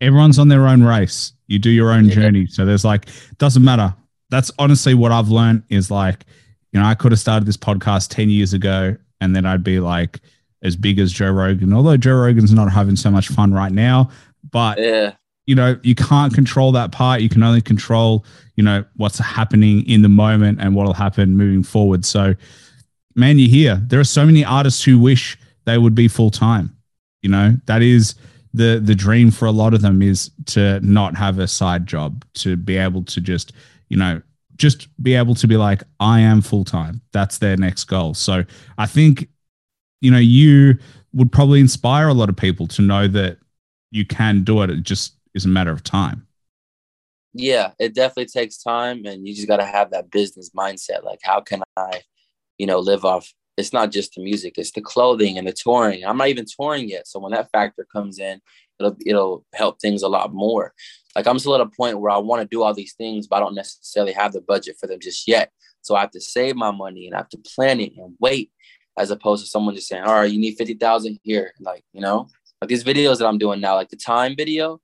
everyone's 0.05 0.39
on 0.39 0.49
their 0.49 0.67
own 0.67 0.83
race. 0.83 1.33
You 1.47 1.59
do 1.59 1.71
your 1.71 1.91
own 1.91 2.07
yeah. 2.07 2.15
journey. 2.15 2.47
So 2.47 2.65
there's 2.65 2.85
like, 2.85 3.09
doesn't 3.39 3.65
matter. 3.65 3.95
That's 4.31 4.51
honestly 4.59 4.95
what 4.95 5.13
I've 5.13 5.29
learned 5.29 5.65
is 5.69 5.91
like, 5.91 6.25
you 6.73 6.81
know, 6.81 6.87
I 6.87 6.95
could 6.95 7.13
have 7.13 7.19
started 7.19 7.47
this 7.47 7.57
podcast 7.57 8.09
10 8.11 8.31
years 8.31 8.53
ago 8.53 8.97
and 9.21 9.35
then 9.35 9.47
I'd 9.47 9.65
be 9.65 9.81
like 9.81 10.21
as 10.63 10.77
big 10.77 10.99
as 10.99 11.13
Joe 11.13 11.31
Rogan. 11.31 11.73
Although 11.73 11.97
Joe 11.97 12.17
Rogan's 12.17 12.53
not 12.53 12.71
having 12.71 12.97
so 12.97 13.11
much 13.11 13.29
fun 13.29 13.53
right 13.53 13.73
now, 13.73 14.11
but 14.51 14.79
yeah. 14.79 15.13
you 15.47 15.55
know, 15.55 15.79
you 15.83 15.95
can't 15.95 16.35
control 16.35 16.73
that 16.73 16.91
part. 16.91 17.21
You 17.21 17.29
can 17.29 17.43
only 17.43 17.61
control, 17.61 18.25
you 18.57 18.65
know, 18.65 18.85
what's 18.97 19.19
happening 19.19 19.89
in 19.89 20.03
the 20.03 20.09
moment 20.09 20.61
and 20.61 20.75
what'll 20.75 20.95
happen 20.95 21.37
moving 21.37 21.63
forward. 21.63 22.05
So, 22.05 22.35
man, 23.15 23.39
you 23.39 23.49
hear 23.49 23.77
there 23.77 24.01
are 24.01 24.05
so 24.05 24.27
many 24.27 24.45
artists 24.45 24.83
who 24.83 24.99
wish 24.99 25.39
they 25.65 25.79
would 25.79 25.95
be 25.95 26.09
full 26.09 26.31
time. 26.31 26.77
You 27.23 27.31
know, 27.31 27.57
that 27.67 27.81
is 27.81 28.17
the 28.55 28.81
the 28.83 28.95
dream 28.95 29.31
for 29.31 29.47
a 29.47 29.51
lot 29.51 29.75
of 29.75 29.83
them 29.83 30.01
is 30.01 30.31
to 30.47 30.81
not 30.81 31.17
have 31.17 31.39
a 31.39 31.49
side 31.49 31.87
job, 31.87 32.25
to 32.35 32.57
be 32.57 32.77
able 32.77 33.03
to 33.03 33.21
just, 33.21 33.53
you 33.89 33.97
know, 33.97 34.23
just 34.57 34.87
be 35.03 35.15
able 35.15 35.35
to 35.35 35.49
be 35.49 35.57
like, 35.57 35.83
I 35.99 36.21
am 36.21 36.41
full 36.41 36.65
time. 36.65 37.03
That's 37.13 37.39
their 37.39 37.57
next 37.57 37.85
goal. 37.85 38.15
So 38.15 38.45
I 38.79 38.87
think, 38.87 39.29
you 40.01 40.11
know, 40.11 40.19
you 40.19 40.79
would 41.13 41.33
probably 41.33 41.59
inspire 41.59 42.09
a 42.09 42.15
lot 42.15 42.29
of 42.29 42.37
people 42.37 42.69
to 42.69 42.83
know 42.83 43.09
that 43.09 43.39
you 43.91 44.07
can 44.07 44.45
do 44.45 44.63
it. 44.63 44.71
It 44.71 44.83
just 44.83 45.15
is 45.35 45.45
a 45.45 45.49
matter 45.49 45.73
of 45.73 45.83
time. 45.83 46.27
Yeah, 47.33 47.73
it 47.81 47.95
definitely 47.95 48.27
takes 48.27 48.63
time. 48.63 49.05
And 49.05 49.27
you 49.27 49.35
just 49.35 49.49
got 49.49 49.57
to 49.57 49.65
have 49.65 49.91
that 49.91 50.11
business 50.11 50.51
mindset. 50.51 51.03
Like, 51.03 51.19
how 51.23 51.41
can 51.41 51.65
I, 51.77 52.03
you 52.59 52.67
know, 52.67 52.79
live 52.79 53.05
off? 53.05 53.33
It's 53.57 53.73
not 53.73 53.93
just 53.93 54.15
the 54.15 54.23
music, 54.23 54.55
it's 54.59 54.73
the 54.73 54.81
clothing 54.81 55.39
and 55.39 55.47
the 55.47 55.53
touring. 55.53 56.05
I'm 56.05 56.17
not 56.17 56.29
even 56.29 56.45
touring 56.45 56.89
yet. 56.89 57.07
So 57.07 57.21
when 57.21 57.33
that 57.33 57.51
factor 57.53 57.87
comes 57.91 58.19
in, 58.19 58.41
it'll, 58.81 58.97
it'll 59.07 59.47
help 59.55 59.81
things 59.81 60.03
a 60.03 60.09
lot 60.09 60.33
more 60.33 60.75
like 61.15 61.27
I'm 61.27 61.39
still 61.39 61.55
at 61.55 61.61
a 61.61 61.67
point 61.67 62.01
where 62.01 62.11
I 62.11 62.19
want 62.19 62.43
to 62.43 62.49
do 62.49 62.63
all 62.63 62.75
these 62.75 62.95
things, 62.95 63.27
but 63.27 63.37
I 63.37 63.41
don't 63.41 63.55
necessarily 63.55 64.13
have 64.13 64.33
the 64.33 64.41
budget 64.41 64.77
for 64.81 64.87
them 64.87 64.99
just 65.01 65.29
yet. 65.29 65.51
So 65.83 65.95
I 65.95 66.01
have 66.01 66.11
to 66.13 66.21
save 66.21 66.57
my 66.57 66.71
money 66.71 67.07
and 67.07 67.15
I 67.15 67.19
have 67.19 67.29
to 67.31 67.39
plan 67.39 67.81
it 67.81 67.93
and 67.97 68.17
wait, 68.19 68.51
as 68.99 69.11
opposed 69.11 69.45
to 69.45 69.51
someone 69.51 69.75
just 69.75 69.89
saying, 69.89 70.03
"All 70.03 70.15
right, 70.15 70.31
you 70.31 70.39
need 70.39 70.57
fifty 70.57 70.75
thousand 70.75 71.19
here." 71.23 71.53
Like 71.61 71.85
you 71.93 72.01
know, 72.01 72.29
like 72.61 72.69
these 72.69 72.85
videos 72.85 73.19
that 73.19 73.27
I'm 73.27 73.39
doing 73.39 73.61
now, 73.61 73.75
like 73.75 73.91
the 73.91 73.97
time 73.97 74.35
video, 74.37 74.81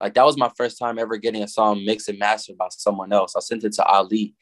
like 0.00 0.14
that 0.14 0.26
was 0.26 0.38
my 0.38 0.50
first 0.56 0.78
time 0.78 0.98
ever 0.98 1.16
getting 1.16 1.42
a 1.42 1.48
song 1.48 1.84
mixed 1.84 2.08
and 2.08 2.18
mastered 2.18 2.58
by 2.58 2.68
someone 2.70 3.12
else. 3.12 3.36
I 3.36 3.40
sent 3.40 3.64
it 3.64 3.72
to 3.74 3.84
Ali, 3.84 4.34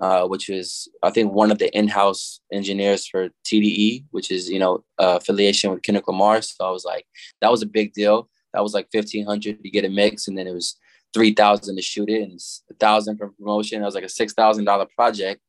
uh, 0.00 0.26
which 0.26 0.48
is 0.48 0.88
I 1.02 1.10
think 1.10 1.32
one 1.32 1.50
of 1.50 1.58
the 1.58 1.76
in-house 1.76 2.40
engineers 2.52 3.06
for 3.06 3.30
TDE, 3.44 4.04
which 4.10 4.30
is 4.30 4.48
you 4.48 4.58
know 4.58 4.84
uh, 4.98 5.18
affiliation 5.20 5.70
with 5.70 5.82
Kendrick 5.82 6.08
Lamar. 6.08 6.42
So 6.42 6.66
I 6.66 6.70
was 6.70 6.84
like, 6.84 7.06
that 7.40 7.50
was 7.50 7.62
a 7.62 7.66
big 7.66 7.92
deal 7.92 8.28
that 8.52 8.62
was 8.62 8.74
like 8.74 8.88
fifteen 8.90 9.26
hundred 9.26 9.62
to 9.62 9.70
get 9.70 9.84
a 9.84 9.88
mix, 9.88 10.28
and 10.28 10.36
then 10.36 10.46
it 10.46 10.54
was 10.54 10.76
three 11.12 11.32
thousand 11.32 11.76
to 11.76 11.82
shoot 11.82 12.08
it, 12.08 12.22
and 12.22 12.40
a 12.70 12.74
thousand 12.74 13.18
for 13.18 13.28
promotion. 13.30 13.82
It 13.82 13.84
was 13.84 13.94
like 13.94 14.04
a 14.04 14.08
six 14.08 14.32
thousand 14.32 14.64
dollar 14.64 14.86
project. 14.94 15.40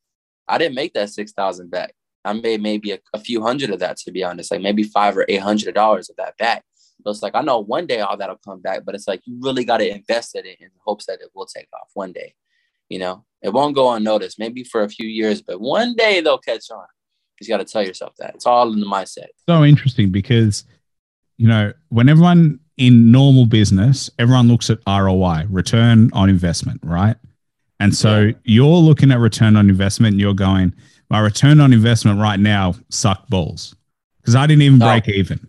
I 0.48 0.58
didn't 0.58 0.76
make 0.76 0.94
that 0.94 1.10
six 1.10 1.32
thousand 1.32 1.72
back. 1.72 1.94
I 2.26 2.34
made 2.34 2.62
maybe 2.62 2.92
a, 2.92 3.00
a, 3.14 3.20
few 3.20 3.42
hundred 3.42 3.70
of 3.70 3.80
that, 3.80 3.96
to 3.98 4.12
be 4.12 4.24
honest, 4.24 4.52
like 4.52 4.62
maybe 4.62 4.84
five 4.84 5.18
or 5.18 5.26
eight 5.30 5.42
hundred 5.42 5.74
dollars 5.76 6.10
of 6.10 6.18
that 6.18 6.38
back. 6.38 6.64
So 7.04 7.12
it's 7.12 7.24
like 7.24 7.36
I 7.36 7.42
know 7.42 7.60
one 7.60 7.88
day 7.88 8.02
all 8.02 8.18
that'll 8.18 8.36
come 8.44 8.62
back, 8.62 8.82
but 8.86 8.96
it's 8.96 9.08
like 9.08 9.22
you 9.26 9.40
really 9.42 9.64
got 9.64 9.78
to 9.78 9.90
invest 9.90 10.36
in 10.36 10.46
it 10.46 10.58
in 10.60 10.70
hopes 10.86 11.06
that 11.06 11.22
it 11.22 11.30
will 11.34 11.46
take 11.46 11.70
off 11.74 11.90
one 11.94 12.12
day. 12.12 12.34
You 12.90 13.00
know, 13.00 13.26
it 13.42 13.54
won't 13.54 13.76
go 13.76 13.92
unnoticed, 13.92 14.40
maybe 14.40 14.64
for 14.64 14.84
a 14.84 14.90
few 14.90 15.08
years, 15.08 15.42
but 15.42 15.62
one 15.62 15.96
day 15.96 16.22
they'll 16.22 16.38
catch 16.38 16.70
on. 16.72 16.80
You 16.80 17.46
just 17.46 17.50
got 17.50 17.58
to 17.58 17.66
tell 17.66 17.86
yourself 17.86 18.14
that. 18.20 18.36
It's 18.36 18.46
all 18.46 18.72
in 18.74 18.80
the 18.80 18.86
mindset. 18.86 19.28
So 19.48 19.64
interesting 19.64 20.10
because, 20.10 20.66
you 21.38 21.48
know, 21.48 21.74
when 21.90 22.10
everyone 22.10 22.60
in 22.78 23.12
normal 23.12 23.46
business, 23.46 24.10
everyone 24.20 24.48
looks 24.48 24.70
at 24.70 24.80
ROI, 24.88 25.46
return 25.50 26.10
on 26.14 26.30
investment, 26.30 26.80
right? 26.84 27.16
And 27.80 27.96
so 27.96 28.22
yeah. 28.22 28.34
you're 28.44 28.68
looking 28.68 29.12
at 29.12 29.20
return 29.20 29.56
on 29.56 29.70
investment 29.70 30.14
and 30.14 30.22
you're 30.22 30.34
going, 30.34 30.74
my 31.10 31.20
return 31.20 31.60
on 31.60 31.74
investment 31.74 32.20
right 32.20 32.40
now 32.40 32.76
suck 32.90 33.28
balls 33.30 33.76
because 34.22 34.36
I 34.36 34.48
didn't 34.48 34.62
even 34.62 34.80
break 34.80 35.08
even, 35.08 35.48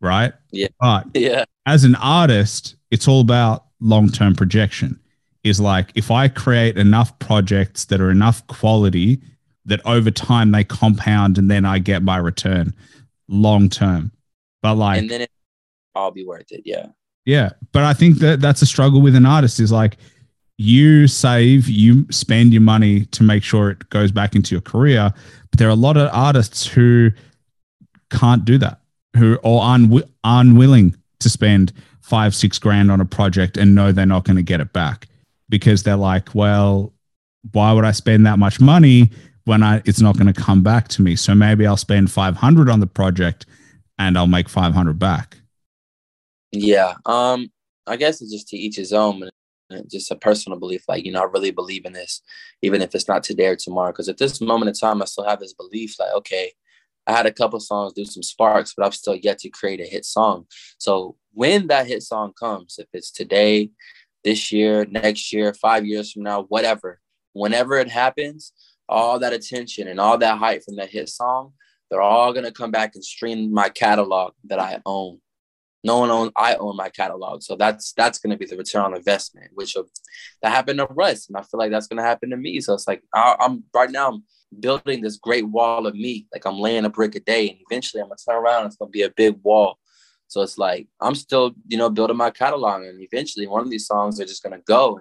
right? 0.00 0.32
Yeah. 0.50 0.68
But 0.80 1.08
yeah. 1.14 1.44
as 1.66 1.84
an 1.84 1.94
artist, 1.96 2.76
it's 2.90 3.06
all 3.06 3.20
about 3.20 3.66
long 3.80 4.08
term 4.08 4.34
projection. 4.34 4.98
Is 5.42 5.58
like 5.58 5.90
if 5.94 6.10
I 6.10 6.28
create 6.28 6.76
enough 6.76 7.18
projects 7.18 7.86
that 7.86 8.00
are 8.00 8.10
enough 8.10 8.46
quality 8.46 9.20
that 9.64 9.80
over 9.86 10.10
time 10.10 10.50
they 10.50 10.64
compound 10.64 11.38
and 11.38 11.50
then 11.50 11.64
I 11.64 11.78
get 11.78 12.02
my 12.02 12.16
return 12.18 12.74
long 13.28 13.68
term. 13.68 14.12
But 14.62 14.74
like, 14.74 14.98
and 14.98 15.10
then 15.10 15.22
it 15.22 15.30
all 15.94 16.10
be 16.10 16.24
worth 16.24 16.50
it. 16.52 16.62
Yeah. 16.64 16.86
Yeah. 17.24 17.50
But 17.72 17.84
I 17.84 17.94
think 17.94 18.18
that 18.18 18.40
that's 18.40 18.62
a 18.62 18.66
struggle 18.66 19.00
with 19.00 19.14
an 19.14 19.26
artist 19.26 19.60
is 19.60 19.72
like 19.72 19.96
you 20.58 21.06
save, 21.06 21.68
you 21.68 22.06
spend 22.10 22.52
your 22.52 22.62
money 22.62 23.06
to 23.06 23.22
make 23.22 23.42
sure 23.42 23.70
it 23.70 23.88
goes 23.90 24.12
back 24.12 24.34
into 24.34 24.54
your 24.54 24.60
career. 24.60 25.12
But 25.50 25.58
there 25.58 25.68
are 25.68 25.72
a 25.72 25.76
lot 25.76 25.96
of 25.96 26.10
artists 26.12 26.66
who 26.66 27.10
can't 28.10 28.44
do 28.44 28.58
that, 28.58 28.80
who 29.16 29.36
or 29.42 29.62
are 29.62 29.78
unwi- 29.78 30.08
unwilling 30.24 30.96
to 31.20 31.30
spend 31.30 31.72
five, 32.00 32.34
six 32.34 32.58
grand 32.58 32.90
on 32.90 33.00
a 33.00 33.04
project 33.04 33.56
and 33.56 33.74
know 33.74 33.92
they're 33.92 34.04
not 34.04 34.24
going 34.24 34.36
to 34.36 34.42
get 34.42 34.60
it 34.60 34.72
back 34.72 35.06
because 35.50 35.82
they're 35.82 35.96
like, 35.96 36.34
well, 36.34 36.94
why 37.52 37.72
would 37.72 37.84
I 37.84 37.92
spend 37.92 38.24
that 38.26 38.38
much 38.38 38.60
money 38.60 39.10
when 39.44 39.62
I 39.62 39.82
it's 39.84 40.00
not 40.00 40.16
going 40.16 40.32
to 40.32 40.40
come 40.40 40.62
back 40.62 40.88
to 40.88 41.02
me? 41.02 41.16
So 41.16 41.34
maybe 41.34 41.66
I'll 41.66 41.76
spend 41.76 42.10
500 42.10 42.70
on 42.70 42.80
the 42.80 42.86
project 42.86 43.44
and 43.98 44.16
I'll 44.16 44.26
make 44.26 44.48
500 44.48 44.98
back. 44.98 45.36
Yeah. 46.52 46.94
Um, 47.04 47.50
I 47.86 47.96
guess 47.96 48.22
it's 48.22 48.32
just 48.32 48.48
to 48.48 48.56
each 48.56 48.76
his 48.76 48.92
own 48.92 49.28
and 49.70 49.90
just 49.90 50.10
a 50.10 50.16
personal 50.16 50.58
belief. 50.58 50.84
Like, 50.88 51.04
you 51.04 51.12
know, 51.12 51.22
I 51.22 51.24
really 51.24 51.50
believe 51.50 51.84
in 51.84 51.92
this, 51.92 52.22
even 52.62 52.82
if 52.82 52.94
it's 52.94 53.08
not 53.08 53.22
today 53.22 53.46
or 53.46 53.56
tomorrow. 53.56 53.92
Because 53.92 54.08
at 54.08 54.18
this 54.18 54.40
moment 54.40 54.68
in 54.68 54.74
time, 54.74 55.02
I 55.02 55.04
still 55.04 55.24
have 55.24 55.40
this 55.40 55.54
belief 55.54 55.96
like, 55.98 56.12
okay, 56.14 56.52
I 57.06 57.12
had 57.12 57.26
a 57.26 57.32
couple 57.32 57.58
songs 57.60 57.92
do 57.92 58.04
some 58.04 58.22
sparks, 58.22 58.74
but 58.76 58.86
I've 58.86 58.94
still 58.94 59.16
yet 59.16 59.38
to 59.40 59.48
create 59.48 59.80
a 59.80 59.84
hit 59.84 60.04
song. 60.04 60.46
So 60.78 61.16
when 61.32 61.66
that 61.68 61.86
hit 61.86 62.02
song 62.02 62.32
comes, 62.38 62.76
if 62.78 62.86
it's 62.92 63.10
today, 63.10 63.70
this 64.24 64.52
year, 64.52 64.86
next 64.90 65.32
year, 65.32 65.54
five 65.54 65.86
years 65.86 66.12
from 66.12 66.22
now, 66.22 66.42
whatever, 66.44 67.00
whenever 67.32 67.78
it 67.78 67.88
happens, 67.88 68.52
all 68.88 69.18
that 69.20 69.32
attention 69.32 69.88
and 69.88 70.00
all 70.00 70.18
that 70.18 70.38
hype 70.38 70.62
from 70.64 70.76
that 70.76 70.90
hit 70.90 71.08
song, 71.08 71.52
they're 71.90 72.02
all 72.02 72.32
gonna 72.32 72.52
come 72.52 72.70
back 72.70 72.94
and 72.94 73.04
stream 73.04 73.52
my 73.52 73.68
catalog 73.68 74.32
that 74.44 74.60
I 74.60 74.80
own. 74.86 75.20
No 75.82 75.98
one 75.98 76.10
owns 76.10 76.32
i 76.36 76.54
own 76.56 76.76
my 76.76 76.90
catalog. 76.90 77.42
So 77.42 77.56
that's 77.56 77.92
that's 77.94 78.18
to 78.18 78.36
be 78.36 78.46
the 78.46 78.56
return 78.56 78.84
on 78.84 78.94
investment 78.94 79.50
which 79.54 79.74
will, 79.74 79.88
that 80.42 80.50
happened 80.50 80.78
to 80.78 80.86
russ 80.90 81.28
and 81.28 81.36
i 81.36 81.42
feel 81.42 81.58
like 81.58 81.70
that's 81.70 81.88
to 81.88 82.02
happen 82.02 82.30
to 82.30 82.36
me. 82.36 82.60
So 82.60 82.74
it's 82.74 82.86
like 82.86 83.02
I, 83.14 83.36
i'm 83.40 83.64
right 83.74 83.90
now 83.90 84.08
i'm 84.10 84.24
building 84.58 85.00
this 85.00 85.16
great 85.16 85.48
wall 85.48 85.86
of 85.86 85.94
me. 85.94 86.26
Like 86.32 86.44
i'm 86.46 86.58
laying 86.58 86.84
a 86.84 86.90
brick 86.90 87.14
a 87.14 87.20
day 87.20 87.48
and 87.48 87.58
eventually 87.68 88.02
i'm 88.02 88.10
to 88.10 88.16
turn 88.24 88.36
around 88.36 88.66
it's 88.66 88.76
to 88.76 88.86
be 88.86 89.02
a 89.02 89.10
big 89.10 89.36
wall 89.42 89.78
so 90.30 90.42
it's 90.42 90.58
like 90.58 90.86
i'm 91.00 91.14
still 91.14 91.52
you 91.66 91.76
know 91.76 91.90
building 91.90 92.16
my 92.16 92.30
catalog 92.30 92.82
and 92.82 93.00
eventually 93.02 93.46
one 93.46 93.62
of 93.62 93.70
these 93.70 93.86
songs 93.86 94.20
are 94.20 94.24
just 94.24 94.42
going 94.42 94.56
to 94.56 94.62
go. 94.64 95.00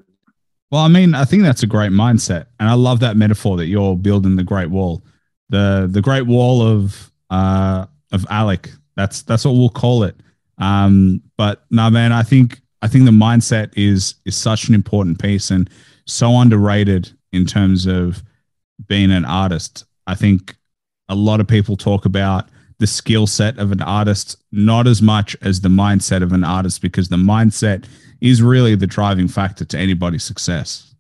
Well 0.72 0.82
i 0.82 0.88
mean 0.88 1.16
i 1.16 1.26
think 1.26 1.44
that's 1.44 1.64
a 1.64 1.68
great 1.68 1.92
mindset 1.92 2.48
and 2.60 2.70
i 2.70 2.74
love 2.74 3.00
that 3.00 3.16
metaphor 3.16 3.58
that 3.58 3.68
you're 3.68 3.96
building 3.96 4.36
the 4.36 4.44
great 4.44 4.70
wall. 4.70 5.04
The 5.50 5.88
the 5.90 6.02
great 6.02 6.28
wall 6.28 6.62
of 6.62 7.12
uh 7.30 7.86
of 8.12 8.26
alec. 8.30 8.70
That's 8.96 9.22
that's 9.22 9.46
what 9.46 9.54
we'll 9.54 9.70
call 9.70 10.04
it. 10.04 10.16
Um, 10.58 11.22
but 11.38 11.64
no, 11.72 11.90
man, 11.90 12.12
I 12.12 12.24
think 12.24 12.62
I 12.82 12.88
think 12.88 13.06
the 13.06 13.12
mindset 13.12 13.72
is 13.76 14.16
is 14.26 14.36
such 14.36 14.68
an 14.68 14.76
important 14.76 15.22
piece 15.22 15.52
and 15.52 15.70
so 16.06 16.40
underrated 16.40 17.12
in 17.32 17.46
terms 17.46 17.86
of 17.86 18.24
being 18.88 19.12
an 19.12 19.26
artist. 19.26 19.86
I 20.08 20.16
think 20.16 20.56
a 21.08 21.16
lot 21.16 21.40
of 21.40 21.48
people 21.48 21.78
talk 21.78 22.06
about 22.06 22.50
the 22.80 22.88
skill 22.88 23.28
set 23.28 23.58
of 23.60 23.72
an 23.72 23.82
artist, 23.82 24.38
not 24.52 24.88
as 24.88 25.02
much 25.02 25.36
as 25.42 25.62
the 25.62 25.70
mindset 25.70 26.24
of 26.24 26.34
an 26.34 26.44
artist, 26.44 26.82
because 26.82 27.10
the 27.10 27.18
mindset 27.18 27.86
is 28.22 28.42
really 28.42 28.76
the 28.76 28.88
driving 28.88 29.28
factor 29.28 29.66
to 29.66 29.78
anybody's 29.78 30.24
success. 30.24 30.96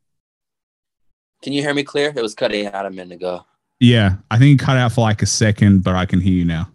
Can 1.42 1.54
you 1.54 1.62
hear 1.62 1.74
me 1.74 1.84
clear? 1.84 2.12
It 2.16 2.22
was 2.22 2.36
cutting 2.36 2.68
out 2.68 2.86
a 2.86 2.90
minute 2.90 3.16
ago. 3.16 3.46
Yeah, 3.80 4.16
I 4.30 4.38
think 4.38 4.62
it 4.62 4.64
cut 4.64 4.78
out 4.78 4.92
for 4.92 5.02
like 5.02 5.22
a 5.22 5.26
second, 5.26 5.84
but 5.84 5.96
I 5.96 6.06
can 6.06 6.20
hear 6.20 6.34
you 6.34 6.46
now. 6.46 6.70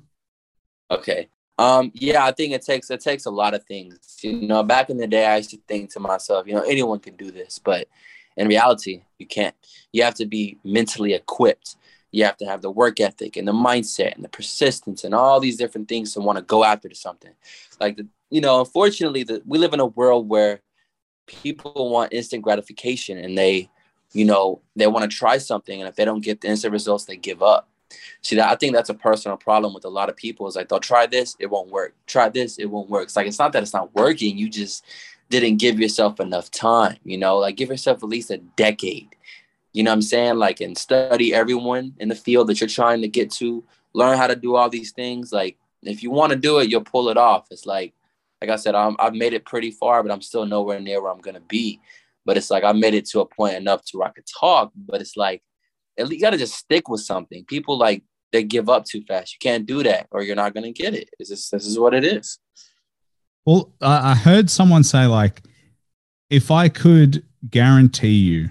Okay. 0.90 1.28
Um, 1.59 1.92
yeah, 1.94 2.24
I 2.24 2.32
think 2.32 2.52
it 2.52 2.62
takes 2.62 2.90
it 2.90 3.00
takes 3.00 3.26
a 3.26 3.30
lot 3.30 3.55
of 3.55 3.64
things. 3.64 4.18
You 4.22 4.48
know, 4.48 4.62
back 4.62 4.90
in 4.90 4.96
the 4.96 5.07
day, 5.07 5.26
I 5.26 5.36
used 5.36 5.50
to 5.50 5.59
think 5.68 5.92
to 5.92 6.00
myself, 6.00 6.46
you 6.46 6.55
know, 6.55 6.62
anyone 6.62 6.98
can 6.98 7.14
do 7.16 7.30
this, 7.30 7.59
but 7.59 7.88
in 8.36 8.48
reality, 8.48 9.02
you 9.18 9.26
can't. 9.26 9.55
You 9.92 10.02
have 10.02 10.14
to 10.14 10.26
be 10.26 10.59
mentally 10.64 11.12
equipped. 11.12 11.76
You 12.14 12.24
have 12.24 12.36
to 12.38 12.46
have 12.46 12.62
the 12.62 12.70
work 12.70 13.00
ethic 13.00 13.36
and 13.36 13.46
the 13.46 13.52
mindset 13.52 14.14
and 14.14 14.24
the 14.24 14.28
persistence 14.28 15.04
and 15.04 15.14
all 15.14 15.40
these 15.40 15.56
different 15.56 15.88
things 15.88 16.12
to 16.14 16.20
want 16.20 16.38
to 16.38 16.42
go 16.42 16.64
after 16.64 16.92
something. 16.94 17.32
Like 17.80 17.96
the, 17.96 18.06
you 18.30 18.40
know, 18.40 18.60
unfortunately, 18.60 19.24
the, 19.24 19.42
we 19.44 19.58
live 19.58 19.74
in 19.74 19.80
a 19.80 19.86
world 19.86 20.28
where 20.28 20.60
people 21.26 21.90
want 21.90 22.12
instant 22.12 22.42
gratification 22.42 23.18
and 23.18 23.36
they, 23.36 23.68
you 24.12 24.24
know, 24.24 24.60
they 24.76 24.86
want 24.86 25.10
to 25.10 25.16
try 25.16 25.38
something 25.38 25.80
and 25.80 25.88
if 25.88 25.96
they 25.96 26.04
don't 26.04 26.22
get 26.22 26.40
the 26.40 26.48
instant 26.48 26.72
results, 26.72 27.04
they 27.04 27.16
give 27.16 27.42
up 27.42 27.68
See 28.22 28.36
that 28.36 28.50
I 28.50 28.56
think 28.56 28.74
that's 28.74 28.90
a 28.90 28.94
personal 28.94 29.36
problem 29.36 29.74
with 29.74 29.84
a 29.84 29.88
lot 29.88 30.08
of 30.08 30.16
people. 30.16 30.46
Is 30.46 30.56
like 30.56 30.68
they'll 30.68 30.80
try 30.80 31.06
this, 31.06 31.36
it 31.38 31.50
won't 31.50 31.70
work. 31.70 31.94
Try 32.06 32.28
this, 32.28 32.58
it 32.58 32.66
won't 32.66 32.90
work. 32.90 33.04
It's 33.04 33.16
like 33.16 33.26
it's 33.26 33.38
not 33.38 33.52
that 33.52 33.62
it's 33.62 33.74
not 33.74 33.94
working. 33.94 34.38
You 34.38 34.48
just 34.48 34.84
didn't 35.30 35.56
give 35.56 35.78
yourself 35.80 36.20
enough 36.20 36.50
time. 36.50 36.96
You 37.04 37.18
know, 37.18 37.38
like 37.38 37.56
give 37.56 37.68
yourself 37.68 38.02
at 38.02 38.08
least 38.08 38.30
a 38.30 38.38
decade. 38.38 39.14
You 39.75 39.83
know 39.83 39.91
what 39.91 39.97
I'm 39.97 40.03
saying? 40.03 40.37
Like 40.37 40.62
and 40.62 40.79
study 40.79 41.35
everyone 41.35 41.93
in 41.99 42.09
the 42.09 42.14
field 42.14 42.47
that 42.47 42.61
you're 42.61 42.68
trying 42.68 43.03
to 43.03 43.09
get 43.09 43.31
to. 43.33 43.62
Learn 43.93 44.16
how 44.16 44.27
to 44.27 44.37
do 44.37 44.57
all 44.57 44.70
these 44.70 44.93
things. 44.93 45.31
Like 45.33 45.59
if 45.83 46.03
you 46.03 46.11
want 46.11 46.33
to 46.33 46.39
do 46.39 46.61
it, 46.61 46.70
you'll 46.70 46.81
pull 46.81 47.11
it 47.11 47.18
off. 47.18 47.49
It's 47.51 47.66
like, 47.66 47.93
like 48.41 48.51
I 48.51 48.57
said, 48.57 48.75
I'm, 48.75 48.97
I've 48.99 49.14
made 49.14 49.35
it 49.35 49.45
pretty 49.45 49.70
far, 49.70 50.03
but 50.03 50.11
I'm 50.11 50.22
still 50.22 50.47
nowhere 50.47 50.81
near 50.81 51.03
where 51.03 51.12
I'm 51.12 51.20
gonna 51.20 51.41
be. 51.41 51.81
But 52.25 52.39
it's 52.39 52.51
like 52.51 52.64
I 52.64 52.72
made 52.72 52.95
it 52.95 53.05
to 53.11 53.20
a 53.20 53.27
point 53.27 53.57
enough 53.57 53.85
to 53.87 53.99
where 53.99 54.09
I 54.09 54.12
could 54.12 54.27
talk. 54.27 54.72
But 54.75 55.03
it's 55.03 55.16
like 55.16 55.43
you 55.99 56.20
got 56.20 56.31
to 56.31 56.39
just 56.39 56.55
stick 56.55 56.89
with 56.89 57.03
something. 57.03 57.45
People 57.45 57.79
like 57.79 58.03
they 58.33 58.43
give 58.43 58.68
up 58.68 58.85
too 58.85 59.03
fast. 59.03 59.33
You 59.35 59.39
can't 59.41 59.66
do 59.66 59.83
that, 59.85 60.09
or 60.11 60.22
you're 60.22 60.35
not 60.35 60.55
going 60.55 60.64
to 60.64 60.72
get 60.72 60.95
it. 60.95 61.09
It's 61.18 61.31
just, 61.31 61.53
this 61.53 61.66
is 61.66 61.79
what 61.79 61.95
it 61.95 62.05
is. 62.05 62.39
Well, 63.47 63.72
I 63.81 64.14
heard 64.16 64.51
someone 64.51 64.83
say 64.83 65.07
like, 65.07 65.43
if 66.31 66.51
I 66.51 66.68
could 66.68 67.25
guarantee 67.49 68.09
you 68.09 68.51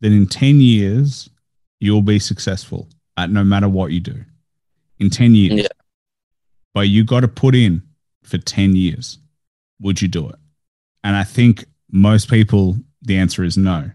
that 0.00 0.12
in 0.12 0.26
ten 0.26 0.60
years 0.60 1.28
you'll 1.80 2.02
be 2.02 2.18
successful 2.18 2.88
at 3.16 3.30
no 3.30 3.44
matter 3.44 3.68
what 3.68 3.92
you 3.92 4.00
do, 4.00 4.24
in 4.98 5.10
ten 5.10 5.34
years, 5.34 5.62
yeah. 5.62 5.68
but 6.74 6.88
you 6.88 7.04
got 7.04 7.20
to 7.20 7.28
put 7.28 7.54
in 7.54 7.82
for 8.22 8.38
ten 8.38 8.76
years, 8.76 9.18
would 9.80 10.02
you 10.02 10.08
do 10.08 10.28
it? 10.28 10.36
And 11.04 11.16
I 11.16 11.24
think 11.24 11.64
most 11.90 12.28
people, 12.28 12.76
the 13.02 13.16
answer 13.16 13.44
is 13.44 13.56
no. 13.56 13.90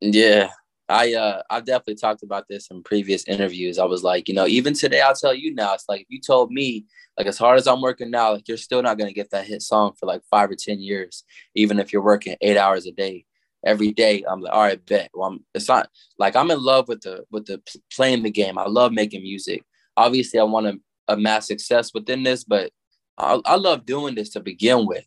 Yeah, 0.00 0.50
I 0.88 1.14
uh 1.14 1.42
I've 1.48 1.64
definitely 1.64 1.94
talked 1.94 2.22
about 2.22 2.46
this 2.48 2.68
in 2.70 2.82
previous 2.82 3.26
interviews. 3.26 3.78
I 3.78 3.84
was 3.84 4.02
like, 4.02 4.28
you 4.28 4.34
know, 4.34 4.46
even 4.46 4.74
today 4.74 5.00
I'll 5.00 5.14
tell 5.14 5.34
you 5.34 5.54
now, 5.54 5.74
it's 5.74 5.88
like 5.88 6.02
if 6.02 6.06
you 6.10 6.20
told 6.20 6.50
me 6.50 6.84
like 7.16 7.26
as 7.26 7.38
hard 7.38 7.58
as 7.58 7.66
I'm 7.66 7.80
working 7.80 8.10
now, 8.10 8.32
like 8.32 8.48
you're 8.48 8.56
still 8.56 8.82
not 8.82 8.98
gonna 8.98 9.12
get 9.12 9.30
that 9.30 9.46
hit 9.46 9.62
song 9.62 9.92
for 9.98 10.06
like 10.06 10.22
five 10.30 10.50
or 10.50 10.56
ten 10.56 10.80
years, 10.80 11.24
even 11.54 11.78
if 11.78 11.92
you're 11.92 12.02
working 12.02 12.36
eight 12.40 12.58
hours 12.58 12.86
a 12.86 12.92
day 12.92 13.24
every 13.64 13.92
day. 13.92 14.24
I'm 14.28 14.40
like, 14.40 14.52
all 14.52 14.62
right, 14.62 14.86
bet. 14.86 15.10
Well, 15.14 15.30
I'm, 15.30 15.44
it's 15.54 15.68
not 15.68 15.88
like 16.18 16.36
I'm 16.36 16.50
in 16.50 16.62
love 16.62 16.88
with 16.88 17.02
the 17.02 17.24
with 17.30 17.46
the 17.46 17.60
playing 17.92 18.22
the 18.22 18.30
game. 18.30 18.58
I 18.58 18.66
love 18.66 18.92
making 18.92 19.22
music. 19.22 19.64
Obviously, 19.96 20.40
I 20.40 20.44
want 20.44 20.66
to 20.66 20.80
amass 21.08 21.46
success 21.46 21.92
within 21.94 22.22
this, 22.22 22.44
but 22.44 22.70
I, 23.18 23.40
I 23.44 23.56
love 23.56 23.86
doing 23.86 24.14
this 24.14 24.30
to 24.30 24.40
begin 24.40 24.86
with. 24.86 25.04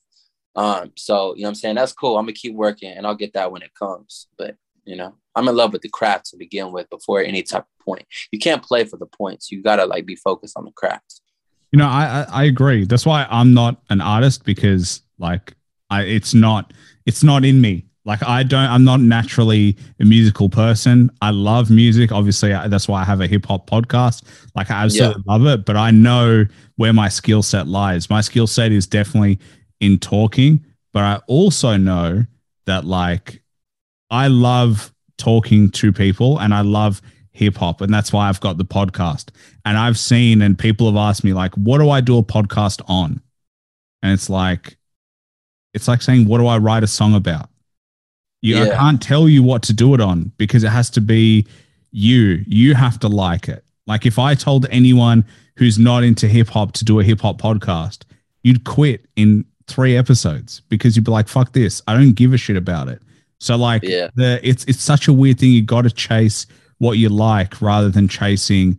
Um, 0.55 0.91
so 0.95 1.35
you 1.35 1.43
know 1.43 1.49
I'm 1.49 1.55
saying? 1.55 1.75
That's 1.75 1.93
cool. 1.93 2.17
I'm 2.17 2.25
gonna 2.25 2.33
keep 2.33 2.55
working 2.55 2.91
and 2.91 3.05
I'll 3.05 3.15
get 3.15 3.33
that 3.33 3.51
when 3.51 3.61
it 3.61 3.71
comes. 3.77 4.27
But 4.37 4.55
you 4.85 4.95
know, 4.95 5.15
I'm 5.35 5.47
in 5.47 5.55
love 5.55 5.73
with 5.73 5.81
the 5.81 5.89
craft 5.89 6.27
to 6.31 6.37
begin 6.37 6.71
with 6.71 6.89
before 6.89 7.21
any 7.21 7.43
type 7.43 7.63
of 7.63 7.85
point. 7.85 8.05
You 8.31 8.39
can't 8.39 8.63
play 8.63 8.85
for 8.85 8.97
the 8.97 9.05
points. 9.05 9.51
You 9.51 9.61
gotta 9.61 9.85
like 9.85 10.05
be 10.05 10.15
focused 10.15 10.57
on 10.57 10.65
the 10.65 10.71
craft. 10.71 11.21
You 11.71 11.79
know, 11.79 11.87
I 11.87 12.25
I 12.29 12.43
agree. 12.45 12.85
That's 12.85 13.05
why 13.05 13.27
I'm 13.29 13.53
not 13.53 13.81
an 13.89 14.01
artist 14.01 14.45
because 14.45 15.01
like 15.19 15.53
I 15.89 16.03
it's 16.03 16.33
not 16.33 16.73
it's 17.05 17.23
not 17.23 17.45
in 17.45 17.61
me. 17.61 17.86
Like 18.07 18.23
I 18.23 18.43
don't 18.43 18.65
I'm 18.65 18.85
not 18.85 19.01
naturally 19.01 19.75
a 19.99 20.05
musical 20.05 20.49
person. 20.49 21.11
I 21.21 21.31
love 21.31 21.69
music. 21.69 22.13
Obviously, 22.13 22.51
that's 22.51 22.87
why 22.87 23.01
I 23.01 23.03
have 23.03 23.19
a 23.19 23.27
hip 23.27 23.45
hop 23.45 23.69
podcast. 23.69 24.23
Like 24.55 24.71
I 24.71 24.85
absolutely 24.85 25.23
yeah. 25.27 25.33
love 25.33 25.45
it, 25.45 25.65
but 25.65 25.75
I 25.75 25.91
know 25.91 26.45
where 26.77 26.93
my 26.93 27.09
skill 27.09 27.43
set 27.43 27.67
lies. 27.67 28.09
My 28.09 28.21
skill 28.21 28.47
set 28.47 28.71
is 28.71 28.87
definitely 28.87 29.39
in 29.81 29.99
talking, 29.99 30.63
but 30.93 31.03
I 31.03 31.19
also 31.27 31.75
know 31.75 32.25
that 32.65 32.85
like 32.85 33.43
I 34.09 34.27
love 34.27 34.93
talking 35.17 35.69
to 35.71 35.91
people 35.91 36.39
and 36.39 36.53
I 36.53 36.61
love 36.61 37.01
hip 37.31 37.57
hop. 37.57 37.81
And 37.81 37.93
that's 37.93 38.13
why 38.13 38.29
I've 38.29 38.39
got 38.39 38.57
the 38.57 38.65
podcast. 38.65 39.31
And 39.65 39.77
I've 39.77 39.99
seen, 39.99 40.41
and 40.41 40.57
people 40.57 40.87
have 40.87 40.95
asked 40.95 41.25
me, 41.25 41.33
like, 41.33 41.53
what 41.55 41.79
do 41.79 41.89
I 41.89 41.99
do 41.99 42.17
a 42.17 42.23
podcast 42.23 42.81
on? 42.87 43.21
And 44.01 44.13
it's 44.13 44.29
like, 44.29 44.77
it's 45.73 45.89
like 45.89 46.01
saying, 46.01 46.25
what 46.27 46.37
do 46.37 46.47
I 46.47 46.57
write 46.57 46.83
a 46.83 46.87
song 46.87 47.13
about? 47.13 47.49
You, 48.41 48.57
yeah. 48.57 48.63
I 48.63 48.75
can't 48.75 49.01
tell 49.01 49.27
you 49.27 49.43
what 49.43 49.63
to 49.63 49.73
do 49.73 49.93
it 49.93 50.01
on 50.01 50.31
because 50.37 50.63
it 50.63 50.69
has 50.69 50.89
to 50.91 51.01
be 51.01 51.47
you. 51.91 52.43
You 52.47 52.75
have 52.75 52.99
to 52.99 53.07
like 53.07 53.47
it. 53.49 53.63
Like 53.87 54.05
if 54.05 54.19
I 54.19 54.35
told 54.35 54.67
anyone 54.69 55.25
who's 55.55 55.79
not 55.79 56.03
into 56.03 56.27
hip 56.27 56.49
hop 56.49 56.73
to 56.73 56.85
do 56.85 56.99
a 56.99 57.03
hip 57.03 57.21
hop 57.21 57.41
podcast, 57.41 58.03
you'd 58.43 58.63
quit 58.63 59.05
in 59.15 59.45
three 59.67 59.97
episodes 59.97 60.61
because 60.69 60.95
you'd 60.95 61.05
be 61.05 61.11
like, 61.11 61.27
fuck 61.27 61.53
this. 61.53 61.81
I 61.87 61.93
don't 61.93 62.13
give 62.13 62.33
a 62.33 62.37
shit 62.37 62.57
about 62.57 62.89
it. 62.89 63.01
So 63.39 63.55
like 63.55 63.83
yeah. 63.83 64.09
the 64.15 64.39
it's 64.43 64.63
it's 64.65 64.81
such 64.81 65.07
a 65.07 65.13
weird 65.13 65.39
thing. 65.39 65.51
You 65.51 65.61
got 65.61 65.83
to 65.83 65.91
chase 65.91 66.47
what 66.79 66.93
you 66.93 67.09
like 67.09 67.61
rather 67.61 67.89
than 67.89 68.07
chasing 68.07 68.77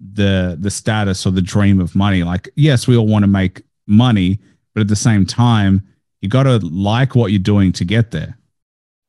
the 0.00 0.56
the 0.58 0.70
status 0.70 1.26
or 1.26 1.30
the 1.30 1.42
dream 1.42 1.80
of 1.80 1.94
money. 1.94 2.22
Like 2.22 2.48
yes, 2.56 2.86
we 2.86 2.96
all 2.96 3.06
want 3.06 3.22
to 3.22 3.28
make 3.28 3.62
money, 3.86 4.40
but 4.74 4.80
at 4.80 4.88
the 4.88 4.96
same 4.96 5.26
time, 5.26 5.86
you 6.20 6.28
got 6.28 6.44
to 6.44 6.58
like 6.58 7.14
what 7.14 7.30
you're 7.30 7.38
doing 7.38 7.72
to 7.72 7.84
get 7.84 8.10
there. 8.10 8.36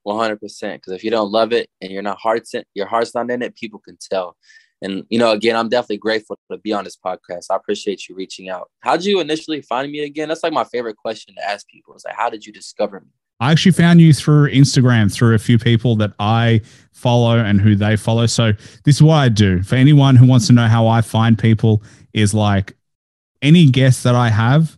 100% 0.05 0.39
because 0.73 0.93
if 0.93 1.03
you 1.03 1.11
don't 1.11 1.31
love 1.31 1.53
it 1.53 1.69
and 1.81 1.91
you're 1.91 2.01
not 2.01 2.19
heart 2.19 2.47
your 2.73 2.87
heart's 2.87 3.13
not 3.13 3.29
in 3.29 3.41
it 3.41 3.55
people 3.55 3.79
can 3.79 3.97
tell. 3.99 4.35
And 4.83 5.05
you 5.09 5.19
know 5.19 5.31
again 5.31 5.55
i'm 5.55 5.69
definitely 5.69 5.97
grateful 5.97 6.39
to 6.51 6.57
be 6.57 6.73
on 6.73 6.83
this 6.83 6.97
podcast. 6.97 7.45
I 7.51 7.55
appreciate 7.55 8.09
you 8.09 8.15
reaching 8.15 8.49
out. 8.49 8.69
How 8.79 8.95
did 8.97 9.05
you 9.05 9.19
initially 9.19 9.61
find 9.61 9.91
me 9.91 9.99
again? 9.99 10.29
That's 10.29 10.43
like 10.43 10.53
my 10.53 10.63
favorite 10.63 10.97
question 10.97 11.35
to 11.35 11.47
ask 11.47 11.67
people 11.67 11.93
is 11.95 12.03
like 12.05 12.15
how 12.15 12.29
did 12.29 12.45
you 12.45 12.51
discover 12.51 12.99
me? 12.99 13.07
I 13.41 13.51
actually 13.51 13.71
found 13.71 13.99
you 13.99 14.13
through 14.13 14.51
Instagram 14.51 15.11
through 15.11 15.33
a 15.33 15.39
few 15.39 15.57
people 15.57 15.95
that 15.95 16.11
I 16.19 16.61
follow 16.93 17.39
and 17.39 17.59
who 17.59 17.75
they 17.75 17.95
follow. 17.95 18.27
So 18.27 18.53
this 18.85 18.97
is 18.97 19.03
what 19.03 19.15
I 19.15 19.29
do. 19.29 19.63
For 19.63 19.75
anyone 19.75 20.15
who 20.15 20.27
wants 20.27 20.45
to 20.47 20.53
know 20.53 20.67
how 20.67 20.87
I 20.87 21.01
find 21.01 21.39
people 21.39 21.81
is 22.13 22.35
like 22.35 22.75
any 23.41 23.65
guest 23.71 24.03
that 24.03 24.13
I 24.13 24.29
have, 24.29 24.77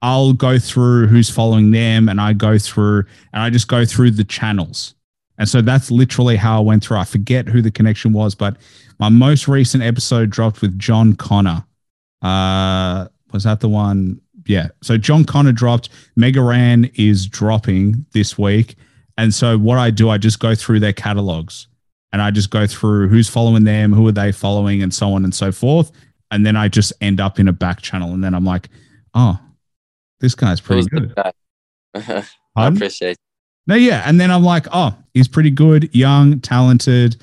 I'll 0.00 0.32
go 0.32 0.58
through 0.58 1.08
who's 1.08 1.28
following 1.28 1.70
them 1.70 2.08
and 2.08 2.20
I 2.20 2.32
go 2.32 2.58
through 2.58 3.04
and 3.32 3.42
I 3.42 3.50
just 3.50 3.68
go 3.68 3.84
through 3.84 4.12
the 4.12 4.24
channels. 4.24 4.94
And 5.38 5.48
so 5.48 5.60
that's 5.60 5.90
literally 5.90 6.36
how 6.36 6.58
I 6.58 6.60
went 6.60 6.84
through. 6.84 6.98
I 6.98 7.04
forget 7.04 7.48
who 7.48 7.62
the 7.62 7.70
connection 7.70 8.12
was, 8.12 8.34
but 8.34 8.56
my 8.98 9.08
most 9.08 9.48
recent 9.48 9.82
episode 9.82 10.30
dropped 10.30 10.60
with 10.60 10.78
John 10.78 11.14
Connor. 11.14 11.64
Uh, 12.22 13.06
was 13.32 13.44
that 13.44 13.60
the 13.60 13.68
one? 13.68 14.20
yeah. 14.48 14.68
So 14.82 14.96
John 14.98 15.24
Connor 15.24 15.52
dropped. 15.52 15.90
Mega 16.16 16.42
Ran 16.42 16.90
is 16.94 17.26
dropping 17.26 18.04
this 18.12 18.36
week. 18.36 18.76
And 19.16 19.32
so 19.32 19.58
what 19.58 19.78
I 19.78 19.90
do, 19.90 20.08
I 20.08 20.18
just 20.18 20.40
go 20.40 20.54
through 20.54 20.80
their 20.80 20.92
catalogs 20.92 21.68
and 22.12 22.22
I 22.22 22.30
just 22.30 22.50
go 22.50 22.66
through 22.66 23.08
who's 23.08 23.28
following 23.28 23.64
them, 23.64 23.92
who 23.92 24.08
are 24.08 24.12
they 24.12 24.32
following, 24.32 24.82
and 24.82 24.92
so 24.92 25.12
on 25.12 25.24
and 25.24 25.34
so 25.34 25.52
forth. 25.52 25.92
And 26.30 26.46
then 26.46 26.56
I 26.56 26.68
just 26.68 26.92
end 27.00 27.20
up 27.20 27.38
in 27.38 27.46
a 27.46 27.52
back 27.52 27.82
channel. 27.82 28.12
And 28.14 28.24
then 28.24 28.34
I'm 28.34 28.44
like, 28.44 28.68
oh, 29.14 29.38
this 30.20 30.34
guy's 30.34 30.60
pretty 30.60 30.88
good. 30.88 31.14
I 31.94 32.24
appreciate 32.56 33.12
it. 33.12 33.18
No, 33.66 33.74
yeah. 33.74 34.02
And 34.06 34.18
then 34.20 34.30
I'm 34.30 34.42
like, 34.42 34.66
oh, 34.72 34.96
he's 35.12 35.28
pretty 35.28 35.50
good, 35.50 35.94
young, 35.94 36.40
talented. 36.40 37.16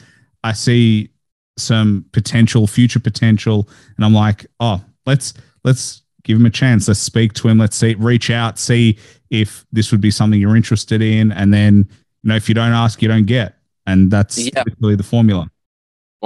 I 0.44 0.54
see 0.54 1.10
some 1.58 2.06
potential, 2.12 2.68
future 2.68 3.00
potential. 3.00 3.68
And 3.96 4.06
I'm 4.06 4.14
like, 4.14 4.46
oh, 4.60 4.84
let's 5.06 5.34
let's 5.64 6.04
give 6.24 6.38
him 6.38 6.46
a 6.46 6.52
chance. 6.52 6.88
Let's 6.88 7.00
speak 7.00 7.34
to 7.34 7.48
him. 7.48 7.58
Let's 7.58 7.76
see, 7.76 7.96
reach 7.96 8.30
out, 8.30 8.60
see 8.60 8.98
if 9.30 9.66
this 9.72 9.92
would 9.92 10.02
be 10.02 10.12
something 10.12 10.40
you're 10.40 10.56
interested 10.56 11.02
in. 11.02 11.32
And 11.32 11.54
then, 11.54 11.88
you 12.24 12.30
know, 12.30 12.36
if 12.36 12.48
you 12.48 12.56
don't 12.56 12.72
ask, 12.72 13.02
you 13.02 13.08
don't 13.08 13.26
get. 13.26 13.56
And 13.88 14.12
that's 14.12 14.38
yeah. 14.38 14.64
really 14.80 14.96
the 14.96 15.04
formula. 15.04 15.50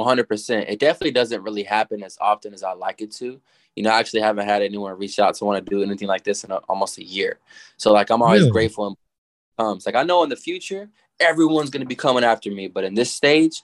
100%. 0.04 0.70
It 0.70 0.80
definitely 0.80 1.12
doesn't 1.12 1.42
really 1.42 1.64
happen 1.64 2.04
as 2.04 2.18
often 2.20 2.54
as 2.54 2.64
I 2.64 2.74
like 2.74 3.02
it 3.02 3.12
to. 3.14 3.40
You 3.76 3.84
know, 3.84 3.92
I 3.92 4.00
actually 4.00 4.22
haven't 4.22 4.48
had 4.48 4.62
anyone 4.62 4.98
reach 4.98 5.20
out 5.20 5.36
to 5.36 5.46
want 5.46 5.64
to 5.64 5.70
do 5.70 5.84
anything 5.84 6.08
like 6.08 6.24
this 6.24 6.44
in 6.44 6.52
a, 6.52 6.58
almost 6.68 6.98
a 6.98 7.04
year. 7.04 7.40
So, 7.78 7.94
like, 7.94 8.10
I'm 8.10 8.22
always 8.22 8.42
really? 8.42 8.52
grateful 8.52 8.88
and 8.88 8.98
comes. 9.58 9.86
Like, 9.86 9.96
I 9.96 10.04
know 10.04 10.24
in 10.24 10.30
the 10.30 10.36
future, 10.36 10.90
everyone's 11.20 11.70
going 11.70 11.82
to 11.82 11.88
be 11.88 11.96
coming 11.96 12.24
after 12.24 12.52
me. 12.52 12.68
But 12.68 12.84
in 12.84 12.96
this 12.96 13.12
stage, 13.12 13.62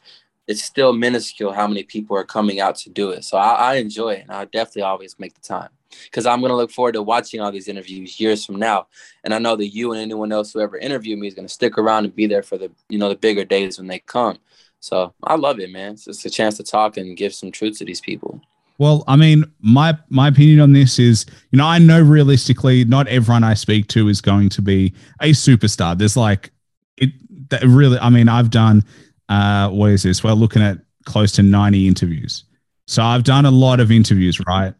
it's 0.47 0.63
still 0.63 0.93
minuscule 0.93 1.51
how 1.51 1.67
many 1.67 1.83
people 1.83 2.15
are 2.17 2.23
coming 2.23 2.59
out 2.59 2.75
to 2.77 2.89
do 2.89 3.09
it. 3.09 3.23
So 3.23 3.37
I, 3.37 3.53
I 3.53 3.75
enjoy 3.75 4.13
it, 4.13 4.21
and 4.21 4.31
I 4.31 4.45
definitely 4.45 4.83
always 4.83 5.17
make 5.19 5.33
the 5.33 5.41
time 5.41 5.69
because 6.03 6.25
I'm 6.25 6.41
gonna 6.41 6.55
look 6.55 6.71
forward 6.71 6.93
to 6.93 7.01
watching 7.01 7.41
all 7.41 7.51
these 7.51 7.67
interviews 7.67 8.19
years 8.19 8.45
from 8.45 8.57
now. 8.57 8.87
And 9.23 9.33
I 9.33 9.39
know 9.39 9.55
that 9.55 9.67
you 9.67 9.93
and 9.93 10.01
anyone 10.01 10.31
else 10.31 10.53
who 10.53 10.59
ever 10.59 10.77
interviewed 10.77 11.19
me 11.19 11.27
is 11.27 11.33
gonna 11.33 11.49
stick 11.49 11.77
around 11.77 12.05
and 12.05 12.15
be 12.15 12.27
there 12.27 12.43
for 12.43 12.57
the 12.57 12.71
you 12.89 12.99
know 12.99 13.09
the 13.09 13.15
bigger 13.15 13.45
days 13.45 13.77
when 13.77 13.87
they 13.87 13.99
come. 13.99 14.37
So 14.85 15.15
I 15.23 15.33
love 15.35 15.59
it, 15.59 15.71
man. 15.71 15.93
It's 15.93 16.23
a 16.25 16.29
chance 16.29 16.57
to 16.57 16.63
talk 16.63 16.95
and 16.95 17.17
give 17.17 17.33
some 17.33 17.51
truth 17.51 17.79
to 17.79 17.85
these 17.85 17.99
people. 17.99 18.39
Well, 18.77 19.03
I 19.07 19.15
mean, 19.15 19.43
my 19.59 19.97
my 20.09 20.27
opinion 20.27 20.59
on 20.59 20.73
this 20.73 20.99
is, 20.99 21.25
you 21.49 21.57
know, 21.57 21.65
I 21.65 21.79
know 21.79 21.99
realistically, 21.99 22.85
not 22.85 23.07
everyone 23.07 23.43
I 23.43 23.55
speak 23.55 23.87
to 23.87 24.09
is 24.09 24.21
going 24.21 24.49
to 24.49 24.61
be 24.61 24.93
a 25.21 25.31
superstar. 25.31 25.97
There's 25.97 26.15
like 26.15 26.51
it 26.97 27.09
that 27.49 27.63
really. 27.63 27.97
I 27.97 28.11
mean, 28.11 28.29
I've 28.29 28.51
done 28.51 28.83
uh, 29.27 29.69
what 29.69 29.89
is 29.89 30.03
this? 30.03 30.23
We're 30.23 30.33
looking 30.33 30.61
at 30.61 30.77
close 31.05 31.31
to 31.33 31.41
90 31.41 31.87
interviews. 31.87 32.43
So 32.85 33.01
I've 33.01 33.23
done 33.23 33.45
a 33.45 33.51
lot 33.51 33.79
of 33.79 33.91
interviews, 33.91 34.39
right? 34.45 34.75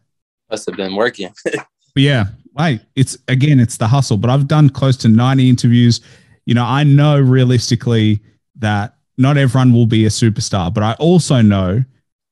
Must 0.52 0.66
have 0.66 0.76
been 0.76 0.94
working. 0.94 1.34
but 1.44 1.64
yeah, 1.96 2.26
wait, 2.54 2.80
it's 2.94 3.18
again, 3.26 3.58
it's 3.58 3.78
the 3.78 3.88
hustle. 3.88 4.18
But 4.18 4.30
I've 4.30 4.46
done 4.46 4.70
close 4.70 4.96
to 4.98 5.08
90 5.08 5.48
interviews. 5.48 6.00
You 6.44 6.54
know, 6.54 6.64
I 6.64 6.84
know 6.84 7.18
realistically 7.18 8.20
that 8.54 8.95
not 9.18 9.36
everyone 9.36 9.72
will 9.72 9.86
be 9.86 10.04
a 10.04 10.10
superstar, 10.10 10.72
but 10.72 10.82
I 10.82 10.92
also 10.94 11.40
know 11.40 11.84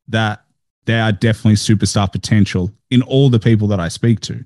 that 0.08 0.44
there 0.84 1.02
are 1.02 1.12
definitely 1.12 1.54
superstar 1.54 2.10
potential 2.10 2.70
in 2.90 3.02
all 3.02 3.30
the 3.30 3.38
people 3.38 3.68
that 3.68 3.80
I 3.80 3.88
speak 3.88 4.20
to. 4.20 4.44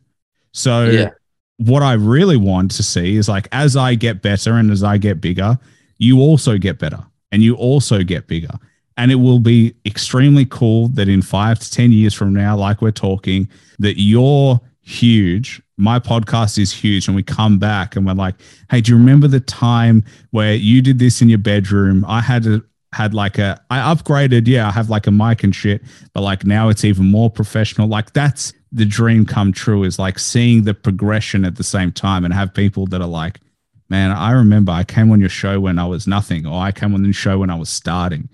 So 0.53 0.85
yeah. 0.85 1.11
what 1.59 1.83
I 1.83 1.95
really 1.95 2.37
want 2.37 2.71
to 2.73 2.83
see 2.83 3.17
is 3.17 3.29
like 3.29 3.49
as 3.53 3.77
I 3.77 3.95
get 3.95 4.23
better 4.23 4.55
and 4.55 4.71
as 4.71 4.83
I 4.83 4.99
get 4.99 5.21
bigger, 5.21 5.59
you 5.99 6.21
also 6.21 6.59
get 6.59 6.79
better 6.79 7.05
and 7.33 7.43
you 7.43 7.55
also 7.57 8.03
get 8.03 8.27
bigger. 8.27 8.55
And 8.97 9.13
it 9.13 9.17
will 9.17 9.39
be 9.39 9.75
extremely 9.87 10.45
cool 10.45 10.89
that 10.89 11.09
in 11.09 11.23
five 11.23 11.59
to 11.61 11.71
10 11.71 11.93
years 11.93 12.15
from 12.15 12.33
now, 12.33 12.57
like 12.57 12.83
we're 12.83 12.91
talking, 12.91 13.49
that 13.79 14.01
you're 14.01 14.61
huge. 14.83 15.63
My 15.79 15.99
podcast 15.99 16.59
is 16.59 16.73
huge. 16.73 17.07
And 17.07 17.17
we 17.17 17.23
come 17.23 17.59
back 17.59 17.97
and 17.97 18.05
we're 18.05 18.13
like, 18.13 18.35
hey, 18.71 18.81
do 18.81 18.93
you 18.93 18.99
remember 18.99 19.29
the 19.29 19.41
time 19.41 20.05
where 20.31 20.55
you 20.55 20.83
did 20.83 20.99
this 20.99 21.23
in 21.23 21.29
your 21.29 21.39
bedroom? 21.39 22.05
I 22.07 22.21
had 22.21 22.47
a, 22.47 22.63
had 22.93 23.15
like 23.15 23.39
a 23.39 23.61
I 23.71 23.79
upgraded, 23.95 24.47
yeah, 24.47 24.69
I 24.69 24.71
have 24.73 24.91
like 24.91 25.07
a 25.07 25.11
mic 25.11 25.45
and 25.45 25.55
shit, 25.55 25.83
but 26.13 26.23
like 26.23 26.45
now 26.45 26.69
it's 26.69 26.85
even 26.85 27.07
more 27.07 27.31
professional. 27.31 27.89
Like 27.89 28.13
that's 28.13 28.53
the 28.73 28.85
dream 28.85 29.25
come 29.25 29.53
true 29.53 29.85
is 29.85 29.99
like 29.99 30.19
seeing 30.19 30.65
the 30.65 30.75
progression 30.75 31.45
at 31.45 31.57
the 31.57 31.65
same 31.65 31.93
time 31.93 32.25
and 32.25 32.35
have 32.35 32.53
people 32.53 32.87
that 32.87 33.01
are 33.01 33.09
like, 33.09 33.41
man, 33.89 34.11
I 34.11 34.33
remember 34.33 34.73
I 34.73 34.85
came 34.85 35.11
on 35.11 35.21
your 35.21 35.29
show 35.29 35.61
when 35.61 35.79
I 35.79 35.87
was 35.87 36.07
nothing, 36.07 36.47
or 36.47 36.61
I 36.61 36.73
came 36.73 36.95
on 36.95 37.03
the 37.03 37.13
show 37.13 37.39
when 37.39 37.51
I 37.51 37.55
was 37.57 37.69
starting. 37.69 38.29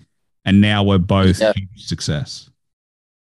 And 0.44 0.60
now 0.60 0.82
we're 0.82 0.98
both 0.98 1.40
yeah. 1.40 1.52
huge 1.54 1.86
success. 1.86 2.50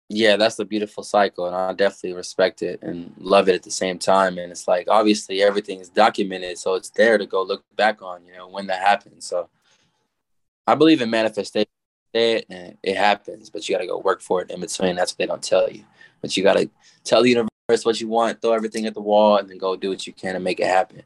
Yeah, 0.10 0.36
that's 0.36 0.60
a 0.60 0.66
beautiful 0.66 1.04
cycle. 1.04 1.48
And 1.48 1.56
I 1.56 1.74
definitely 1.74 2.14
respect 2.14 2.62
it 2.62 2.82
and 2.82 3.14
love 3.18 3.50
it 3.50 3.56
at 3.56 3.64
the 3.64 3.72
same 3.72 3.98
time. 3.98 4.38
And 4.38 4.52
it's 4.52 4.68
like 4.68 4.88
obviously 4.90 5.42
everything 5.42 5.80
is 5.80 5.90
documented. 5.90 6.58
So 6.58 6.76
it's 6.76 6.90
there 6.92 7.18
to 7.18 7.26
go 7.26 7.42
look 7.42 7.64
back 7.76 8.02
on, 8.02 8.26
you 8.26 8.34
know, 8.34 8.48
when 8.48 8.68
that 8.68 8.82
happens. 8.82 9.26
So 9.26 9.50
I 10.68 10.76
believe 10.76 11.02
in 11.02 11.10
manifestation. 11.10 11.70
It 12.14 12.46
and 12.48 12.78
it 12.84 12.96
happens, 12.96 13.50
but 13.50 13.68
you 13.68 13.74
got 13.74 13.82
to 13.82 13.88
go 13.88 13.98
work 13.98 14.22
for 14.22 14.44
it 14.44 14.52
in 14.52 14.60
between. 14.60 14.96
That's 14.96 15.14
what 15.14 15.18
they 15.18 15.26
don't 15.26 15.42
tell 15.42 15.68
you. 15.68 15.84
But 16.22 16.38
you 16.38 16.44
got 16.44 16.58
to 16.58 16.70
tell 17.04 17.24
the 17.24 17.30
universe 17.30 17.50
what 17.84 18.00
you 18.00 18.08
want, 18.08 18.40
throw 18.40 18.54
everything 18.54 18.86
at 18.86 18.94
the 18.94 19.02
wall, 19.02 19.38
and 19.38 19.50
then 19.50 19.58
go 19.58 19.76
do 19.76 19.90
what 19.90 20.06
you 20.06 20.14
can 20.14 20.36
to 20.36 20.40
make 20.40 20.60
it 20.60 20.68
happen. 20.68 21.02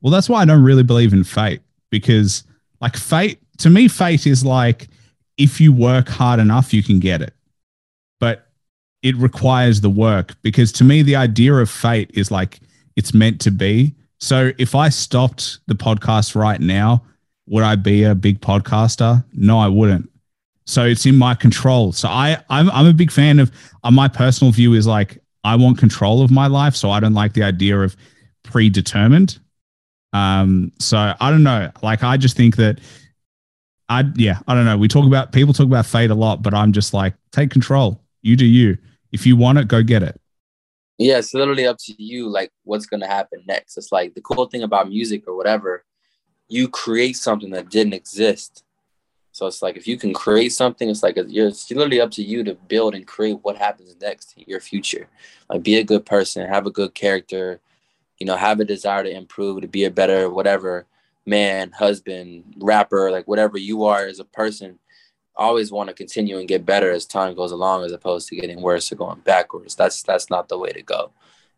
Well, 0.00 0.12
that's 0.12 0.28
why 0.28 0.42
I 0.42 0.44
don't 0.44 0.62
really 0.62 0.84
believe 0.84 1.12
in 1.12 1.24
fate 1.24 1.62
because, 1.90 2.44
like, 2.80 2.96
fate 2.96 3.40
to 3.58 3.70
me, 3.70 3.88
fate 3.88 4.24
is 4.24 4.44
like 4.44 4.86
if 5.36 5.60
you 5.60 5.72
work 5.72 6.08
hard 6.08 6.38
enough, 6.38 6.72
you 6.72 6.82
can 6.82 7.00
get 7.00 7.22
it. 7.22 7.34
It 9.06 9.16
requires 9.16 9.80
the 9.80 9.90
work 9.90 10.34
because 10.42 10.72
to 10.72 10.84
me, 10.84 11.02
the 11.02 11.14
idea 11.14 11.54
of 11.54 11.70
fate 11.70 12.10
is 12.14 12.32
like 12.32 12.58
it's 12.96 13.14
meant 13.14 13.40
to 13.42 13.52
be. 13.52 13.94
So 14.18 14.50
if 14.58 14.74
I 14.74 14.88
stopped 14.88 15.60
the 15.68 15.74
podcast 15.74 16.34
right 16.34 16.60
now, 16.60 17.04
would 17.46 17.62
I 17.62 17.76
be 17.76 18.02
a 18.02 18.16
big 18.16 18.40
podcaster? 18.40 19.24
No, 19.32 19.58
I 19.58 19.68
wouldn't. 19.68 20.10
So 20.64 20.84
it's 20.84 21.06
in 21.06 21.16
my 21.16 21.36
control. 21.36 21.92
So 21.92 22.08
I 22.08 22.42
I'm, 22.50 22.68
I'm 22.70 22.86
a 22.86 22.92
big 22.92 23.12
fan 23.12 23.38
of 23.38 23.52
uh, 23.84 23.92
my 23.92 24.08
personal 24.08 24.52
view 24.52 24.74
is 24.74 24.88
like 24.88 25.22
I 25.44 25.54
want 25.54 25.78
control 25.78 26.22
of 26.22 26.32
my 26.32 26.48
life. 26.48 26.74
So 26.74 26.90
I 26.90 26.98
don't 26.98 27.14
like 27.14 27.34
the 27.34 27.44
idea 27.44 27.78
of 27.78 27.96
predetermined. 28.42 29.38
Um, 30.12 30.72
so 30.80 31.14
I 31.20 31.30
don't 31.30 31.44
know. 31.44 31.70
Like 31.80 32.02
I 32.02 32.16
just 32.16 32.36
think 32.36 32.56
that 32.56 32.80
I 33.88 34.02
yeah, 34.16 34.40
I 34.48 34.56
don't 34.56 34.64
know. 34.64 34.76
We 34.76 34.88
talk 34.88 35.06
about 35.06 35.30
people 35.30 35.54
talk 35.54 35.66
about 35.66 35.86
fate 35.86 36.10
a 36.10 36.14
lot, 36.16 36.42
but 36.42 36.54
I'm 36.54 36.72
just 36.72 36.92
like, 36.92 37.14
take 37.30 37.52
control. 37.52 38.00
You 38.22 38.34
do 38.34 38.44
you. 38.44 38.76
If 39.12 39.26
you 39.26 39.36
want 39.36 39.58
it, 39.58 39.68
go 39.68 39.82
get 39.82 40.02
it. 40.02 40.20
Yeah, 40.98 41.18
it's 41.18 41.34
literally 41.34 41.66
up 41.66 41.76
to 41.80 42.02
you, 42.02 42.28
like 42.28 42.50
what's 42.64 42.86
gonna 42.86 43.06
happen 43.06 43.42
next. 43.46 43.76
It's 43.76 43.92
like 43.92 44.14
the 44.14 44.22
cool 44.22 44.46
thing 44.46 44.62
about 44.62 44.88
music 44.88 45.24
or 45.26 45.36
whatever 45.36 45.84
you 46.48 46.68
create 46.68 47.16
something 47.16 47.50
that 47.50 47.70
didn't 47.70 47.92
exist. 47.92 48.64
So 49.32 49.46
it's 49.46 49.60
like 49.60 49.76
if 49.76 49.86
you 49.86 49.98
can 49.98 50.14
create 50.14 50.52
something, 50.52 50.88
it's 50.88 51.02
like 51.02 51.16
it's 51.16 51.70
literally 51.70 52.00
up 52.00 52.10
to 52.12 52.22
you 52.22 52.42
to 52.44 52.54
build 52.54 52.94
and 52.94 53.06
create 53.06 53.38
what 53.42 53.56
happens 53.56 53.94
next 54.00 54.34
your 54.46 54.60
future. 54.60 55.08
Like 55.50 55.62
be 55.62 55.76
a 55.76 55.84
good 55.84 56.06
person, 56.06 56.48
have 56.48 56.66
a 56.66 56.70
good 56.70 56.94
character, 56.94 57.60
you 58.18 58.26
know, 58.26 58.36
have 58.36 58.60
a 58.60 58.64
desire 58.64 59.02
to 59.02 59.10
improve, 59.10 59.60
to 59.60 59.68
be 59.68 59.84
a 59.84 59.90
better 59.90 60.30
whatever 60.30 60.86
man, 61.26 61.72
husband, 61.72 62.44
rapper, 62.58 63.10
like 63.10 63.26
whatever 63.28 63.58
you 63.58 63.84
are 63.84 64.06
as 64.06 64.20
a 64.20 64.24
person. 64.24 64.78
Always 65.36 65.70
want 65.70 65.88
to 65.88 65.94
continue 65.94 66.38
and 66.38 66.48
get 66.48 66.64
better 66.64 66.90
as 66.90 67.04
time 67.04 67.34
goes 67.34 67.52
along, 67.52 67.84
as 67.84 67.92
opposed 67.92 68.28
to 68.28 68.36
getting 68.36 68.62
worse 68.62 68.90
or 68.90 68.96
going 68.96 69.20
backwards. 69.20 69.74
That's 69.74 70.02
that's 70.02 70.30
not 70.30 70.48
the 70.48 70.58
way 70.58 70.70
to 70.70 70.82
go 70.82 71.12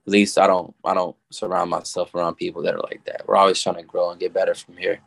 at 0.08 0.12
least 0.12 0.38
I 0.38 0.46
don't 0.46 0.74
I 0.84 0.94
don't 0.94 1.14
surround 1.30 1.70
myself 1.70 2.14
around 2.14 2.36
people 2.36 2.62
that 2.62 2.74
are 2.74 2.80
like 2.80 3.04
that. 3.04 3.24
We're 3.26 3.36
always 3.36 3.62
trying 3.62 3.76
to 3.76 3.82
grow 3.82 4.10
and 4.10 4.18
get 4.18 4.32
better 4.32 4.54
from 4.54 4.78
here. 4.78 5.00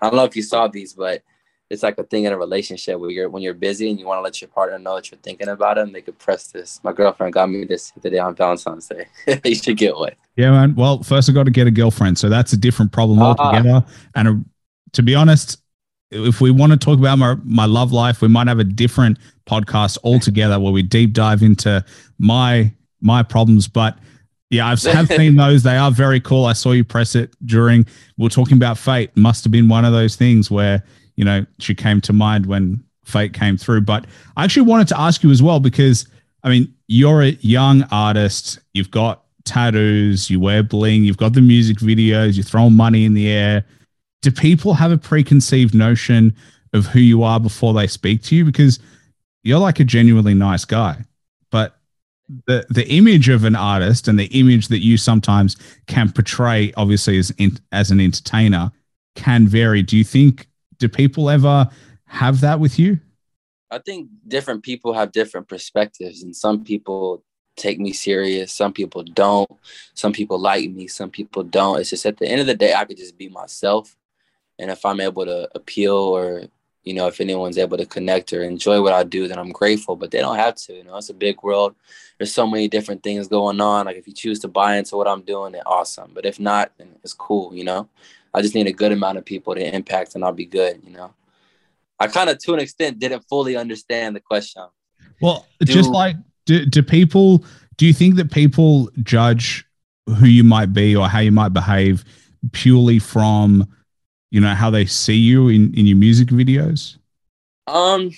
I 0.00 0.08
don't 0.08 0.16
know 0.16 0.24
if 0.24 0.34
you 0.34 0.42
saw 0.42 0.66
these, 0.66 0.94
but 0.94 1.22
it's 1.68 1.82
like 1.82 1.98
a 1.98 2.04
thing 2.04 2.24
in 2.24 2.32
a 2.32 2.38
relationship 2.38 2.98
where 2.98 3.10
you're 3.10 3.28
when 3.28 3.42
you're 3.42 3.52
busy 3.52 3.90
and 3.90 4.00
you 4.00 4.06
want 4.06 4.16
to 4.16 4.22
let 4.22 4.40
your 4.40 4.48
partner 4.48 4.78
know 4.78 4.96
that 4.96 5.10
you're 5.10 5.20
thinking 5.20 5.48
about 5.48 5.76
them, 5.76 5.92
they 5.92 6.00
could 6.00 6.18
press 6.18 6.46
this. 6.46 6.80
My 6.82 6.92
girlfriend 6.92 7.34
got 7.34 7.50
me 7.50 7.64
this 7.64 7.92
the 8.00 8.08
day 8.08 8.18
on 8.18 8.34
Valentine's 8.34 8.88
Day. 8.88 9.06
you 9.44 9.54
should 9.54 9.76
get 9.76 9.94
one. 9.94 10.12
Yeah, 10.36 10.52
man. 10.52 10.74
Well, 10.74 11.02
first 11.02 11.28
I 11.28 11.32
got 11.34 11.44
to 11.44 11.50
get 11.50 11.66
a 11.66 11.70
girlfriend, 11.70 12.16
so 12.16 12.30
that's 12.30 12.54
a 12.54 12.56
different 12.56 12.92
problem 12.92 13.18
uh-huh. 13.20 13.42
altogether. 13.42 13.84
And 14.14 14.28
a, 14.28 14.40
to 14.92 15.02
be 15.02 15.14
honest, 15.14 15.62
if 16.10 16.40
we 16.40 16.50
want 16.50 16.72
to 16.72 16.78
talk 16.78 16.98
about 16.98 17.18
my 17.18 17.36
my 17.44 17.66
love 17.66 17.92
life, 17.92 18.20
we 18.20 18.28
might 18.28 18.48
have 18.48 18.58
a 18.58 18.64
different 18.64 19.18
podcast 19.46 19.98
altogether 20.04 20.58
where 20.58 20.72
we 20.72 20.82
deep 20.82 21.12
dive 21.12 21.42
into 21.42 21.84
my 22.18 22.72
my 23.00 23.22
problems. 23.22 23.68
But 23.68 23.98
yeah, 24.50 24.66
I've 24.66 24.82
have 24.82 25.08
seen 25.16 25.36
those. 25.36 25.62
They 25.62 25.76
are 25.76 25.90
very 25.90 26.20
cool. 26.20 26.46
I 26.46 26.52
saw 26.52 26.72
you 26.72 26.84
press 26.84 27.14
it 27.14 27.34
during 27.46 27.86
we 28.18 28.26
are 28.26 28.30
talking 28.30 28.56
about 28.56 28.78
fate. 28.78 29.16
Must 29.16 29.44
have 29.44 29.52
been 29.52 29.68
one 29.68 29.84
of 29.84 29.92
those 29.92 30.16
things 30.16 30.50
where 30.50 30.82
you 31.16 31.24
know 31.24 31.46
she 31.58 31.74
came 31.74 32.00
to 32.02 32.12
mind 32.12 32.46
when 32.46 32.82
fate 33.04 33.32
came 33.32 33.56
through. 33.56 33.82
But 33.82 34.06
I 34.36 34.44
actually 34.44 34.66
wanted 34.66 34.88
to 34.88 35.00
ask 35.00 35.22
you 35.22 35.30
as 35.30 35.42
well 35.42 35.60
because 35.60 36.06
I 36.42 36.48
mean 36.48 36.72
you're 36.88 37.22
a 37.22 37.38
young 37.40 37.84
artist. 37.92 38.58
You've 38.74 38.90
got 38.90 39.24
tattoos. 39.44 40.28
You 40.28 40.40
wear 40.40 40.62
bling. 40.62 41.04
You've 41.04 41.16
got 41.16 41.34
the 41.34 41.40
music 41.40 41.78
videos. 41.78 42.36
You're 42.36 42.44
throwing 42.44 42.74
money 42.74 43.04
in 43.04 43.14
the 43.14 43.28
air. 43.28 43.64
Do 44.22 44.30
people 44.30 44.74
have 44.74 44.92
a 44.92 44.98
preconceived 44.98 45.74
notion 45.74 46.34
of 46.72 46.86
who 46.86 47.00
you 47.00 47.22
are 47.22 47.40
before 47.40 47.72
they 47.72 47.86
speak 47.86 48.22
to 48.24 48.36
you? 48.36 48.44
Because 48.44 48.78
you're 49.42 49.58
like 49.58 49.80
a 49.80 49.84
genuinely 49.84 50.34
nice 50.34 50.64
guy, 50.64 51.04
but 51.50 51.76
the 52.46 52.64
the 52.68 52.88
image 52.88 53.28
of 53.28 53.44
an 53.44 53.56
artist 53.56 54.06
and 54.06 54.18
the 54.18 54.26
image 54.26 54.68
that 54.68 54.84
you 54.84 54.96
sometimes 54.96 55.56
can 55.86 56.12
portray, 56.12 56.72
obviously 56.76 57.18
as 57.18 57.30
in, 57.38 57.58
as 57.72 57.90
an 57.90 58.00
entertainer, 58.00 58.70
can 59.14 59.46
vary. 59.48 59.82
Do 59.82 59.96
you 59.96 60.04
think 60.04 60.46
do 60.78 60.88
people 60.88 61.30
ever 61.30 61.68
have 62.06 62.40
that 62.40 62.60
with 62.60 62.78
you? 62.78 63.00
I 63.70 63.78
think 63.78 64.08
different 64.26 64.62
people 64.62 64.92
have 64.94 65.12
different 65.12 65.48
perspectives, 65.48 66.22
and 66.22 66.34
some 66.34 66.64
people 66.64 67.24
take 67.56 67.78
me 67.78 67.92
serious. 67.92 68.52
Some 68.52 68.72
people 68.72 69.02
don't. 69.02 69.50
Some 69.94 70.12
people 70.12 70.38
like 70.38 70.70
me. 70.70 70.86
Some 70.88 71.10
people 71.10 71.42
don't. 71.42 71.80
It's 71.80 71.90
just 71.90 72.06
at 72.06 72.18
the 72.18 72.28
end 72.28 72.40
of 72.40 72.46
the 72.46 72.54
day, 72.54 72.74
I 72.74 72.84
could 72.84 72.96
just 72.96 73.16
be 73.16 73.28
myself, 73.28 73.96
and 74.60 74.70
if 74.70 74.84
I'm 74.84 75.00
able 75.00 75.24
to 75.24 75.48
appeal 75.54 75.96
or 75.96 76.44
you 76.82 76.94
know, 76.94 77.06
if 77.06 77.20
anyone's 77.20 77.58
able 77.58 77.76
to 77.76 77.84
connect 77.84 78.32
or 78.32 78.42
enjoy 78.42 78.80
what 78.80 78.94
I 78.94 79.02
do, 79.04 79.28
then 79.28 79.38
I'm 79.38 79.52
grateful. 79.52 79.96
But 79.96 80.10
they 80.10 80.18
don't 80.18 80.36
have 80.36 80.54
to. 80.56 80.74
You 80.74 80.84
know, 80.84 80.96
it's 80.96 81.10
a 81.10 81.14
big 81.14 81.42
world. 81.42 81.74
There's 82.16 82.32
so 82.32 82.46
many 82.46 82.68
different 82.68 83.02
things 83.02 83.28
going 83.28 83.60
on. 83.60 83.86
Like 83.86 83.96
if 83.96 84.06
you 84.06 84.14
choose 84.14 84.38
to 84.40 84.48
buy 84.48 84.76
into 84.76 84.96
what 84.96 85.08
I'm 85.08 85.22
doing, 85.22 85.52
then 85.52 85.62
awesome. 85.66 86.12
But 86.14 86.24
if 86.24 86.40
not, 86.40 86.72
then 86.78 86.88
it's 87.04 87.12
cool. 87.12 87.54
You 87.54 87.64
know, 87.64 87.88
I 88.32 88.40
just 88.40 88.54
need 88.54 88.66
a 88.66 88.72
good 88.72 88.92
amount 88.92 89.18
of 89.18 89.24
people 89.24 89.54
to 89.54 89.74
impact, 89.74 90.14
and 90.14 90.24
I'll 90.24 90.32
be 90.32 90.46
good. 90.46 90.80
You 90.84 90.92
know, 90.92 91.14
I 91.98 92.06
kind 92.06 92.30
of, 92.30 92.38
to 92.38 92.54
an 92.54 92.60
extent, 92.60 92.98
didn't 92.98 93.28
fully 93.28 93.56
understand 93.56 94.16
the 94.16 94.20
question. 94.20 94.64
Well, 95.20 95.46
do, 95.60 95.66
just 95.66 95.90
like 95.90 96.16
do, 96.46 96.64
do 96.64 96.82
people? 96.82 97.44
Do 97.76 97.86
you 97.86 97.92
think 97.92 98.16
that 98.16 98.30
people 98.30 98.90
judge 99.02 99.66
who 100.06 100.26
you 100.26 100.44
might 100.44 100.72
be 100.72 100.96
or 100.96 101.08
how 101.08 101.20
you 101.20 101.32
might 101.32 101.50
behave 101.50 102.04
purely 102.52 102.98
from 102.98 103.68
you 104.30 104.40
know 104.40 104.54
how 104.54 104.70
they 104.70 104.86
see 104.86 105.16
you 105.16 105.48
in 105.48 105.74
in 105.74 105.86
your 105.86 105.96
music 105.96 106.28
videos 106.28 106.96
um 107.66 108.10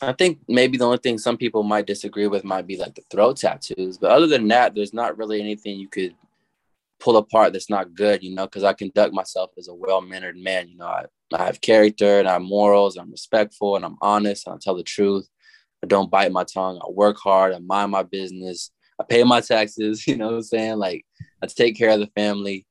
i 0.00 0.12
think 0.12 0.38
maybe 0.48 0.76
the 0.76 0.84
only 0.84 0.98
thing 0.98 1.18
some 1.18 1.36
people 1.36 1.62
might 1.62 1.86
disagree 1.86 2.26
with 2.26 2.44
might 2.44 2.66
be 2.66 2.76
like 2.76 2.94
the 2.94 3.02
throat 3.10 3.36
tattoos 3.36 3.98
but 3.98 4.10
other 4.10 4.26
than 4.26 4.48
that 4.48 4.74
there's 4.74 4.94
not 4.94 5.16
really 5.18 5.40
anything 5.40 5.78
you 5.78 5.88
could 5.88 6.14
pull 7.00 7.16
apart 7.16 7.52
that's 7.52 7.70
not 7.70 7.94
good 7.94 8.22
you 8.22 8.34
know 8.34 8.46
because 8.46 8.64
i 8.64 8.72
conduct 8.72 9.12
myself 9.12 9.50
as 9.58 9.68
a 9.68 9.74
well-mannered 9.74 10.36
man 10.36 10.68
you 10.68 10.76
know 10.76 10.86
I, 10.86 11.04
I 11.34 11.46
have 11.46 11.60
character 11.60 12.20
and 12.20 12.28
i 12.28 12.34
have 12.34 12.42
morals 12.42 12.96
i'm 12.96 13.10
respectful 13.10 13.76
and 13.76 13.84
i'm 13.84 13.96
honest 14.00 14.46
and 14.46 14.54
i 14.54 14.58
tell 14.60 14.76
the 14.76 14.84
truth 14.84 15.28
I 15.82 15.86
don't 15.86 16.10
bite 16.10 16.32
my 16.32 16.44
tongue. 16.44 16.78
I 16.82 16.90
work 16.90 17.18
hard. 17.18 17.52
I 17.52 17.58
mind 17.58 17.90
my 17.90 18.04
business. 18.04 18.70
I 19.00 19.04
pay 19.04 19.24
my 19.24 19.40
taxes. 19.40 20.06
You 20.12 20.16
know 20.16 20.26
what 20.26 20.34
I'm 20.34 20.42
saying? 20.42 20.78
Like 20.78 21.04
I 21.42 21.46
take 21.46 21.76
care 21.76 21.90
of 21.90 22.00
the 22.00 22.10
family. 22.14 22.66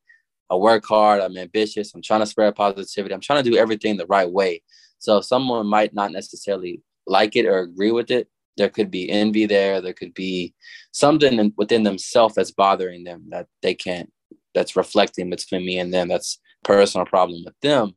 I 0.52 0.56
work 0.56 0.86
hard. 0.86 1.22
I'm 1.22 1.38
ambitious. 1.38 1.93
I'm 1.95 2.02
trying 2.02 2.20
to 2.20 2.26
spread 2.26 2.56
positivity. 2.56 3.14
I'm 3.14 3.22
trying 3.22 3.41
to 3.41 3.49
do 3.49 3.58
everything 3.58 3.95
the 3.95 4.06
right 4.08 4.30
way. 4.30 4.62
So 4.99 5.22
someone 5.22 5.66
might 5.66 5.93
not 5.93 6.12
necessarily 6.12 6.82
like 7.08 7.38
it 7.38 7.45
or 7.45 7.60
agree 7.60 7.91
with 7.91 8.12
it. 8.12 8.28
There 8.58 8.70
could 8.70 8.91
be 8.91 9.10
envy 9.10 9.45
there. 9.45 9.80
There 9.80 9.93
could 9.93 10.14
be 10.14 10.54
something 10.91 11.54
within 11.56 11.84
themselves 11.84 12.36
that's 12.36 12.52
bothering 12.52 13.06
them 13.06 13.28
that 13.30 13.47
they 13.62 13.74
can't, 13.74 14.12
that's 14.54 14.76
reflecting 14.76 15.30
between 15.30 15.66
me 15.66 15.80
and 15.80 15.93
them. 15.93 16.10
That's 16.10 16.38
personal 16.66 17.06
problem 17.06 17.43
with 17.45 17.56
them. 17.62 17.93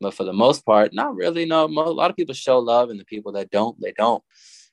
But 0.00 0.14
for 0.14 0.22
the 0.22 0.32
most 0.32 0.64
part, 0.64 0.94
not 0.94 1.16
really. 1.16 1.44
No, 1.46 1.64
a 1.64 1.66
lot 1.66 2.10
of 2.10 2.16
people 2.16 2.34
show 2.34 2.60
love, 2.60 2.90
and 2.90 3.00
the 3.00 3.04
people 3.04 3.32
that 3.32 3.50
don't, 3.50 3.78
they 3.80 3.92
don't. 3.98 4.22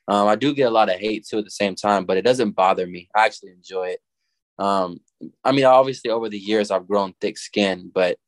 Um, 0.06 0.28
I 0.28 0.36
do 0.36 0.54
get 0.54 0.68
a 0.68 0.70
lot 0.70 0.88
of 0.88 1.00
hate 1.00 1.26
too 1.26 1.38
at 1.38 1.44
the 1.44 1.50
same 1.50 1.74
time, 1.74 2.04
but 2.04 2.16
it 2.16 2.22
doesn't 2.22 2.52
bother 2.52 2.86
me. 2.86 3.08
I 3.14 3.26
actually 3.26 3.50
enjoy 3.50 3.88
it. 3.88 4.00
Um, 4.58 5.00
I 5.44 5.52
mean, 5.52 5.64
obviously 5.64 6.10
over 6.10 6.28
the 6.28 6.38
years 6.38 6.70
I've 6.70 6.88
grown 6.88 7.14
thick 7.20 7.38
skin, 7.38 7.90
but 7.94 8.18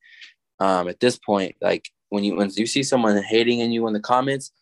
um, 0.61 0.89
at 0.89 1.01
this 1.01 1.19
point, 1.19 1.57
like 1.61 1.89
when 2.09 2.25
you 2.25 2.37
when 2.37 2.51
you 2.55 2.67
see 2.67 2.83
someone 2.83 3.23
hating 3.23 3.61
in 3.61 3.73
you 3.73 3.87
in 3.87 3.93
the 3.93 4.01
comments, 4.01 4.53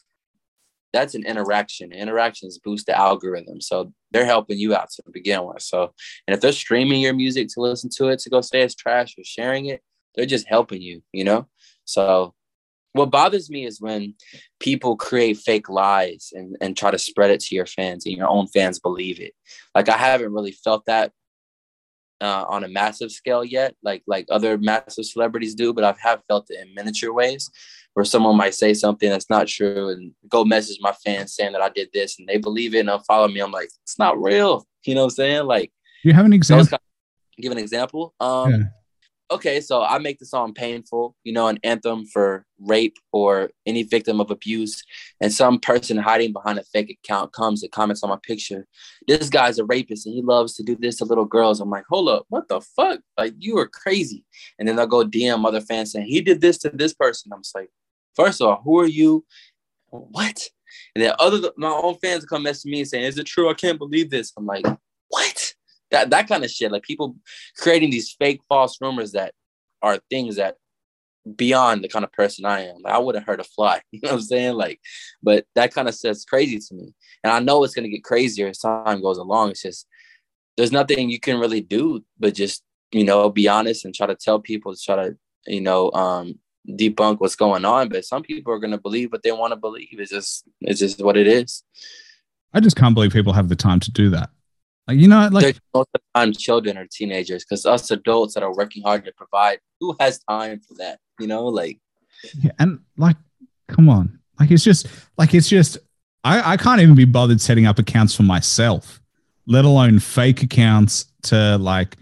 that's 0.92 1.14
an 1.14 1.24
interaction. 1.24 1.92
Interactions 1.92 2.58
boost 2.58 2.86
the 2.86 2.98
algorithm, 2.98 3.60
so 3.60 3.92
they're 4.10 4.24
helping 4.24 4.58
you 4.58 4.74
out 4.74 4.90
to 4.90 5.02
begin 5.12 5.44
with. 5.44 5.62
So, 5.62 5.92
and 6.26 6.34
if 6.34 6.40
they're 6.40 6.52
streaming 6.52 7.00
your 7.00 7.14
music 7.14 7.48
to 7.54 7.60
listen 7.60 7.90
to 7.96 8.08
it 8.08 8.18
to 8.20 8.30
go 8.30 8.40
say 8.40 8.62
it's 8.62 8.74
trash 8.74 9.14
or 9.18 9.24
sharing 9.24 9.66
it, 9.66 9.82
they're 10.14 10.26
just 10.26 10.46
helping 10.48 10.82
you, 10.82 11.02
you 11.12 11.24
know. 11.24 11.46
So 11.84 12.34
what 12.96 13.10
bothers 13.10 13.50
me 13.50 13.66
is 13.66 13.80
when 13.80 14.14
people 14.58 14.96
create 14.96 15.36
fake 15.36 15.68
lies 15.68 16.30
and, 16.32 16.56
and 16.60 16.76
try 16.76 16.90
to 16.90 16.98
spread 16.98 17.30
it 17.30 17.40
to 17.40 17.54
your 17.54 17.66
fans 17.66 18.06
and 18.06 18.16
your 18.16 18.28
own 18.28 18.46
fans 18.48 18.80
believe 18.80 19.20
it. 19.20 19.34
Like 19.74 19.88
I 19.88 19.96
haven't 19.96 20.32
really 20.32 20.52
felt 20.52 20.86
that 20.86 21.12
uh, 22.20 22.44
on 22.48 22.64
a 22.64 22.68
massive 22.68 23.10
scale 23.10 23.44
yet, 23.44 23.74
like 23.82 24.02
like 24.06 24.26
other 24.30 24.58
massive 24.58 25.04
celebrities 25.04 25.54
do, 25.54 25.72
but 25.72 25.84
I 25.84 25.94
have 26.00 26.22
felt 26.28 26.50
it 26.50 26.60
in 26.60 26.74
miniature 26.74 27.12
ways 27.12 27.50
where 27.94 28.04
someone 28.04 28.36
might 28.36 28.54
say 28.54 28.74
something 28.74 29.08
that's 29.08 29.30
not 29.30 29.46
true 29.46 29.88
and 29.88 30.12
go 30.28 30.44
message 30.44 30.76
my 30.80 30.92
fans 30.92 31.34
saying 31.34 31.52
that 31.52 31.62
I 31.62 31.70
did 31.70 31.88
this 31.94 32.18
and 32.18 32.28
they 32.28 32.36
believe 32.36 32.74
it 32.74 32.80
and 32.80 32.88
they'll 32.88 32.98
follow 32.98 33.26
me. 33.26 33.40
I'm 33.40 33.50
like, 33.50 33.70
it's 33.84 33.98
not 33.98 34.20
real. 34.20 34.66
You 34.84 34.94
know 34.94 35.02
what 35.02 35.12
I'm 35.12 35.16
saying? 35.16 35.46
Like, 35.46 35.72
you 36.04 36.12
have 36.12 36.26
an 36.26 36.34
example? 36.34 36.66
Kind 36.66 36.74
of, 37.38 37.42
give 37.42 37.52
an 37.52 37.58
example. 37.58 38.14
Um, 38.20 38.50
yeah 38.50 38.58
okay, 39.30 39.60
so 39.60 39.82
I 39.82 39.98
make 39.98 40.18
the 40.18 40.26
song 40.26 40.54
painful, 40.54 41.16
you 41.24 41.32
know, 41.32 41.48
an 41.48 41.58
anthem 41.64 42.06
for 42.06 42.44
rape 42.60 42.96
or 43.12 43.50
any 43.66 43.82
victim 43.82 44.20
of 44.20 44.30
abuse, 44.30 44.82
and 45.20 45.32
some 45.32 45.58
person 45.58 45.96
hiding 45.96 46.32
behind 46.32 46.58
a 46.58 46.64
fake 46.64 46.96
account 47.04 47.32
comes 47.32 47.62
and 47.62 47.72
comments 47.72 48.02
on 48.02 48.10
my 48.10 48.18
picture. 48.22 48.66
This 49.08 49.28
guy's 49.28 49.58
a 49.58 49.64
rapist 49.64 50.06
and 50.06 50.14
he 50.14 50.22
loves 50.22 50.54
to 50.54 50.62
do 50.62 50.76
this 50.76 50.96
to 50.96 51.04
little 51.04 51.24
girls. 51.24 51.60
I'm 51.60 51.70
like, 51.70 51.84
hold 51.88 52.08
up, 52.08 52.26
what 52.28 52.48
the 52.48 52.60
fuck? 52.60 53.00
Like 53.18 53.34
you 53.38 53.58
are 53.58 53.68
crazy. 53.68 54.24
And 54.58 54.68
then 54.68 54.76
they'll 54.76 54.86
go 54.86 55.04
DM 55.04 55.44
other 55.44 55.60
fans 55.60 55.92
saying 55.92 56.06
he 56.06 56.20
did 56.20 56.40
this 56.40 56.58
to 56.58 56.70
this 56.70 56.94
person. 56.94 57.32
I'm 57.32 57.42
just 57.42 57.54
like, 57.54 57.70
first 58.14 58.40
of 58.40 58.48
all, 58.48 58.62
who 58.62 58.78
are 58.80 58.86
you? 58.86 59.24
What? 59.90 60.48
And 60.94 61.02
then 61.02 61.14
other 61.18 61.50
my 61.56 61.68
own 61.68 61.96
fans 61.96 62.24
come 62.24 62.42
message 62.42 62.70
me 62.70 62.80
and 62.80 62.88
saying, 62.88 63.04
is 63.04 63.18
it 63.18 63.24
true? 63.24 63.50
I 63.50 63.54
can't 63.54 63.78
believe 63.78 64.10
this. 64.10 64.32
I'm 64.36 64.46
like, 64.46 64.66
what? 65.08 65.45
That 65.90 66.10
that 66.10 66.28
kind 66.28 66.44
of 66.44 66.50
shit 66.50 66.72
like 66.72 66.82
people 66.82 67.16
creating 67.56 67.90
these 67.90 68.10
fake 68.18 68.40
false 68.48 68.78
rumors 68.80 69.12
that 69.12 69.32
are 69.82 69.98
things 70.10 70.36
that 70.36 70.56
beyond 71.34 71.82
the 71.82 71.88
kind 71.88 72.04
of 72.04 72.12
person 72.12 72.44
I 72.44 72.66
am. 72.66 72.76
Like 72.82 72.94
I 72.94 72.98
wouldn't 72.98 73.26
hurt 73.26 73.40
a 73.40 73.44
fly. 73.44 73.80
You 73.90 74.00
know 74.02 74.10
what 74.10 74.14
I'm 74.16 74.22
saying? 74.22 74.54
Like, 74.54 74.80
but 75.22 75.44
that 75.54 75.74
kind 75.74 75.88
of 75.88 75.94
says 75.94 76.24
crazy 76.24 76.58
to 76.58 76.74
me. 76.74 76.92
And 77.24 77.32
I 77.32 77.40
know 77.40 77.64
it's 77.64 77.74
gonna 77.74 77.88
get 77.88 78.04
crazier 78.04 78.48
as 78.48 78.58
time 78.58 79.02
goes 79.02 79.18
along. 79.18 79.50
It's 79.50 79.62
just 79.62 79.86
there's 80.56 80.72
nothing 80.72 81.10
you 81.10 81.20
can 81.20 81.38
really 81.38 81.60
do 81.60 82.04
but 82.18 82.34
just, 82.34 82.62
you 82.92 83.04
know, 83.04 83.28
be 83.30 83.48
honest 83.48 83.84
and 83.84 83.94
try 83.94 84.06
to 84.06 84.14
tell 84.14 84.40
people 84.40 84.74
to 84.74 84.80
try 84.80 84.96
to, 84.96 85.16
you 85.46 85.60
know, 85.60 85.90
um, 85.92 86.38
debunk 86.68 87.20
what's 87.20 87.36
going 87.36 87.64
on. 87.64 87.88
But 87.88 88.04
some 88.04 88.22
people 88.22 88.52
are 88.52 88.58
gonna 88.58 88.78
believe 88.78 89.12
what 89.12 89.22
they 89.22 89.32
want 89.32 89.52
to 89.52 89.56
believe. 89.56 89.96
It's 89.98 90.10
just 90.10 90.44
it's 90.60 90.80
just 90.80 91.02
what 91.02 91.16
it 91.16 91.26
is. 91.26 91.64
I 92.52 92.60
just 92.60 92.76
can't 92.76 92.94
believe 92.94 93.12
people 93.12 93.32
have 93.32 93.48
the 93.48 93.56
time 93.56 93.80
to 93.80 93.90
do 93.90 94.10
that. 94.10 94.30
Like 94.86 94.98
you 94.98 95.08
know, 95.08 95.28
like 95.32 95.58
most 95.74 95.88
of 95.94 96.00
the 96.00 96.00
time 96.14 96.32
children 96.32 96.78
or 96.78 96.86
teenagers, 96.90 97.44
because 97.44 97.66
us 97.66 97.90
adults 97.90 98.34
that 98.34 98.42
are 98.42 98.54
working 98.54 98.82
hard 98.82 99.04
to 99.04 99.12
provide, 99.12 99.58
who 99.80 99.96
has 99.98 100.20
time 100.28 100.60
for 100.60 100.74
that? 100.74 101.00
You 101.18 101.26
know, 101.26 101.46
like 101.46 101.80
yeah, 102.40 102.52
and 102.58 102.78
like, 102.96 103.16
come 103.68 103.88
on, 103.88 104.18
like 104.38 104.50
it's 104.50 104.62
just 104.62 104.86
like 105.18 105.34
it's 105.34 105.48
just 105.48 105.78
I 106.22 106.52
I 106.52 106.56
can't 106.56 106.80
even 106.80 106.94
be 106.94 107.04
bothered 107.04 107.40
setting 107.40 107.66
up 107.66 107.78
accounts 107.78 108.14
for 108.14 108.22
myself, 108.22 109.00
let 109.46 109.64
alone 109.64 109.98
fake 109.98 110.42
accounts 110.42 111.06
to 111.24 111.58
like 111.58 111.96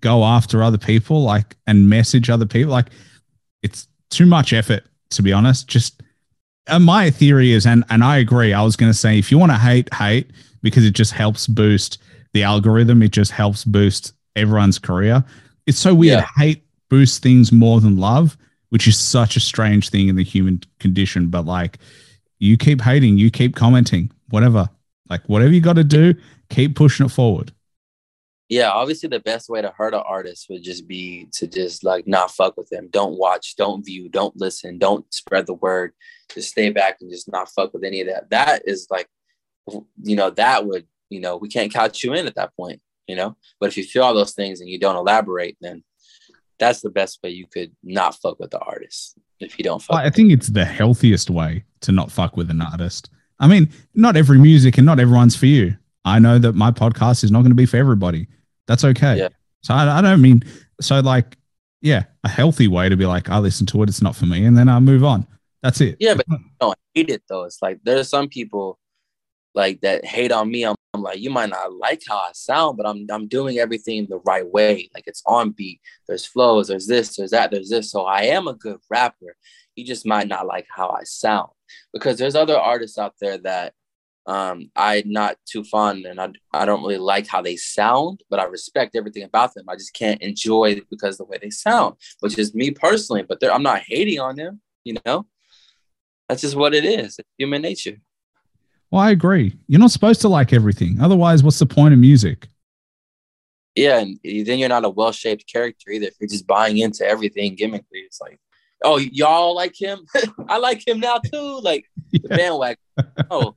go 0.00 0.24
after 0.24 0.62
other 0.62 0.78
people, 0.78 1.22
like 1.22 1.56
and 1.66 1.88
message 1.88 2.30
other 2.30 2.46
people. 2.46 2.70
Like 2.70 2.90
it's 3.62 3.88
too 4.10 4.26
much 4.26 4.52
effort 4.52 4.84
to 5.10 5.22
be 5.22 5.32
honest. 5.32 5.66
Just 5.66 6.02
and 6.68 6.84
my 6.84 7.10
theory 7.10 7.52
is, 7.52 7.66
and 7.66 7.84
and 7.90 8.04
I 8.04 8.18
agree. 8.18 8.52
I 8.52 8.62
was 8.62 8.76
going 8.76 8.92
to 8.92 8.98
say 8.98 9.18
if 9.18 9.30
you 9.32 9.38
want 9.38 9.52
to 9.52 9.58
hate, 9.58 9.92
hate 9.92 10.30
because 10.62 10.84
it 10.84 10.92
just 10.92 11.12
helps 11.12 11.46
boost 11.46 11.98
the 12.32 12.42
algorithm. 12.42 13.02
It 13.02 13.12
just 13.12 13.30
helps 13.30 13.64
boost 13.64 14.12
everyone's 14.36 14.78
career. 14.78 15.24
It's 15.66 15.78
so 15.78 15.94
weird. 15.94 16.20
Yeah. 16.20 16.26
Hate 16.36 16.64
boosts 16.88 17.18
things 17.18 17.52
more 17.52 17.80
than 17.80 17.98
love, 17.98 18.36
which 18.70 18.86
is 18.86 18.98
such 18.98 19.36
a 19.36 19.40
strange 19.40 19.90
thing 19.90 20.08
in 20.08 20.16
the 20.16 20.24
human 20.24 20.62
condition. 20.80 21.28
But 21.28 21.44
like, 21.44 21.78
you 22.38 22.56
keep 22.56 22.80
hating, 22.80 23.18
you 23.18 23.30
keep 23.30 23.56
commenting, 23.56 24.10
whatever. 24.30 24.68
Like, 25.10 25.26
whatever 25.28 25.52
you 25.52 25.60
got 25.60 25.76
to 25.76 25.84
do, 25.84 26.14
keep 26.50 26.76
pushing 26.76 27.06
it 27.06 27.10
forward. 27.10 27.52
Yeah, 28.48 28.70
obviously 28.70 29.10
the 29.10 29.20
best 29.20 29.50
way 29.50 29.60
to 29.60 29.70
hurt 29.76 29.92
an 29.92 30.02
artist 30.06 30.46
would 30.48 30.62
just 30.62 30.88
be 30.88 31.28
to 31.32 31.46
just 31.46 31.84
like 31.84 32.06
not 32.06 32.30
fuck 32.30 32.56
with 32.56 32.70
them. 32.70 32.88
Don't 32.90 33.18
watch, 33.18 33.56
don't 33.56 33.84
view, 33.84 34.08
don't 34.08 34.34
listen, 34.38 34.78
don't 34.78 35.04
spread 35.12 35.46
the 35.46 35.54
word. 35.54 35.92
Just 36.32 36.50
stay 36.50 36.70
back 36.70 36.98
and 37.00 37.10
just 37.10 37.30
not 37.30 37.50
fuck 37.50 37.74
with 37.74 37.84
any 37.84 38.00
of 38.00 38.06
that. 38.06 38.30
That 38.30 38.62
is 38.66 38.86
like, 38.90 39.06
you 40.02 40.16
know, 40.16 40.30
that 40.30 40.66
would 40.66 40.86
you 41.10 41.20
know, 41.20 41.36
we 41.36 41.48
can't 41.48 41.72
count 41.72 42.02
you 42.02 42.14
in 42.14 42.26
at 42.26 42.34
that 42.36 42.54
point, 42.56 42.80
you 43.06 43.16
know. 43.16 43.36
But 43.60 43.68
if 43.68 43.76
you 43.76 43.84
feel 43.84 44.04
all 44.04 44.14
those 44.14 44.32
things 44.32 44.60
and 44.60 44.68
you 44.68 44.78
don't 44.78 44.96
elaborate, 44.96 45.56
then 45.60 45.82
that's 46.58 46.80
the 46.80 46.90
best 46.90 47.20
way 47.22 47.30
you 47.30 47.46
could 47.46 47.72
not 47.82 48.16
fuck 48.16 48.38
with 48.38 48.50
the 48.50 48.58
artist. 48.58 49.18
If 49.40 49.58
you 49.58 49.64
don't 49.64 49.80
fuck, 49.80 49.96
I 49.96 50.10
think 50.10 50.32
it's 50.32 50.48
the 50.48 50.64
healthiest 50.64 51.30
way 51.30 51.64
to 51.82 51.92
not 51.92 52.10
fuck 52.10 52.36
with 52.36 52.50
an 52.50 52.60
artist. 52.60 53.10
I 53.40 53.46
mean, 53.46 53.70
not 53.94 54.16
every 54.16 54.38
music 54.38 54.78
and 54.78 54.86
not 54.86 54.98
everyone's 54.98 55.36
for 55.36 55.46
you. 55.46 55.76
I 56.04 56.18
know 56.18 56.38
that 56.38 56.54
my 56.54 56.70
podcast 56.70 57.22
is 57.22 57.30
not 57.30 57.40
going 57.40 57.50
to 57.50 57.56
be 57.56 57.66
for 57.66 57.76
everybody. 57.76 58.26
That's 58.66 58.84
okay. 58.84 59.18
Yeah. 59.18 59.28
So 59.62 59.74
I, 59.74 59.98
I 59.98 60.00
don't 60.00 60.20
mean 60.20 60.42
so 60.80 61.00
like 61.00 61.36
yeah, 61.80 62.04
a 62.24 62.28
healthy 62.28 62.68
way 62.68 62.88
to 62.88 62.96
be 62.96 63.06
like, 63.06 63.28
I 63.28 63.38
listen 63.38 63.66
to 63.66 63.82
it, 63.82 63.88
it's 63.88 64.02
not 64.02 64.16
for 64.16 64.26
me, 64.26 64.44
and 64.44 64.56
then 64.56 64.68
I 64.68 64.78
move 64.80 65.04
on. 65.04 65.26
That's 65.62 65.80
it. 65.80 65.96
Yeah, 66.00 66.14
but 66.14 66.26
don't 66.60 66.78
hate 66.94 67.10
it 67.10 67.22
though. 67.28 67.44
It's 67.44 67.60
like 67.62 67.80
there's 67.84 68.08
some 68.08 68.28
people 68.28 68.78
like 69.54 69.80
that 69.82 70.04
hate 70.04 70.32
on 70.32 70.50
me. 70.50 70.64
I'm, 70.64 70.74
I'm, 70.94 71.02
like, 71.02 71.20
you 71.20 71.30
might 71.30 71.50
not 71.50 71.74
like 71.74 72.02
how 72.08 72.18
I 72.18 72.30
sound, 72.32 72.76
but 72.76 72.86
I'm 72.86 73.06
I'm 73.10 73.28
doing 73.28 73.58
everything 73.58 74.06
the 74.08 74.20
right 74.24 74.46
way. 74.46 74.90
Like 74.94 75.04
it's 75.06 75.22
on 75.26 75.50
beat. 75.50 75.80
There's 76.06 76.26
flows. 76.26 76.68
There's 76.68 76.86
this. 76.86 77.16
There's 77.16 77.30
that. 77.30 77.50
There's 77.50 77.68
this. 77.68 77.90
So 77.90 78.04
I 78.04 78.22
am 78.22 78.48
a 78.48 78.54
good 78.54 78.78
rapper. 78.90 79.36
You 79.76 79.84
just 79.84 80.06
might 80.06 80.28
not 80.28 80.46
like 80.46 80.66
how 80.74 80.88
I 80.90 81.04
sound 81.04 81.50
because 81.92 82.18
there's 82.18 82.34
other 82.34 82.56
artists 82.56 82.98
out 82.98 83.14
there 83.20 83.38
that 83.38 83.74
um, 84.28 84.70
I'm 84.76 85.10
not 85.10 85.38
too 85.46 85.64
fond 85.64 86.04
and 86.04 86.20
I, 86.20 86.28
I 86.52 86.66
don't 86.66 86.82
really 86.82 86.98
like 86.98 87.26
how 87.26 87.40
they 87.40 87.56
sound, 87.56 88.20
but 88.28 88.38
I 88.38 88.44
respect 88.44 88.94
everything 88.94 89.22
about 89.22 89.54
them. 89.54 89.64
I 89.68 89.74
just 89.74 89.94
can't 89.94 90.20
enjoy 90.20 90.82
because 90.90 91.16
the 91.16 91.24
way 91.24 91.38
they 91.40 91.48
sound, 91.48 91.96
which 92.20 92.38
is 92.38 92.54
me 92.54 92.70
personally. 92.70 93.22
But 93.22 93.42
I'm 93.50 93.62
not 93.62 93.80
hating 93.86 94.20
on 94.20 94.36
them. 94.36 94.60
You 94.84 94.96
know, 95.06 95.26
that's 96.28 96.42
just 96.42 96.56
what 96.56 96.74
it 96.74 96.84
is. 96.84 97.18
It's 97.18 97.28
human 97.38 97.62
nature. 97.62 97.96
Well, 98.90 99.02
I 99.02 99.10
agree. 99.10 99.54
You're 99.66 99.80
not 99.80 99.90
supposed 99.90 100.20
to 100.22 100.28
like 100.28 100.52
everything. 100.52 100.98
Otherwise, 101.00 101.42
what's 101.42 101.58
the 101.58 101.66
point 101.66 101.92
of 101.92 102.00
music? 102.00 102.48
Yeah, 103.74 103.98
and 103.98 104.18
then 104.24 104.58
you're 104.58 104.68
not 104.68 104.84
a 104.84 104.88
well 104.88 105.12
shaped 105.12 105.50
character 105.50 105.90
either. 105.90 106.06
If 106.06 106.14
you're 106.20 106.28
just 106.28 106.46
buying 106.46 106.78
into 106.78 107.06
everything 107.06 107.56
gimmickly, 107.56 108.04
it's 108.06 108.20
like, 108.20 108.40
oh, 108.82 108.96
y'all 108.96 109.54
like 109.54 109.80
him? 109.80 110.06
I 110.48 110.58
like 110.58 110.86
him 110.86 111.00
now 111.00 111.18
too. 111.18 111.60
Like 111.62 111.84
yeah. 112.10 112.20
the 112.22 112.28
bandwagon. 112.28 112.78
Oh, 113.30 113.54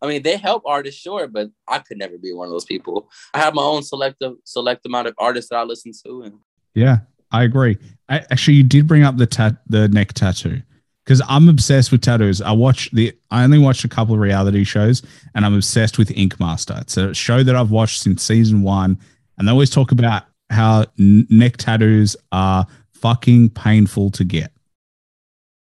I 0.00 0.06
mean, 0.06 0.22
they 0.22 0.36
help 0.36 0.62
artists, 0.64 1.00
sure, 1.00 1.26
but 1.26 1.50
I 1.66 1.80
could 1.80 1.98
never 1.98 2.16
be 2.16 2.32
one 2.32 2.46
of 2.46 2.52
those 2.52 2.64
people. 2.64 3.10
I 3.34 3.38
have 3.38 3.54
my 3.54 3.62
own 3.62 3.82
selective 3.82 4.34
select 4.44 4.86
amount 4.86 5.08
of 5.08 5.14
artists 5.18 5.50
that 5.50 5.56
I 5.56 5.64
listen 5.64 5.92
to, 6.06 6.22
and 6.22 6.34
yeah, 6.74 7.00
I 7.32 7.42
agree. 7.42 7.76
I, 8.08 8.20
actually, 8.30 8.54
you 8.54 8.62
did 8.62 8.86
bring 8.86 9.02
up 9.02 9.16
the 9.16 9.26
tat 9.26 9.56
the 9.66 9.88
neck 9.88 10.12
tattoo 10.12 10.62
because 11.08 11.22
I'm 11.26 11.48
obsessed 11.48 11.90
with 11.90 12.02
tattoos. 12.02 12.42
I 12.42 12.52
watch 12.52 12.90
the 12.90 13.16
I 13.30 13.42
only 13.42 13.56
watched 13.56 13.82
a 13.82 13.88
couple 13.88 14.12
of 14.12 14.20
reality 14.20 14.62
shows 14.62 15.02
and 15.34 15.46
I'm 15.46 15.54
obsessed 15.54 15.96
with 15.96 16.10
Ink 16.10 16.38
Master. 16.38 16.76
It's 16.82 16.98
a 16.98 17.14
show 17.14 17.42
that 17.42 17.56
I've 17.56 17.70
watched 17.70 18.02
since 18.02 18.22
season 18.22 18.60
one, 18.60 18.98
and 19.38 19.48
they 19.48 19.52
always 19.52 19.70
talk 19.70 19.90
about 19.90 20.24
how 20.50 20.84
neck 20.98 21.56
tattoos 21.56 22.14
are 22.30 22.66
fucking 22.92 23.48
painful 23.50 24.10
to 24.10 24.24
get. 24.24 24.52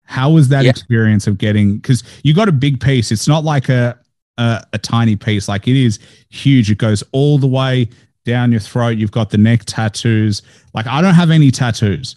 How 0.04 0.30
was 0.30 0.48
that 0.50 0.62
yeah. 0.62 0.70
experience 0.70 1.26
of 1.26 1.38
getting? 1.38 1.78
Because 1.78 2.04
you 2.22 2.34
got 2.34 2.48
a 2.48 2.52
big 2.52 2.80
piece. 2.80 3.10
It's 3.10 3.26
not 3.26 3.42
like 3.42 3.68
a 3.68 3.98
a, 4.38 4.64
a 4.74 4.78
tiny 4.78 5.16
piece. 5.16 5.48
Like 5.48 5.66
it 5.66 5.76
is 5.76 5.98
huge. 6.30 6.70
It 6.70 6.78
goes 6.78 7.02
all 7.10 7.38
the 7.38 7.48
way 7.48 7.88
down 8.24 8.52
your 8.52 8.60
throat. 8.60 8.96
You've 8.96 9.10
got 9.10 9.30
the 9.30 9.38
neck 9.38 9.62
tattoos. 9.66 10.42
Like 10.72 10.86
I 10.86 11.00
don't 11.02 11.14
have 11.14 11.32
any 11.32 11.50
tattoos. 11.50 12.14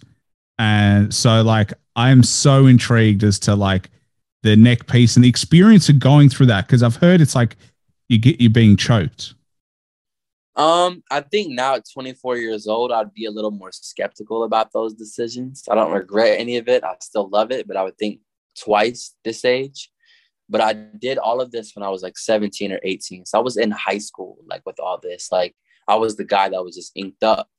And 0.58 1.14
so 1.14 1.42
like 1.42 1.72
I 1.94 2.10
am 2.10 2.22
so 2.22 2.66
intrigued 2.66 3.24
as 3.24 3.38
to 3.40 3.54
like 3.54 3.90
the 4.42 4.56
neck 4.56 4.86
piece 4.86 5.16
and 5.16 5.24
the 5.24 5.28
experience 5.28 5.88
of 5.88 5.98
going 5.98 6.28
through 6.28 6.46
that 6.46 6.66
because 6.66 6.82
I've 6.82 6.96
heard 6.96 7.20
it's 7.20 7.34
like 7.34 7.56
you 8.08 8.18
get 8.18 8.40
you 8.40 8.48
being 8.48 8.76
choked. 8.76 9.34
Um, 10.54 11.02
I 11.10 11.20
think 11.20 11.52
now 11.52 11.74
at 11.74 11.84
24 11.92 12.38
years 12.38 12.66
old, 12.66 12.90
I'd 12.90 13.12
be 13.12 13.26
a 13.26 13.30
little 13.30 13.50
more 13.50 13.72
skeptical 13.72 14.44
about 14.44 14.72
those 14.72 14.94
decisions. 14.94 15.64
I 15.70 15.74
don't 15.74 15.92
regret 15.92 16.40
any 16.40 16.56
of 16.56 16.66
it. 16.68 16.82
I 16.82 16.94
still 17.02 17.28
love 17.28 17.50
it, 17.50 17.68
but 17.68 17.76
I 17.76 17.82
would 17.82 17.98
think 17.98 18.20
twice 18.58 19.14
this 19.22 19.44
age. 19.44 19.90
But 20.48 20.62
I 20.62 20.72
did 20.72 21.18
all 21.18 21.40
of 21.40 21.50
this 21.50 21.72
when 21.74 21.82
I 21.82 21.90
was 21.90 22.02
like 22.02 22.16
17 22.16 22.72
or 22.72 22.80
18. 22.82 23.26
So 23.26 23.38
I 23.38 23.42
was 23.42 23.58
in 23.58 23.70
high 23.70 23.98
school, 23.98 24.38
like 24.46 24.62
with 24.64 24.80
all 24.80 24.98
this. 25.02 25.30
Like 25.30 25.54
I 25.88 25.96
was 25.96 26.16
the 26.16 26.24
guy 26.24 26.48
that 26.48 26.64
was 26.64 26.76
just 26.76 26.92
inked 26.94 27.22
up. 27.22 27.50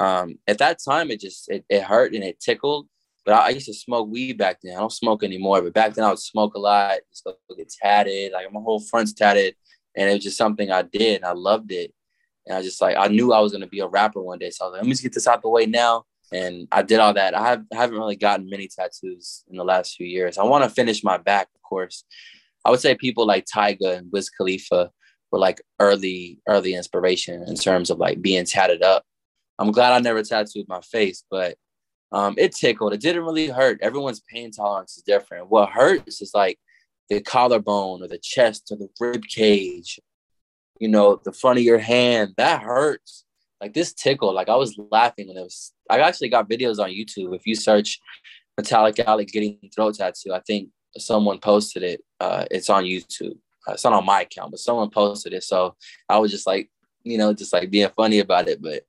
Um, 0.00 0.38
at 0.48 0.58
that 0.58 0.78
time, 0.82 1.10
it 1.10 1.20
just 1.20 1.48
it, 1.50 1.64
it 1.68 1.82
hurt 1.82 2.14
and 2.14 2.24
it 2.24 2.40
tickled. 2.40 2.88
But 3.24 3.34
I, 3.34 3.46
I, 3.46 3.48
used 3.50 3.66
to 3.66 3.74
smoke 3.74 4.08
weed 4.10 4.38
back 4.38 4.58
then. 4.62 4.74
I 4.74 4.80
don't 4.80 4.90
smoke 4.90 5.22
anymore. 5.22 5.60
But 5.60 5.74
back 5.74 5.92
then, 5.92 6.04
I 6.04 6.08
would 6.08 6.18
smoke 6.18 6.54
a 6.54 6.58
lot. 6.58 6.98
Just 7.10 7.24
go 7.24 7.34
get 7.56 7.70
tatted. 7.70 8.32
Like 8.32 8.50
my 8.50 8.60
whole 8.60 8.80
front's 8.80 9.12
tatted, 9.12 9.54
and 9.94 10.08
it 10.08 10.14
was 10.14 10.24
just 10.24 10.38
something 10.38 10.70
I 10.70 10.82
did. 10.82 11.16
And 11.16 11.26
I 11.26 11.32
loved 11.32 11.70
it. 11.70 11.92
And 12.46 12.56
I 12.56 12.62
just 12.62 12.80
like 12.80 12.96
I 12.96 13.08
knew 13.08 13.32
I 13.32 13.40
was 13.40 13.52
gonna 13.52 13.66
be 13.66 13.80
a 13.80 13.86
rapper 13.86 14.22
one 14.22 14.38
day. 14.38 14.50
So 14.50 14.64
I 14.64 14.68
was 14.68 14.72
like, 14.72 14.82
let 14.82 14.86
me 14.86 14.92
just 14.92 15.02
get 15.02 15.12
this 15.12 15.26
out 15.26 15.42
the 15.42 15.50
way 15.50 15.66
now. 15.66 16.04
And 16.32 16.68
I 16.70 16.82
did 16.82 17.00
all 17.00 17.12
that. 17.14 17.34
I, 17.34 17.48
have, 17.48 17.64
haven't 17.72 17.98
really 17.98 18.16
gotten 18.16 18.48
many 18.48 18.68
tattoos 18.68 19.42
in 19.50 19.56
the 19.56 19.64
last 19.64 19.96
few 19.96 20.06
years. 20.06 20.38
I 20.38 20.44
want 20.44 20.62
to 20.62 20.70
finish 20.70 21.02
my 21.02 21.16
back, 21.16 21.48
of 21.56 21.62
course. 21.62 22.04
I 22.64 22.70
would 22.70 22.80
say 22.80 22.94
people 22.94 23.26
like 23.26 23.46
Tyga 23.46 23.98
and 23.98 24.12
Wiz 24.12 24.30
Khalifa 24.30 24.90
were 25.32 25.38
like 25.38 25.60
early, 25.80 26.38
early 26.46 26.74
inspiration 26.74 27.42
in 27.42 27.56
terms 27.56 27.90
of 27.90 27.98
like 27.98 28.22
being 28.22 28.44
tatted 28.44 28.82
up. 28.82 29.04
I'm 29.60 29.72
glad 29.72 29.92
I 29.92 29.98
never 30.00 30.22
tattooed 30.22 30.66
my 30.68 30.80
face, 30.80 31.22
but 31.30 31.56
um, 32.12 32.34
it 32.38 32.52
tickled. 32.52 32.94
It 32.94 33.00
didn't 33.00 33.24
really 33.24 33.48
hurt. 33.48 33.78
Everyone's 33.82 34.22
pain 34.32 34.50
tolerance 34.50 34.96
is 34.96 35.02
different. 35.02 35.50
What 35.50 35.68
hurts 35.68 36.22
is 36.22 36.32
like 36.34 36.58
the 37.10 37.20
collarbone 37.20 38.02
or 38.02 38.08
the 38.08 38.18
chest 38.18 38.68
or 38.70 38.78
the 38.78 38.88
rib 38.98 39.22
cage, 39.28 40.00
you 40.78 40.88
know, 40.88 41.20
the 41.22 41.32
front 41.32 41.58
of 41.58 41.64
your 41.64 41.78
hand. 41.78 42.34
That 42.38 42.62
hurts. 42.62 43.24
Like 43.60 43.74
this 43.74 43.92
tickled. 43.92 44.34
Like 44.34 44.48
I 44.48 44.56
was 44.56 44.78
laughing 44.90 45.28
when 45.28 45.36
it 45.36 45.42
was. 45.42 45.72
I 45.90 46.00
actually 46.00 46.30
got 46.30 46.48
videos 46.48 46.82
on 46.82 46.88
YouTube. 46.88 47.36
If 47.36 47.46
you 47.46 47.54
search 47.54 48.00
Metalecalec 48.58 49.28
getting 49.28 49.58
throat 49.74 49.94
tattoo, 49.96 50.32
I 50.32 50.40
think 50.40 50.70
someone 50.96 51.38
posted 51.38 51.82
it. 51.82 52.00
Uh, 52.18 52.46
it's 52.50 52.70
on 52.70 52.84
YouTube. 52.84 53.36
Uh, 53.68 53.72
it's 53.72 53.84
not 53.84 53.92
on 53.92 54.06
my 54.06 54.22
account, 54.22 54.52
but 54.52 54.60
someone 54.60 54.88
posted 54.88 55.34
it. 55.34 55.44
So 55.44 55.76
I 56.08 56.18
was 56.18 56.30
just 56.30 56.46
like, 56.46 56.70
you 57.04 57.18
know, 57.18 57.34
just 57.34 57.52
like 57.52 57.70
being 57.70 57.90
funny 57.94 58.20
about 58.20 58.48
it. 58.48 58.62
But 58.62 58.84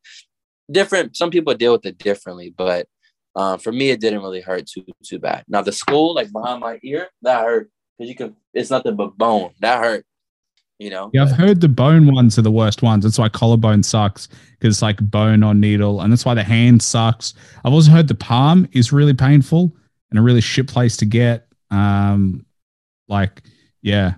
different. 0.72 1.16
Some 1.16 1.30
people 1.30 1.54
deal 1.54 1.74
with 1.74 1.86
it 1.86 1.98
differently, 1.98 2.54
but 2.56 2.88
um, 3.36 3.60
for 3.60 3.72
me, 3.72 3.90
it 3.90 4.02
didn't 4.02 4.22
really 4.22 4.42
hurt 4.42 4.68
too 4.68 4.86
too 5.04 5.20
bad. 5.20 5.44
Now 5.48 5.62
the 5.62 5.72
school, 5.72 6.14
like 6.14 6.32
behind 6.32 6.62
my 6.62 6.80
ear, 6.84 7.08
that 7.22 7.44
hurt 7.44 7.70
because 7.98 8.10
you 8.10 8.16
can. 8.16 8.36
It's 8.54 8.70
nothing 8.70 8.96
but 8.96 9.18
bone. 9.18 9.52
That 9.60 9.84
hurt. 9.84 10.06
You 10.80 10.90
know. 10.90 11.12
Yeah, 11.14 11.24
I've 11.24 11.32
heard 11.32 11.62
the 11.62 11.70
bone 11.70 12.14
ones 12.14 12.38
are 12.40 12.42
the 12.42 12.52
worst 12.52 12.82
ones. 12.82 13.04
That's 13.04 13.20
why 13.20 13.30
collarbone 13.30 13.84
sucks 13.84 14.28
because 14.28 14.76
it's 14.76 14.82
like 14.82 14.98
bone 15.10 15.44
on 15.44 15.60
needle, 15.60 16.02
and 16.02 16.12
that's 16.12 16.26
why 16.26 16.34
the 16.34 16.44
hand 16.44 16.82
sucks. 16.82 17.34
I've 17.64 17.74
also 17.74 17.92
heard 17.92 18.08
the 18.08 18.16
palm 18.16 18.68
is 18.74 18.92
really 18.92 19.14
painful 19.14 19.76
and 20.10 20.20
a 20.20 20.22
really 20.22 20.42
shit 20.42 20.68
place 20.68 20.98
to 20.98 21.06
get. 21.06 21.48
Um, 21.70 22.46
like, 23.08 23.44
yeah, 23.82 24.16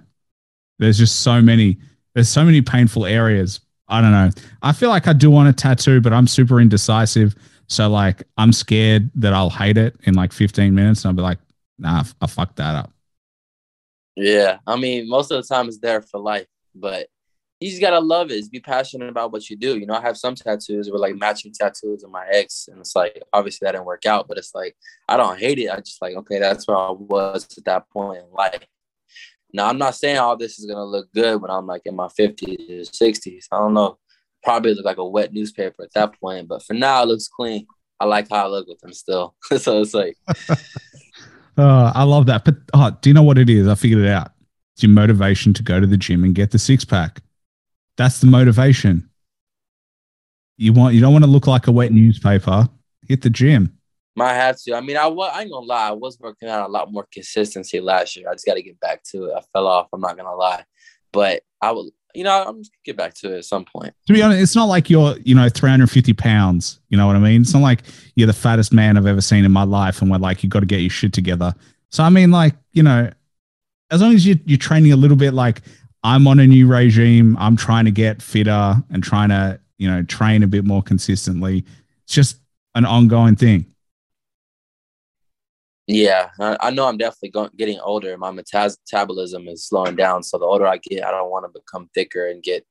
there's 0.80 0.98
just 0.98 1.22
so 1.22 1.42
many. 1.42 1.78
There's 2.16 2.30
so 2.30 2.46
many 2.46 2.62
painful 2.62 3.06
areas. 3.06 3.60
I 3.94 4.02
don't 4.02 4.12
know. 4.12 4.32
I 4.64 4.72
feel 4.72 4.90
like 4.90 5.08
I 5.08 5.14
do 5.14 5.30
want 5.30 5.50
a 5.50 5.54
tattoo, 5.54 6.02
but 6.02 6.14
I'm 6.14 6.26
super 6.26 6.60
indecisive. 6.60 7.36
So 7.68 7.88
like 7.88 8.24
I'm 8.38 8.52
scared 8.52 9.12
that 9.14 9.34
I'll 9.34 9.52
hate 9.52 9.78
it 9.78 9.96
in 10.06 10.16
like 10.16 10.34
15 10.34 10.74
minutes 10.74 11.06
and 11.06 11.10
I'll 11.10 11.16
be 11.16 11.22
like, 11.22 11.38
nah, 11.78 12.04
I 12.20 12.26
fucked 12.26 12.56
that 12.56 12.74
up. 12.74 12.92
Yeah. 14.16 14.58
I 14.66 14.78
mean, 14.78 15.08
most 15.08 15.30
of 15.30 15.40
the 15.40 15.48
time 15.48 15.68
it's 15.68 15.78
there 15.78 16.02
for 16.02 16.20
life, 16.20 16.48
but 16.74 17.08
you 17.60 17.70
just 17.70 17.82
gotta 17.82 18.00
love 18.00 18.32
it. 18.32 18.40
Just 18.40 18.52
be 18.52 18.60
passionate 18.60 19.10
about 19.10 19.32
what 19.32 19.48
you 19.48 19.56
do. 19.56 19.78
You 19.78 19.86
know, 19.86 19.94
I 19.94 20.02
have 20.02 20.18
some 20.18 20.34
tattoos 20.34 20.90
with 20.90 21.00
like 21.00 21.16
matching 21.16 21.54
tattoos 21.54 22.04
of 22.04 22.10
my 22.10 22.26
ex, 22.32 22.68
and 22.68 22.80
it's 22.80 22.96
like 22.96 23.22
obviously 23.32 23.66
that 23.66 23.74
didn't 23.74 23.86
work 23.86 24.08
out, 24.08 24.28
but 24.28 24.40
it's 24.40 24.56
like 24.56 24.76
I 25.08 25.18
don't 25.18 25.40
hate 25.40 25.60
it. 25.60 25.70
I 25.70 25.78
just 25.78 26.02
like 26.02 26.16
okay, 26.16 26.40
that's 26.40 26.68
where 26.68 26.78
I 26.78 26.90
was 26.90 27.48
at 27.58 27.64
that 27.66 27.90
point 27.90 28.24
in 28.24 28.34
life. 28.34 28.66
Now 29.54 29.68
I'm 29.68 29.78
not 29.78 29.96
saying 29.96 30.18
all 30.18 30.36
this 30.36 30.58
is 30.58 30.66
gonna 30.66 30.84
look 30.84 31.12
good 31.14 31.42
when 31.42 31.52
I'm 31.52 31.68
like 31.68 31.84
in 31.86 31.96
my 31.96 32.08
50s 32.08 32.70
or 32.70 32.92
60s. 32.92 33.46
I 33.52 33.60
don't 33.60 33.74
know. 33.74 33.98
Probably 34.44 34.74
look 34.74 34.86
like 34.86 34.98
a 34.98 35.08
wet 35.08 35.32
newspaper 35.32 35.84
at 35.84 35.94
that 35.94 36.20
point, 36.20 36.48
but 36.48 36.64
for 36.64 36.74
now 36.74 37.04
it 37.04 37.08
looks 37.08 37.28
clean. 37.28 37.68
I 38.00 38.06
like 38.06 38.30
how 38.30 38.46
I 38.46 38.48
look 38.48 38.68
with 38.68 38.80
them 38.80 38.94
still. 38.94 39.36
so 39.58 39.82
it's 39.82 39.94
like 39.94 40.18
uh, 41.58 41.92
I 41.96 42.04
love 42.04 42.26
that. 42.26 42.44
But 42.44 42.56
oh, 42.74 42.98
do 43.02 43.10
you 43.10 43.14
know 43.14 43.24
what 43.24 43.38
it 43.38 43.50
is? 43.50 43.68
I 43.68 43.76
figured 43.76 44.04
it 44.04 44.10
out. 44.10 44.32
It's 44.76 44.84
your 44.84 44.92
motivation 44.92 45.54
to 45.54 45.64
go 45.64 45.80
to 45.80 45.88
the 45.88 45.98
gym 45.98 46.24
and 46.24 46.34
get 46.34 46.52
the 46.52 46.60
six 46.60 46.84
pack. 46.84 47.22
That's 47.96 48.20
the 48.20 48.28
motivation. 48.28 49.10
You 50.58 50.74
want 50.74 50.96
you 50.96 51.02
don't 51.02 51.14
want 51.14 51.26
to 51.26 51.32
look 51.32 51.46
like 51.48 51.68
a 51.68 51.72
wet 51.72 51.92
newspaper. 51.92 52.68
Hit 53.08 53.22
the 53.22 53.30
gym. 53.30 53.78
Might 54.16 54.34
have 54.34 54.62
to. 54.64 54.76
I 54.76 54.82
mean, 54.82 54.98
I, 54.98 55.08
was, 55.08 55.32
I 55.34 55.42
ain't 55.42 55.52
gonna 55.52 55.66
lie. 55.66 55.90
I 55.90 55.92
was 55.92 56.20
working 56.20 56.48
out 56.48 56.68
a 56.68 56.72
lot 56.72 56.92
more 56.92 57.08
consistency 57.12 57.80
last 57.80 58.16
year. 58.16 58.30
I 58.30 58.34
just 58.34 58.46
got 58.46 58.56
to 58.56 58.62
get 58.62 58.80
back 58.80 59.04
to 59.12 59.26
it. 59.26 59.34
I 59.36 59.42
fell 59.54 59.66
off. 59.66 59.88
I'm 59.92 60.02
not 60.02 60.18
gonna 60.18 60.36
lie, 60.36 60.64
but 61.12 61.42
I 61.62 61.72
will. 61.72 61.90
You 62.14 62.24
know, 62.24 62.44
I'm 62.44 62.60
just 62.60 62.72
gonna 62.72 62.84
get 62.86 62.98
back 62.98 63.16
to 63.16 63.34
it 63.34 63.40
at 63.40 63.46
some 63.46 63.66
point. 63.66 63.96
To 64.06 64.14
be 64.14 64.22
honest, 64.22 64.44
it's 64.44 64.56
not 64.56 64.66
like 64.66 64.88
you're, 64.88 65.18
you 65.24 65.34
know, 65.34 65.50
350 65.50 66.14
pounds. 66.14 66.80
You 66.90 66.98
know 66.98 67.08
what 67.08 67.16
I 67.16 67.20
mean? 67.20 67.42
It's 67.42 67.54
not 67.54 67.64
like 67.64 67.82
you're 68.16 68.28
the 68.28 68.34
fattest 68.34 68.72
man 68.72 68.98
I've 68.98 69.08
ever 69.08 69.22
seen 69.22 69.46
in 69.46 69.52
my 69.52 69.64
life, 69.64 70.02
and 70.02 70.12
we're 70.12 70.18
like, 70.18 70.44
you 70.44 70.50
got 70.50 70.60
to 70.60 70.68
get 70.68 70.82
your 70.82 70.92
shit 70.92 71.12
together. 71.12 71.56
So 71.90 72.04
I 72.04 72.10
mean, 72.10 72.30
like, 72.30 72.56
you 72.72 72.84
know, 72.84 73.10
as 73.90 74.02
long 74.02 74.14
as 74.14 74.26
you, 74.26 74.40
you're 74.46 74.58
training 74.58 74.92
a 74.92 74.96
little 74.96 75.18
bit, 75.18 75.34
like 75.34 75.62
I'm 76.04 76.28
on 76.28 76.40
a 76.40 76.46
new 76.46 76.68
regime. 76.68 77.38
I'm 77.40 77.56
trying 77.56 77.86
to 77.86 77.92
get 77.92 78.22
fitter 78.22 78.76
and 78.92 79.04
trying 79.04 79.30
to, 79.30 79.60
you 79.78 79.90
know, 79.90 80.04
train 80.04 80.44
a 80.44 80.48
bit 80.48 80.66
more 80.66 80.84
consistently. 80.84 81.66
It's 82.04 82.14
just 82.14 82.38
an 82.76 82.86
ongoing 82.86 83.36
thing. 83.36 83.73
Yeah, 85.86 86.30
I, 86.40 86.72
know 86.72 86.88
I'm 86.88 86.98
definitely 86.98 87.32
going, 87.32 87.50
getting 87.58 87.80
older. 87.82 88.18
My 88.18 88.32
metabolism 88.32 89.50
is 89.50 89.68
slowing 89.68 89.98
down. 89.98 90.24
So 90.24 90.38
the 90.38 90.46
older 90.46 90.66
I 90.66 90.78
get, 90.78 91.04
I 91.04 91.12
don't 91.12 91.30
want 91.30 91.46
to 91.46 91.60
become 91.60 91.90
thicker 91.94 92.26
and 92.26 92.42
get, 92.42 92.66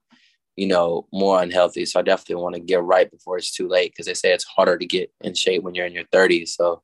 you 0.56 0.66
know, 0.66 1.06
more 1.12 1.42
unhealthy. 1.42 1.84
So 1.84 2.00
I 2.00 2.02
definitely 2.02 2.42
want 2.42 2.54
to 2.54 2.60
get 2.62 2.82
right 2.82 3.10
before 3.10 3.36
it's 3.36 3.54
too 3.54 3.68
late 3.68 3.92
because 3.92 4.06
they 4.06 4.14
say 4.14 4.32
it's 4.32 4.44
harder 4.44 4.78
to 4.78 4.86
get 4.86 5.12
in 5.20 5.34
shape 5.34 5.62
when 5.62 5.74
you're 5.74 5.86
in 5.86 5.92
your 5.92 6.04
30s. 6.04 6.48
So, 6.48 6.82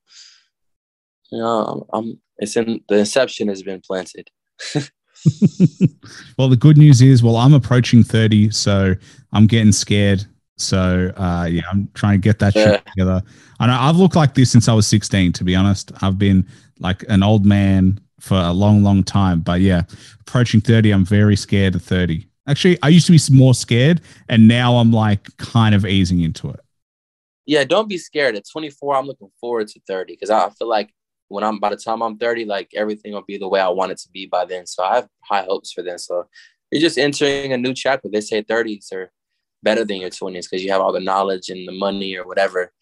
you 1.32 1.38
know, 1.38 1.86
I'm 1.94 2.20
it's 2.36 2.56
in 2.56 2.82
the 2.88 2.98
inception 2.98 3.48
has 3.48 3.62
been 3.62 3.80
planted. 3.80 4.28
well, 6.38 6.48
the 6.48 6.56
good 6.58 6.78
news 6.78 7.02
is, 7.02 7.22
well, 7.22 7.36
I'm 7.36 7.54
approaching 7.54 8.02
30, 8.02 8.50
so 8.50 8.94
I'm 9.32 9.46
getting 9.46 9.72
scared. 9.72 10.24
So, 10.59 11.12
uh, 11.16 11.46
yeah, 11.50 11.62
I'm 11.70 11.88
trying 11.94 12.20
to 12.20 12.24
get 12.24 12.38
that 12.40 12.54
yeah. 12.54 12.72
shit 12.72 12.86
together. 12.86 13.22
I 13.61 13.66
know 13.66 13.76
I've 13.78 13.96
looked 13.96 14.16
like 14.16 14.34
this 14.34 14.50
since 14.50 14.68
I 14.68 14.72
was 14.72 14.86
16, 14.86 15.32
to 15.34 15.44
be 15.44 15.54
honest. 15.54 15.92
I've 16.02 16.18
been 16.18 16.46
like 16.78 17.04
an 17.09 17.22
old 17.22 17.46
man 17.46 18.00
for 18.20 18.36
a 18.36 18.52
long, 18.52 18.82
long 18.82 19.04
time. 19.04 19.40
But 19.40 19.61
yeah, 19.61 19.82
approaching 20.20 20.61
30, 20.61 20.90
I'm 20.90 21.04
very 21.04 21.36
scared 21.36 21.74
of 21.74 21.82
30. 21.82 22.26
Actually, 22.46 22.78
I 22.82 22.88
used 22.88 23.06
to 23.06 23.12
be 23.12 23.36
more 23.36 23.54
scared, 23.54 24.00
and 24.28 24.48
now 24.48 24.76
I'm 24.76 24.90
like 24.90 25.36
kind 25.36 25.74
of 25.74 25.84
easing 25.84 26.20
into 26.20 26.48
it. 26.48 26.61
Yeah, 27.46 27.64
don't 27.64 27.88
be 27.88 27.98
scared. 27.98 28.36
At 28.36 28.44
24, 28.50 28.96
I'm 28.96 29.06
looking 29.06 29.30
forward 29.40 29.68
to 29.68 29.80
30 29.86 30.14
because 30.14 30.30
I 30.30 30.48
feel 30.50 30.68
like 30.68 30.92
when 31.28 31.44
I'm 31.44 31.59
by 31.59 31.70
the 31.70 31.76
time 31.76 32.02
I'm 32.02 32.18
30, 32.18 32.46
like 32.46 32.70
everything 32.74 33.12
will 33.12 33.24
be 33.26 33.38
the 33.38 33.48
way 33.48 33.61
I 33.61 33.68
want 33.68 33.92
it 33.92 33.98
to 33.98 34.09
be 34.11 34.26
by 34.26 34.44
then. 34.44 34.66
So 34.66 34.82
I 34.82 34.96
have 34.96 35.09
high 35.20 35.42
hopes 35.42 35.72
for 35.72 35.82
then. 35.82 35.98
So 35.98 36.26
you're 36.70 36.80
just 36.80 36.98
entering 36.98 37.52
a 37.52 37.59
new 37.59 37.74
chapter. 37.74 38.09
They 38.09 38.20
say 38.20 38.42
30s 38.42 38.92
are 38.92 39.12
better 39.62 39.84
than 39.84 40.00
your 40.00 40.11
20s 40.11 40.44
because 40.48 40.64
you 40.64 40.70
have 40.70 40.80
all 40.80 40.92
the 40.92 41.00
knowledge 41.00 41.48
and 41.48 41.66
the 41.66 41.72
money 41.72 42.16
or 42.16 42.26
whatever 42.26 42.72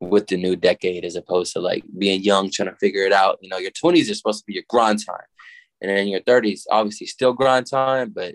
with 0.00 0.26
the 0.26 0.36
new 0.36 0.56
decade 0.56 1.04
as 1.04 1.16
opposed 1.16 1.52
to 1.54 1.60
like 1.60 1.82
being 1.98 2.22
young 2.22 2.50
trying 2.50 2.68
to 2.68 2.76
figure 2.76 3.04
it 3.04 3.12
out. 3.12 3.38
You 3.40 3.48
know, 3.48 3.58
your 3.58 3.70
20s 3.70 4.10
are 4.10 4.14
supposed 4.14 4.40
to 4.40 4.46
be 4.46 4.54
your 4.54 4.64
grind 4.68 5.04
time. 5.04 5.24
And 5.80 5.90
then 5.90 6.08
your 6.08 6.20
30s, 6.20 6.62
obviously 6.70 7.06
still 7.06 7.32
grind 7.32 7.66
time, 7.66 8.10
but 8.14 8.34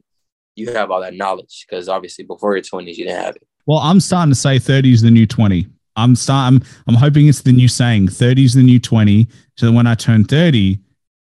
you 0.55 0.71
have 0.73 0.91
all 0.91 1.01
that 1.01 1.13
knowledge 1.13 1.65
because 1.67 1.89
obviously 1.89 2.23
before 2.23 2.55
your 2.55 2.63
20s, 2.63 2.97
you 2.97 3.05
didn't 3.05 3.23
have 3.23 3.35
it. 3.35 3.47
Well, 3.65 3.79
I'm 3.79 3.99
starting 3.99 4.31
to 4.31 4.39
say 4.39 4.59
30 4.59 4.93
is 4.93 5.01
the 5.01 5.11
new 5.11 5.25
20. 5.25 5.67
I'm 5.95 6.15
starting, 6.15 6.63
I'm 6.87 6.95
hoping 6.95 7.27
it's 7.27 7.41
the 7.41 7.51
new 7.51 7.67
saying 7.67 8.09
30 8.09 8.45
is 8.45 8.53
the 8.53 8.63
new 8.63 8.79
20. 8.79 9.27
So 9.57 9.71
when 9.71 9.87
I 9.87 9.95
turn 9.95 10.23
30, 10.23 10.79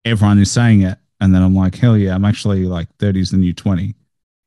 everyone 0.05 0.39
is 0.39 0.51
saying 0.51 0.81
it. 0.81 0.97
And 1.19 1.33
then 1.33 1.41
I'm 1.41 1.55
like, 1.55 1.75
hell 1.75 1.97
yeah, 1.97 2.15
I'm 2.15 2.25
actually 2.25 2.65
like 2.65 2.87
30 2.99 3.19
is 3.19 3.31
the 3.31 3.37
new 3.37 3.53
20. 3.53 3.95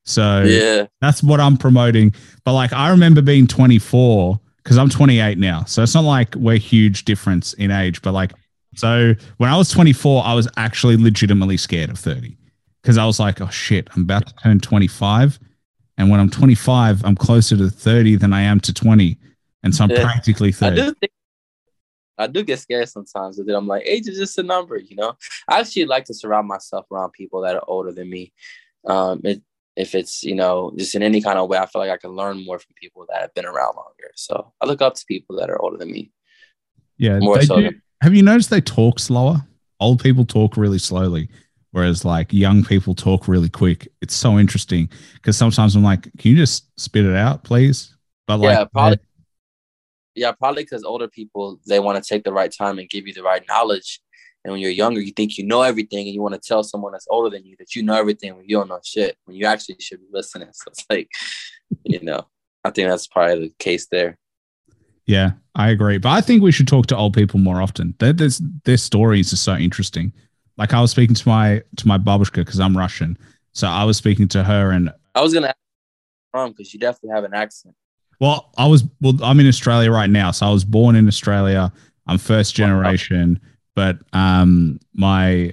So 0.07 0.43
yeah, 0.43 0.87
that's 1.01 1.23
what 1.23 1.41
I'm 1.41 1.57
promoting. 1.57 2.15
But 2.45 2.55
like, 2.55 2.73
I 2.73 2.91
remember 2.91 3.21
being 3.21 3.47
24 3.47 4.41
because 4.63 4.79
I'm 4.79 4.89
28 4.89 5.39
now. 5.39 5.65
So 5.65 5.83
it's 5.83 5.95
not 5.95 6.05
like 6.05 6.35
we're 6.35 6.59
huge 6.59 7.05
difference 7.05 7.53
in 7.55 7.71
age, 7.71 8.03
but 8.03 8.13
like, 8.13 8.33
so 8.75 9.15
when 9.37 9.51
I 9.51 9.57
was 9.57 9.71
24, 9.71 10.25
I 10.25 10.35
was 10.35 10.49
actually 10.57 10.97
legitimately 10.97 11.57
scared 11.57 11.91
of 11.91 11.99
30 11.99 12.37
because 12.83 12.99
I 12.99 13.07
was 13.07 13.19
like, 13.19 13.41
oh 13.41 13.49
shit, 13.49 13.89
I'm 13.95 14.03
about 14.03 14.27
to 14.27 14.35
turn 14.35 14.61
25. 14.61 15.39
And 15.99 16.11
when 16.11 16.21
I'm 16.21 16.31
25, 16.31 17.05
I'm 17.05 17.17
closer 17.17 17.57
to 17.57 17.71
30 17.71 18.17
than 18.17 18.33
I 18.33 18.43
am 18.43 18.61
to 18.61 18.75
20. 18.75 19.19
And 19.63 19.75
so 19.75 19.85
I'm 19.85 19.91
yeah. 19.91 20.03
practically 20.03 20.53
30. 20.53 20.81
I 20.81 20.85
do, 20.85 20.95
think, 20.95 21.13
I 22.19 22.27
do 22.27 22.43
get 22.43 22.59
scared 22.59 22.89
sometimes 22.89 23.39
but 23.39 23.47
then 23.47 23.57
I'm 23.57 23.67
like, 23.67 23.85
age 23.87 24.09
is 24.09 24.19
just 24.19 24.39
a 24.39 24.43
number, 24.43 24.77
you 24.77 24.95
know? 24.95 25.17
I 25.49 25.61
actually 25.61 25.87
like 25.87 26.05
to 26.07 26.15
surround 26.15 26.49
myself 26.49 26.87
around 26.91 27.13
people 27.13 27.41
that 27.43 27.57
are 27.57 27.65
older 27.67 27.93
than 27.93 28.11
me. 28.11 28.33
Um, 28.85 29.21
it, 29.25 29.43
if 29.77 29.95
it's, 29.95 30.23
you 30.23 30.35
know, 30.35 30.73
just 30.77 30.95
in 30.95 31.03
any 31.03 31.21
kind 31.21 31.39
of 31.39 31.49
way, 31.49 31.59
I 31.59 31.67
feel 31.67 31.81
like 31.81 31.91
I 31.91 31.97
can 31.97 32.11
learn 32.11 32.45
more 32.45 32.59
from 32.59 32.75
people 32.81 33.07
that 33.11 33.21
have 33.21 33.35
been 33.35 33.45
around 33.45 33.77
longer. 33.77 34.11
So 34.15 34.53
I 34.61 34.67
look 34.67 34.83
up 34.83 34.95
to 34.95 35.05
people 35.07 35.37
that 35.37 35.51
are 35.51 35.61
older 35.61 35.77
than 35.77 35.91
me. 35.91 36.11
Yeah. 36.97 37.19
More 37.19 37.43
so 37.43 37.57
do, 37.57 37.63
than- 37.65 37.83
have 38.03 38.15
you 38.15 38.23
noticed 38.23 38.51
they 38.51 38.61
talk 38.61 38.99
slower? 38.99 39.47
Old 39.79 40.03
people 40.03 40.25
talk 40.25 40.57
really 40.57 40.79
slowly 40.79 41.29
whereas 41.77 42.07
like 42.07 42.33
young 42.33 42.65
people 42.65 42.95
talk 42.95 43.29
really 43.29 43.51
quick. 43.51 43.87
It's 44.01 44.15
so 44.15 44.39
interesting 44.39 44.89
because 45.13 45.37
sometimes 45.37 45.77
I'm 45.77 45.83
like, 45.83 46.05
can 46.17 46.31
you 46.31 46.37
just 46.37 46.71
spit 46.81 47.05
it 47.05 47.15
out, 47.15 47.45
please? 47.45 47.95
But 48.27 48.39
like, 48.39 48.57
yeah, 48.57 48.65
probably, 48.65 48.99
yeah, 50.15 50.33
probably 50.33 50.63
because 50.63 50.85
older 50.85 51.07
people 51.07 51.61
they 51.67 51.79
want 51.79 52.03
to 52.03 52.09
take 52.09 52.25
the 52.25 52.33
right 52.33 52.51
time 52.51 52.79
and 52.79 52.89
give 52.89 53.07
you 53.07 53.13
the 53.13 53.23
right 53.23 53.45
knowledge. 53.47 54.01
And 54.47 54.53
when 54.53 54.61
you're 54.61 54.71
younger, 54.71 55.01
you 55.01 55.11
think 55.11 55.39
you 55.39 55.45
know 55.45 55.63
everything, 55.63 56.07
and 56.07 56.15
you 56.15 56.23
want 56.23 56.41
to 56.41 56.41
tell 56.41 56.63
someone 56.63 56.93
that's 56.93 57.09
older 57.11 57.29
than 57.29 57.45
you 57.45 57.57
that 57.59 57.75
you 57.75 57.83
know 57.83 57.95
everything 57.95 58.37
when 58.37 58.45
you 58.49 58.57
don't 58.57 58.69
know 58.69 58.79
shit. 58.85 59.17
When 59.25 59.37
you 59.37 59.45
actually 59.45 59.75
should 59.81 59.99
be 59.99 60.07
listening. 60.13 60.51
So 60.53 60.71
it's 60.71 60.85
like, 60.89 61.11
you 61.85 61.99
know, 62.01 62.29
I 62.63 62.71
think 62.71 62.89
that's 62.89 63.09
probably 63.09 63.49
the 63.49 63.55
case 63.59 63.89
there. 63.91 64.17
Yeah, 65.05 65.33
I 65.57 65.71
agree. 65.71 65.99
But 65.99 66.11
I 66.11 66.21
think 66.21 66.45
we 66.45 66.53
should 66.53 66.69
talk 66.69 66.87
to 66.87 66.97
old 66.97 67.13
people 67.13 67.41
more 67.41 67.61
often. 67.61 67.97
Their, 67.99 68.13
their, 68.13 68.29
their 68.63 68.77
stories 68.77 69.33
are 69.33 69.37
so 69.37 69.57
interesting. 69.57 70.13
Like 70.57 70.73
I 70.73 70.81
was 70.81 70.93
speaking 70.93 71.17
to 71.17 71.29
my 71.29 71.63
to 71.79 71.89
my 71.89 71.99
babushka 71.99 72.37
because 72.37 72.61
I'm 72.61 72.77
Russian, 72.77 73.19
so 73.53 73.67
I 73.67 73.83
was 73.83 73.97
speaking 73.97 74.29
to 74.29 74.45
her, 74.45 74.71
and 74.71 74.93
I 75.17 75.23
was 75.23 75.35
gonna 75.35 75.49
ask 75.49 75.57
from 76.31 76.53
because 76.53 76.73
you 76.73 76.79
definitely 76.79 77.17
have 77.17 77.25
an 77.25 77.35
accent. 77.35 77.75
Well, 78.21 78.53
I 78.57 78.69
was 78.69 78.85
well. 79.01 79.19
I'm 79.25 79.41
in 79.41 79.49
Australia 79.49 79.91
right 79.91 80.09
now, 80.09 80.31
so 80.31 80.47
I 80.47 80.53
was 80.53 80.65
born 80.65 80.95
in 80.95 81.09
Australia. 81.09 81.73
I'm 82.07 82.19
first 82.19 82.55
generation, 82.55 83.41
but 83.77 83.99
um, 84.13 84.81
my 84.95 85.53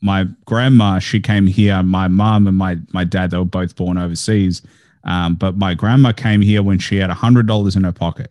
my 0.00 0.26
grandma 0.44 1.00
she 1.00 1.18
came 1.18 1.48
here. 1.48 1.82
My 1.82 2.06
mom 2.06 2.46
and 2.46 2.56
my 2.56 2.78
my 2.92 3.02
dad 3.02 3.32
they 3.32 3.38
were 3.38 3.44
both 3.44 3.74
born 3.74 3.98
overseas, 3.98 4.62
um, 5.02 5.34
but 5.34 5.56
my 5.56 5.74
grandma 5.74 6.12
came 6.12 6.40
here 6.40 6.62
when 6.62 6.78
she 6.78 6.98
had 6.98 7.10
a 7.10 7.14
hundred 7.14 7.48
dollars 7.48 7.74
in 7.74 7.82
her 7.82 7.92
pocket, 7.92 8.30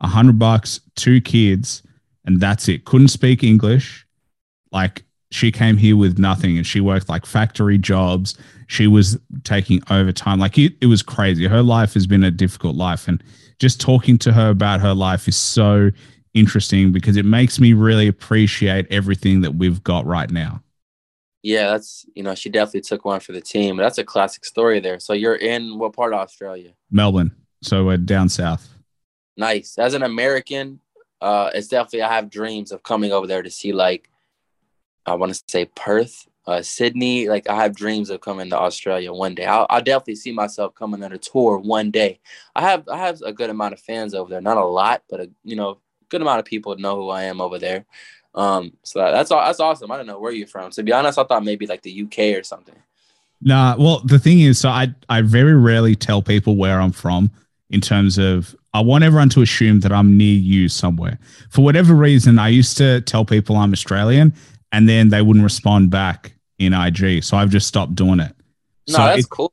a 0.00 0.08
hundred 0.08 0.40
bucks, 0.40 0.80
two 0.96 1.20
kids, 1.20 1.84
and 2.24 2.40
that's 2.40 2.68
it. 2.68 2.84
Couldn't 2.84 3.08
speak 3.08 3.44
English, 3.44 4.04
like 4.72 5.04
she 5.30 5.52
came 5.52 5.76
here 5.76 5.96
with 5.96 6.18
nothing 6.18 6.56
and 6.56 6.66
she 6.66 6.80
worked 6.80 7.08
like 7.08 7.24
factory 7.24 7.78
jobs. 7.78 8.36
She 8.66 8.86
was 8.86 9.18
taking 9.44 9.80
overtime. 9.90 10.40
Like 10.40 10.58
it, 10.58 10.74
it 10.80 10.86
was 10.86 11.02
crazy. 11.02 11.46
Her 11.46 11.62
life 11.62 11.94
has 11.94 12.06
been 12.06 12.24
a 12.24 12.32
difficult 12.32 12.74
life. 12.74 13.06
And 13.06 13.22
just 13.60 13.80
talking 13.80 14.18
to 14.18 14.32
her 14.32 14.50
about 14.50 14.80
her 14.80 14.94
life 14.94 15.28
is 15.28 15.36
so 15.36 15.90
interesting 16.34 16.92
because 16.92 17.16
it 17.16 17.24
makes 17.24 17.58
me 17.58 17.72
really 17.72 18.08
appreciate 18.08 18.86
everything 18.90 19.40
that 19.42 19.54
we've 19.54 19.82
got 19.82 20.06
right 20.06 20.30
now. 20.30 20.62
Yeah, 21.42 21.70
that's 21.70 22.04
you 22.14 22.22
know, 22.22 22.34
she 22.34 22.50
definitely 22.50 22.82
took 22.82 23.04
one 23.04 23.20
for 23.20 23.32
the 23.32 23.40
team. 23.40 23.76
That's 23.76 23.98
a 23.98 24.04
classic 24.04 24.44
story 24.44 24.80
there. 24.80 25.00
So 25.00 25.12
you're 25.14 25.36
in 25.36 25.78
what 25.78 25.94
part 25.94 26.12
of 26.12 26.20
Australia? 26.20 26.72
Melbourne. 26.90 27.32
So 27.62 27.84
we're 27.84 27.96
down 27.96 28.28
south. 28.28 28.68
Nice. 29.36 29.78
As 29.78 29.94
an 29.94 30.02
American, 30.02 30.80
uh, 31.20 31.50
it's 31.54 31.68
definitely 31.68 32.02
I 32.02 32.14
have 32.14 32.30
dreams 32.30 32.72
of 32.72 32.82
coming 32.82 33.12
over 33.12 33.26
there 33.26 33.42
to 33.42 33.50
see 33.50 33.72
like 33.72 34.10
I 35.06 35.14
want 35.14 35.34
to 35.34 35.42
say 35.48 35.64
Perth, 35.64 36.26
uh, 36.46 36.60
Sydney. 36.62 37.28
Like 37.28 37.48
I 37.48 37.56
have 37.56 37.74
dreams 37.74 38.10
of 38.10 38.20
coming 38.20 38.50
to 38.50 38.58
Australia 38.58 39.12
one 39.12 39.34
day. 39.34 39.46
I'll, 39.46 39.66
I'll, 39.70 39.82
definitely 39.82 40.16
see 40.16 40.32
myself 40.32 40.74
coming 40.74 41.02
on 41.02 41.12
a 41.12 41.18
tour 41.18 41.58
one 41.58 41.90
day. 41.90 42.20
I 42.54 42.62
have 42.62 42.86
I 42.88 42.98
have 42.98 43.22
a 43.22 43.32
good 43.32 43.50
amount 43.50 43.72
of 43.72 43.80
fans 43.80 44.14
over 44.14 44.30
there, 44.30 44.42
not 44.42 44.58
a 44.58 44.64
lot, 44.64 45.02
but 45.08 45.20
a 45.20 45.30
you 45.42 45.56
know 45.56 45.78
good 46.10 46.20
amount 46.20 46.40
of 46.40 46.44
people 46.44 46.76
know 46.76 46.96
who 46.96 47.08
I 47.08 47.24
am 47.24 47.40
over 47.40 47.58
there. 47.58 47.86
Um, 48.34 48.72
so 48.82 49.00
that's 49.00 49.30
all. 49.30 49.44
That's 49.44 49.60
awesome. 49.60 49.90
I 49.90 49.96
don't 49.96 50.06
know 50.06 50.20
where 50.20 50.32
you're 50.32 50.46
from. 50.46 50.70
To 50.72 50.82
be 50.82 50.92
honest, 50.92 51.18
I 51.18 51.24
thought 51.24 51.44
maybe 51.44 51.66
like 51.66 51.82
the 51.82 52.02
UK 52.02 52.38
or 52.38 52.42
something. 52.42 52.76
Nah, 53.40 53.74
well, 53.78 54.00
the 54.04 54.18
thing 54.18 54.40
is, 54.40 54.58
so 54.58 54.68
I 54.68 54.94
I 55.08 55.22
very 55.22 55.54
rarely 55.54 55.96
tell 55.96 56.22
people 56.22 56.56
where 56.56 56.80
I'm 56.80 56.92
from 56.92 57.30
in 57.70 57.80
terms 57.80 58.18
of 58.18 58.54
I 58.72 58.80
want 58.80 59.02
everyone 59.02 59.30
to 59.30 59.42
assume 59.42 59.80
that 59.80 59.92
I'm 59.92 60.16
near 60.16 60.38
you 60.38 60.68
somewhere. 60.68 61.18
For 61.50 61.62
whatever 61.62 61.94
reason, 61.94 62.38
I 62.38 62.48
used 62.48 62.76
to 62.78 63.00
tell 63.00 63.24
people 63.24 63.56
I'm 63.56 63.72
Australian, 63.72 64.34
and 64.72 64.88
then 64.88 65.08
they 65.08 65.22
wouldn't 65.22 65.42
respond 65.42 65.90
back 65.90 66.34
in 66.58 66.72
IG. 66.72 67.24
So 67.24 67.36
I've 67.36 67.50
just 67.50 67.66
stopped 67.66 67.94
doing 67.94 68.20
it. 68.20 68.34
No, 68.88 68.94
so 68.94 69.04
that's 69.04 69.26
cool. 69.26 69.52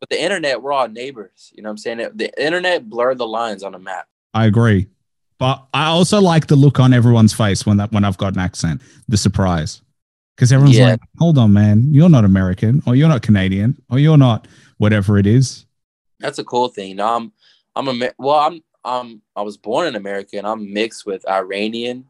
But 0.00 0.08
the 0.08 0.20
internet, 0.20 0.62
we're 0.62 0.72
all 0.72 0.88
neighbors. 0.88 1.52
You 1.54 1.62
know 1.62 1.68
what 1.68 1.72
I'm 1.72 1.78
saying? 1.78 2.10
The 2.14 2.42
internet 2.42 2.88
blurred 2.88 3.18
the 3.18 3.26
lines 3.26 3.62
on 3.62 3.74
a 3.74 3.78
map. 3.78 4.08
I 4.32 4.46
agree. 4.46 4.88
But 5.40 5.66
I 5.72 5.86
also 5.86 6.20
like 6.20 6.48
the 6.48 6.54
look 6.54 6.78
on 6.78 6.92
everyone's 6.92 7.32
face 7.32 7.64
when 7.64 7.78
that 7.78 7.90
when 7.92 8.04
I've 8.04 8.18
got 8.18 8.34
an 8.34 8.40
accent, 8.40 8.82
the 9.08 9.16
surprise. 9.16 9.80
Because 10.36 10.52
everyone's 10.52 10.76
yeah. 10.76 10.90
like, 10.90 11.00
hold 11.18 11.38
on, 11.38 11.54
man, 11.54 11.92
you're 11.92 12.10
not 12.10 12.26
American, 12.26 12.82
or 12.86 12.94
you're 12.94 13.08
not 13.08 13.22
Canadian, 13.22 13.80
or 13.90 13.98
you're 13.98 14.18
not 14.18 14.46
whatever 14.76 15.16
it 15.16 15.26
is. 15.26 15.64
That's 16.18 16.38
a 16.38 16.44
cool 16.44 16.68
thing. 16.68 16.96
No, 16.96 17.16
I'm 17.16 17.32
I'm 17.74 17.88
a 17.88 18.10
well, 18.18 18.38
I'm 18.38 18.62
I'm 18.84 19.22
I 19.34 19.40
was 19.40 19.56
born 19.56 19.86
in 19.86 19.96
America 19.96 20.36
and 20.36 20.46
I'm 20.46 20.74
mixed 20.74 21.06
with 21.06 21.26
Iranian 21.26 22.04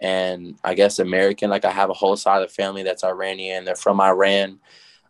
and 0.00 0.56
I 0.62 0.74
guess 0.74 1.00
American. 1.00 1.50
Like 1.50 1.64
I 1.64 1.72
have 1.72 1.90
a 1.90 1.94
whole 1.94 2.16
side 2.16 2.40
of 2.40 2.48
the 2.48 2.54
family 2.54 2.84
that's 2.84 3.02
Iranian. 3.02 3.64
They're 3.64 3.74
from 3.74 4.00
Iran, 4.00 4.60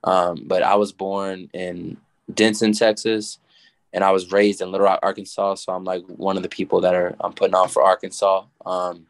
um, 0.02 0.44
but 0.46 0.62
I 0.62 0.76
was 0.76 0.92
born 0.92 1.50
in 1.52 1.98
Denton, 2.32 2.72
Texas, 2.72 3.38
and 3.92 4.04
I 4.04 4.10
was 4.10 4.32
raised 4.32 4.60
in 4.60 4.70
Little 4.70 4.86
Rock, 4.86 5.00
Arkansas. 5.02 5.56
So 5.56 5.72
I'm 5.72 5.84
like 5.84 6.04
one 6.06 6.36
of 6.36 6.42
the 6.42 6.48
people 6.48 6.80
that 6.82 6.94
are 6.94 7.16
I'm 7.20 7.32
putting 7.32 7.54
on 7.54 7.68
for 7.68 7.82
Arkansas. 7.82 8.44
Um, 8.64 9.06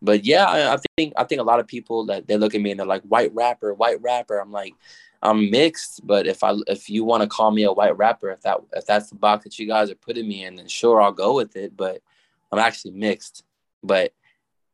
but 0.00 0.24
yeah, 0.24 0.44
I, 0.44 0.74
I, 0.74 0.78
think 0.96 1.12
I 1.16 1.24
think 1.24 1.40
a 1.40 1.44
lot 1.44 1.60
of 1.60 1.66
people 1.66 2.06
that 2.06 2.26
they 2.26 2.36
look 2.36 2.54
at 2.54 2.60
me 2.60 2.72
and 2.72 2.80
they're 2.80 2.86
like 2.86 3.02
white 3.02 3.32
rapper, 3.34 3.72
white 3.74 4.02
rapper. 4.02 4.38
I'm 4.38 4.50
like 4.50 4.74
I'm 5.22 5.50
mixed, 5.50 6.04
but 6.04 6.26
if 6.26 6.42
I 6.42 6.54
if 6.66 6.90
you 6.90 7.04
want 7.04 7.22
to 7.22 7.28
call 7.28 7.52
me 7.52 7.62
a 7.62 7.72
white 7.72 7.96
rapper, 7.96 8.30
if 8.30 8.42
that 8.42 8.58
if 8.72 8.84
that's 8.86 9.10
the 9.10 9.14
box 9.14 9.44
that 9.44 9.58
you 9.58 9.66
guys 9.66 9.90
are 9.90 9.96
putting 9.96 10.26
me 10.26 10.44
in, 10.44 10.56
then 10.56 10.66
sure 10.66 11.00
I'll 11.00 11.12
go 11.12 11.36
with 11.36 11.54
it. 11.54 11.76
But 11.76 12.02
I'm 12.50 12.58
actually 12.58 12.92
mixed. 12.92 13.44
But 13.84 14.12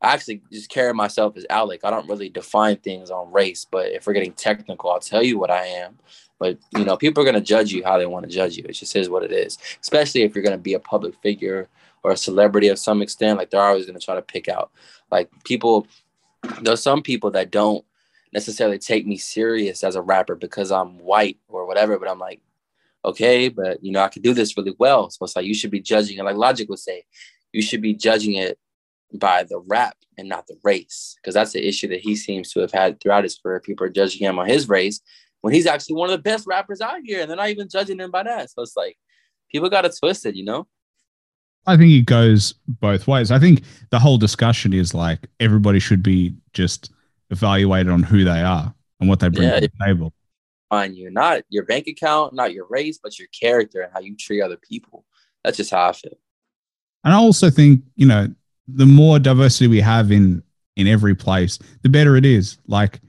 I 0.00 0.14
actually 0.14 0.42
just 0.50 0.70
carry 0.70 0.94
myself 0.94 1.36
as 1.36 1.44
Alec. 1.50 1.80
I 1.84 1.90
don't 1.90 2.08
really 2.08 2.28
define 2.28 2.76
things 2.76 3.10
on 3.10 3.32
race, 3.32 3.66
but 3.70 3.90
if 3.90 4.06
we're 4.06 4.12
getting 4.12 4.32
technical, 4.32 4.90
I'll 4.90 5.00
tell 5.00 5.22
you 5.22 5.38
what 5.38 5.50
I 5.50 5.66
am. 5.66 5.98
But 6.38 6.58
you 6.76 6.84
know, 6.84 6.96
people 6.96 7.22
are 7.22 7.26
gonna 7.26 7.40
judge 7.40 7.72
you 7.72 7.82
how 7.84 7.98
they 7.98 8.06
want 8.06 8.24
to 8.24 8.30
judge 8.30 8.56
you. 8.56 8.64
It 8.68 8.72
just 8.72 8.94
is 8.96 9.08
what 9.08 9.22
it 9.22 9.32
is. 9.32 9.58
Especially 9.80 10.22
if 10.22 10.34
you're 10.34 10.44
gonna 10.44 10.58
be 10.58 10.74
a 10.74 10.80
public 10.80 11.14
figure 11.22 11.68
or 12.02 12.12
a 12.12 12.16
celebrity 12.16 12.68
of 12.68 12.78
some 12.78 13.02
extent. 13.02 13.38
Like 13.38 13.50
they're 13.50 13.62
always 13.62 13.86
gonna 13.86 13.98
try 13.98 14.14
to 14.14 14.22
pick 14.22 14.48
out. 14.48 14.70
Like 15.10 15.30
people, 15.44 15.86
there's 16.62 16.82
some 16.82 17.02
people 17.02 17.30
that 17.32 17.50
don't 17.50 17.84
necessarily 18.32 18.78
take 18.78 19.06
me 19.06 19.16
serious 19.16 19.82
as 19.82 19.96
a 19.96 20.02
rapper 20.02 20.34
because 20.34 20.70
I'm 20.70 20.98
white 20.98 21.38
or 21.48 21.66
whatever. 21.66 21.98
But 21.98 22.08
I'm 22.08 22.18
like, 22.18 22.40
okay, 23.04 23.48
but 23.48 23.82
you 23.82 23.92
know, 23.92 24.02
I 24.02 24.08
could 24.08 24.22
do 24.22 24.34
this 24.34 24.56
really 24.56 24.74
well. 24.78 25.10
So 25.10 25.24
it's 25.24 25.36
like 25.36 25.46
you 25.46 25.54
should 25.54 25.70
be 25.70 25.80
judging 25.80 26.18
it. 26.18 26.24
Like 26.24 26.36
Logic 26.36 26.68
would 26.68 26.78
say, 26.78 27.04
you 27.52 27.62
should 27.62 27.82
be 27.82 27.94
judging 27.94 28.34
it 28.34 28.58
by 29.14 29.42
the 29.42 29.58
rap 29.66 29.96
and 30.18 30.28
not 30.28 30.46
the 30.46 30.58
race 30.62 31.16
because 31.16 31.34
that's 31.34 31.52
the 31.52 31.66
issue 31.66 31.88
that 31.88 32.00
he 32.00 32.14
seems 32.14 32.52
to 32.52 32.60
have 32.60 32.72
had 32.72 33.00
throughout 33.00 33.24
his 33.24 33.38
career. 33.38 33.60
People 33.60 33.86
are 33.86 33.90
judging 33.90 34.20
him 34.20 34.38
on 34.38 34.46
his 34.46 34.68
race 34.68 35.00
when 35.40 35.54
he's 35.54 35.66
actually 35.66 35.96
one 35.96 36.10
of 36.10 36.16
the 36.16 36.22
best 36.22 36.46
rappers 36.46 36.80
out 36.80 37.00
here, 37.04 37.20
and 37.20 37.30
they're 37.30 37.36
not 37.36 37.50
even 37.50 37.68
judging 37.68 38.00
him 38.00 38.10
by 38.10 38.22
that. 38.22 38.50
So 38.50 38.62
it's 38.62 38.76
like 38.76 38.96
people 39.50 39.68
got 39.70 39.84
it 39.84 39.94
twisted, 39.98 40.36
you 40.36 40.44
know. 40.44 40.66
I 41.66 41.76
think 41.76 41.92
it 41.92 42.06
goes 42.06 42.54
both 42.66 43.06
ways. 43.06 43.30
I 43.30 43.38
think 43.38 43.62
the 43.90 43.98
whole 43.98 44.16
discussion 44.16 44.72
is 44.72 44.94
like 44.94 45.28
everybody 45.38 45.78
should 45.78 46.02
be 46.02 46.34
just 46.52 46.90
evaluated 47.30 47.92
on 47.92 48.02
who 48.02 48.24
they 48.24 48.40
are 48.40 48.74
and 49.00 49.08
what 49.08 49.20
they 49.20 49.28
bring 49.28 49.48
yeah, 49.48 49.60
to 49.60 49.68
the 49.68 49.84
table. 49.84 50.12
On 50.70 50.94
you, 50.94 51.10
not 51.10 51.42
your 51.50 51.64
bank 51.64 51.86
account, 51.86 52.34
not 52.34 52.52
your 52.52 52.66
race, 52.68 52.98
but 53.02 53.18
your 53.18 53.28
character 53.38 53.82
and 53.82 53.92
how 53.92 54.00
you 54.00 54.16
treat 54.16 54.42
other 54.42 54.56
people. 54.56 55.04
That's 55.44 55.56
just 55.56 55.70
how 55.70 55.88
I 55.88 55.92
feel. 55.92 56.18
And 57.04 57.14
I 57.14 57.16
also 57.16 57.50
think, 57.50 57.82
you 57.96 58.06
know, 58.06 58.28
the 58.66 58.86
more 58.86 59.18
diversity 59.18 59.66
we 59.66 59.80
have 59.80 60.10
in 60.10 60.42
in 60.76 60.86
every 60.86 61.14
place, 61.14 61.58
the 61.82 61.88
better 61.88 62.16
it 62.16 62.24
is. 62.24 62.58
Like 62.66 63.00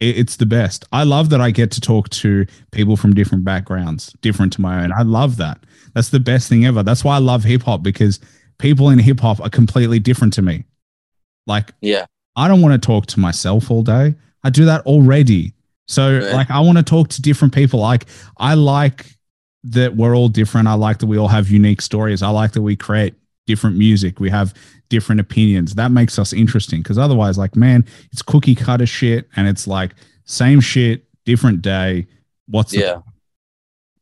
it's 0.00 0.36
the 0.36 0.46
best. 0.46 0.84
I 0.92 1.04
love 1.04 1.30
that 1.30 1.40
I 1.40 1.50
get 1.50 1.70
to 1.72 1.80
talk 1.80 2.08
to 2.10 2.46
people 2.70 2.96
from 2.96 3.14
different 3.14 3.44
backgrounds, 3.44 4.14
different 4.20 4.52
to 4.54 4.60
my 4.60 4.84
own. 4.84 4.92
I 4.92 5.02
love 5.02 5.36
that. 5.38 5.64
That's 5.94 6.10
the 6.10 6.20
best 6.20 6.48
thing 6.48 6.66
ever. 6.66 6.82
That's 6.82 7.02
why 7.02 7.16
I 7.16 7.18
love 7.18 7.44
hip 7.44 7.62
hop 7.62 7.82
because 7.82 8.20
people 8.58 8.90
in 8.90 8.98
hip 8.98 9.20
hop 9.20 9.40
are 9.40 9.48
completely 9.48 9.98
different 9.98 10.34
to 10.34 10.42
me. 10.42 10.64
Like, 11.46 11.72
yeah, 11.80 12.06
I 12.36 12.48
don't 12.48 12.60
want 12.60 12.80
to 12.80 12.86
talk 12.86 13.06
to 13.06 13.20
myself 13.20 13.70
all 13.70 13.82
day. 13.82 14.14
I 14.44 14.50
do 14.50 14.66
that 14.66 14.84
already. 14.86 15.54
So, 15.88 16.18
right. 16.18 16.32
like, 16.32 16.50
I 16.50 16.60
want 16.60 16.78
to 16.78 16.84
talk 16.84 17.08
to 17.08 17.22
different 17.22 17.54
people. 17.54 17.80
Like, 17.80 18.06
I 18.36 18.54
like 18.54 19.06
that 19.64 19.96
we're 19.96 20.16
all 20.16 20.28
different. 20.28 20.68
I 20.68 20.74
like 20.74 20.98
that 20.98 21.06
we 21.06 21.18
all 21.18 21.28
have 21.28 21.48
unique 21.48 21.80
stories. 21.80 22.22
I 22.22 22.28
like 22.28 22.52
that 22.52 22.62
we 22.62 22.76
create 22.76 23.14
different 23.46 23.76
music. 23.76 24.20
We 24.20 24.30
have 24.30 24.54
different 24.88 25.20
opinions. 25.20 25.74
That 25.74 25.90
makes 25.90 26.18
us 26.18 26.32
interesting 26.32 26.82
because 26.82 26.98
otherwise, 26.98 27.38
like, 27.38 27.56
man, 27.56 27.84
it's 28.12 28.22
cookie 28.22 28.54
cutter 28.54 28.86
shit 28.86 29.28
and 29.36 29.48
it's 29.48 29.66
like 29.66 29.94
same 30.24 30.60
shit, 30.60 31.04
different 31.24 31.62
day. 31.62 32.06
What's 32.48 32.72
the- 32.72 32.78
yeah, 32.78 33.00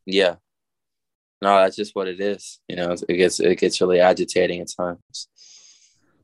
yeah. 0.06 0.34
No, 1.42 1.58
that's 1.60 1.76
just 1.76 1.94
what 1.94 2.08
it 2.08 2.20
is. 2.20 2.58
You 2.68 2.76
know, 2.76 2.96
it 3.08 3.16
gets 3.16 3.38
it 3.40 3.58
gets 3.58 3.80
really 3.80 4.00
agitating 4.00 4.60
at 4.60 4.68
times. 4.74 5.28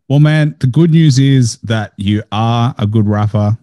Well, 0.09 0.19
man, 0.19 0.57
the 0.61 0.67
good 0.67 0.91
news 0.91 1.19
is 1.19 1.59
that 1.59 1.93
you 1.97 2.23
are 2.33 2.75
a 2.79 2.87
good 2.87 3.07
rapper. 3.07 3.57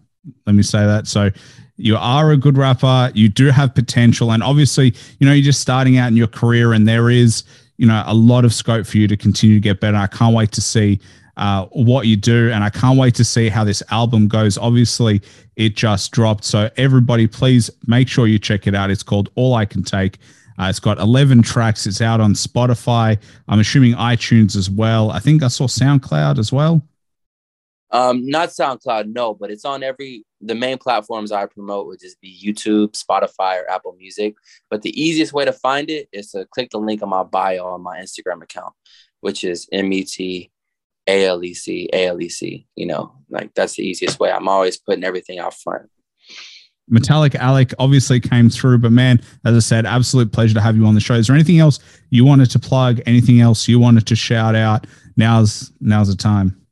Let 0.45 0.55
me 0.55 0.63
say 0.63 0.85
that. 0.85 1.07
So 1.07 1.31
you 1.75 1.97
are 1.97 2.31
a 2.31 2.37
good 2.37 2.57
rapper. 2.57 3.11
You 3.13 3.27
do 3.27 3.47
have 3.47 3.75
potential. 3.75 4.31
And 4.31 4.41
obviously, 4.41 4.93
you 5.19 5.27
know, 5.27 5.33
you're 5.33 5.43
just 5.43 5.59
starting 5.61 5.97
out 5.97 6.07
in 6.07 6.15
your 6.15 6.27
career 6.27 6.73
and 6.73 6.87
there 6.87 7.09
is, 7.09 7.43
you 7.77 7.87
know, 7.87 8.03
a 8.05 8.13
lot 8.13 8.45
of 8.45 8.53
scope 8.53 8.85
for 8.85 8.97
you 8.97 9.07
to 9.07 9.17
continue 9.17 9.55
to 9.55 9.61
get 9.61 9.79
better. 9.79 9.97
I 9.97 10.07
can't 10.07 10.35
wait 10.35 10.51
to 10.53 10.61
see 10.61 10.99
uh, 11.37 11.65
what 11.67 12.07
you 12.07 12.15
do. 12.15 12.51
And 12.51 12.63
I 12.63 12.69
can't 12.69 12.97
wait 12.97 13.15
to 13.15 13.23
see 13.23 13.49
how 13.49 13.63
this 13.63 13.81
album 13.91 14.27
goes. 14.27 14.57
Obviously, 14.57 15.21
it 15.55 15.75
just 15.75 16.11
dropped. 16.11 16.43
So 16.43 16.69
everybody, 16.77 17.27
please 17.27 17.69
make 17.85 18.07
sure 18.07 18.27
you 18.27 18.39
check 18.39 18.67
it 18.67 18.75
out. 18.75 18.89
It's 18.89 19.03
called 19.03 19.29
All 19.35 19.53
I 19.53 19.65
Can 19.65 19.83
Take. 19.83 20.17
Uh, 20.59 20.65
it's 20.65 20.79
got 20.79 20.97
11 20.97 21.43
tracks. 21.43 21.85
It's 21.85 22.01
out 22.01 22.19
on 22.19 22.33
Spotify. 22.33 23.19
I'm 23.47 23.59
assuming 23.59 23.93
iTunes 23.93 24.55
as 24.55 24.69
well. 24.69 25.11
I 25.11 25.19
think 25.19 25.43
I 25.43 25.47
saw 25.47 25.67
SoundCloud 25.67 26.39
as 26.39 26.51
well. 26.51 26.81
Um, 27.91 28.25
not 28.25 28.49
SoundCloud, 28.49 29.13
no, 29.13 29.33
but 29.33 29.49
it's 29.49 29.63
on 29.63 29.81
every 29.81 30.25
the 30.41 30.55
main 30.55 30.77
platforms 30.77 31.31
I 31.31 31.45
promote 31.45 31.87
would 31.87 31.99
just 31.99 32.19
be 32.19 32.37
YouTube, 32.43 32.91
Spotify, 32.91 33.61
or 33.61 33.69
Apple 33.69 33.95
Music. 33.97 34.35
But 34.69 34.81
the 34.81 35.01
easiest 35.01 35.33
way 35.33 35.45
to 35.45 35.53
find 35.53 35.89
it 35.89 36.09
is 36.11 36.31
to 36.31 36.45
click 36.51 36.69
the 36.71 36.79
link 36.79 37.01
on 37.01 37.09
my 37.09 37.23
bio 37.23 37.65
on 37.65 37.81
my 37.81 37.97
Instagram 37.99 38.43
account, 38.43 38.73
which 39.21 39.43
is 39.43 39.67
M 39.71 39.91
E 39.93 40.03
T 40.03 40.51
A 41.07 41.25
L 41.25 41.43
E 41.43 41.53
C 41.53 41.89
A 41.93 42.07
L 42.07 42.21
E 42.21 42.29
C. 42.29 42.67
You 42.75 42.87
know, 42.87 43.13
like 43.29 43.53
that's 43.53 43.75
the 43.75 43.83
easiest 43.83 44.19
way. 44.19 44.31
I'm 44.31 44.49
always 44.49 44.77
putting 44.77 45.05
everything 45.05 45.39
out 45.39 45.53
front. 45.53 45.89
Metalecalec 46.91 47.73
obviously 47.79 48.19
came 48.19 48.49
through, 48.49 48.77
but 48.77 48.93
man, 48.93 49.21
as 49.45 49.55
I 49.55 49.59
said, 49.59 49.85
absolute 49.85 50.31
pleasure 50.31 50.53
to 50.53 50.61
have 50.61 50.77
you 50.77 50.85
on 50.85 50.93
the 50.93 51.01
show. 51.01 51.15
Is 51.15 51.27
there 51.27 51.35
anything 51.35 51.59
else 51.59 51.79
you 52.09 52.23
wanted 52.23 52.49
to 52.51 52.59
plug? 52.59 53.01
Anything 53.05 53.41
else 53.41 53.67
you 53.67 53.79
wanted 53.79 54.07
to 54.07 54.15
shout 54.15 54.55
out? 54.55 54.87
Now's 55.17 55.71
now's 55.79 56.09
the 56.09 56.15
time. 56.15 56.66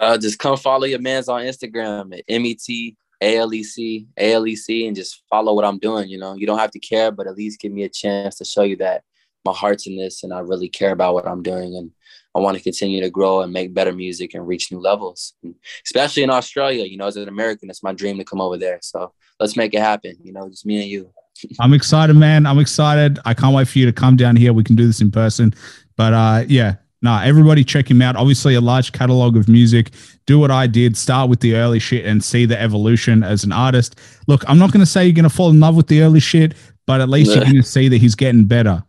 Uh, 0.00 0.16
just 0.16 0.38
come 0.38 0.56
follow 0.56 0.86
your 0.86 0.98
man's 0.98 1.28
on 1.28 1.42
Instagram 1.42 2.16
at 2.16 2.24
M 2.26 2.46
E 2.46 2.54
T 2.54 2.96
A 3.20 3.36
L 3.36 3.52
E 3.52 3.62
C 3.62 4.06
A 4.16 4.32
L 4.32 4.46
E 4.46 4.56
C 4.56 4.86
and 4.86 4.96
just 4.96 5.22
follow 5.28 5.54
what 5.54 5.64
I'm 5.64 5.78
doing. 5.78 6.08
You 6.08 6.18
know, 6.18 6.34
you 6.34 6.46
don't 6.46 6.58
have 6.58 6.70
to 6.72 6.80
care, 6.80 7.12
but 7.12 7.26
at 7.26 7.36
least 7.36 7.60
give 7.60 7.70
me 7.70 7.84
a 7.84 7.88
chance 7.88 8.36
to 8.36 8.44
show 8.44 8.62
you 8.62 8.76
that 8.76 9.04
my 9.44 9.52
heart's 9.52 9.86
in 9.86 9.96
this 9.96 10.22
and 10.24 10.32
I 10.32 10.40
really 10.40 10.68
care 10.68 10.92
about 10.92 11.14
what 11.14 11.28
I'm 11.28 11.42
doing 11.42 11.76
and 11.76 11.90
I 12.34 12.38
want 12.38 12.56
to 12.56 12.62
continue 12.62 13.00
to 13.00 13.10
grow 13.10 13.40
and 13.40 13.52
make 13.52 13.74
better 13.74 13.92
music 13.92 14.34
and 14.34 14.46
reach 14.46 14.70
new 14.70 14.78
levels, 14.78 15.34
and 15.42 15.54
especially 15.84 16.22
in 16.22 16.30
Australia. 16.30 16.84
You 16.84 16.96
know, 16.96 17.06
as 17.06 17.16
an 17.16 17.28
American, 17.28 17.68
it's 17.70 17.82
my 17.82 17.92
dream 17.92 18.18
to 18.18 18.24
come 18.24 18.40
over 18.40 18.56
there. 18.56 18.78
So 18.82 19.12
let's 19.40 19.56
make 19.56 19.74
it 19.74 19.80
happen. 19.80 20.16
You 20.22 20.32
know, 20.32 20.48
just 20.48 20.64
me 20.64 20.80
and 20.80 20.88
you. 20.88 21.10
I'm 21.60 21.72
excited, 21.72 22.14
man. 22.14 22.46
I'm 22.46 22.58
excited. 22.58 23.18
I 23.24 23.34
can't 23.34 23.54
wait 23.54 23.66
for 23.66 23.78
you 23.78 23.86
to 23.86 23.92
come 23.92 24.16
down 24.16 24.36
here. 24.36 24.52
We 24.52 24.62
can 24.62 24.76
do 24.76 24.86
this 24.86 25.00
in 25.00 25.10
person. 25.10 25.54
But 25.96 26.12
uh, 26.12 26.44
yeah, 26.46 26.76
nah, 27.02 27.22
everybody 27.22 27.64
check 27.64 27.90
him 27.90 28.02
out. 28.02 28.16
Obviously, 28.16 28.54
a 28.54 28.60
large 28.60 28.92
catalog 28.92 29.36
of 29.36 29.48
music. 29.48 29.90
Do 30.26 30.38
what 30.38 30.50
I 30.50 30.66
did. 30.66 30.96
Start 30.96 31.30
with 31.30 31.40
the 31.40 31.56
early 31.56 31.78
shit 31.78 32.04
and 32.04 32.22
see 32.22 32.46
the 32.46 32.60
evolution 32.60 33.22
as 33.22 33.44
an 33.44 33.52
artist. 33.52 33.98
Look, 34.26 34.44
I'm 34.48 34.58
not 34.58 34.72
going 34.72 34.80
to 34.80 34.90
say 34.90 35.04
you're 35.04 35.14
going 35.14 35.24
to 35.24 35.30
fall 35.30 35.50
in 35.50 35.60
love 35.60 35.76
with 35.76 35.88
the 35.88 36.02
early 36.02 36.20
shit, 36.20 36.54
but 36.86 37.00
at 37.00 37.08
least 37.08 37.34
you're 37.34 37.44
going 37.44 37.56
to 37.56 37.62
see 37.62 37.88
that 37.88 37.98
he's 37.98 38.14
getting 38.14 38.44
better. 38.44 38.84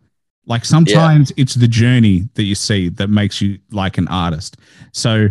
Like 0.46 0.64
sometimes 0.64 1.30
yeah. 1.30 1.42
it's 1.42 1.54
the 1.54 1.68
journey 1.68 2.28
that 2.34 2.42
you 2.42 2.54
see 2.54 2.88
that 2.90 3.08
makes 3.08 3.40
you 3.40 3.58
like 3.70 3.96
an 3.98 4.08
artist. 4.08 4.56
So 4.92 5.28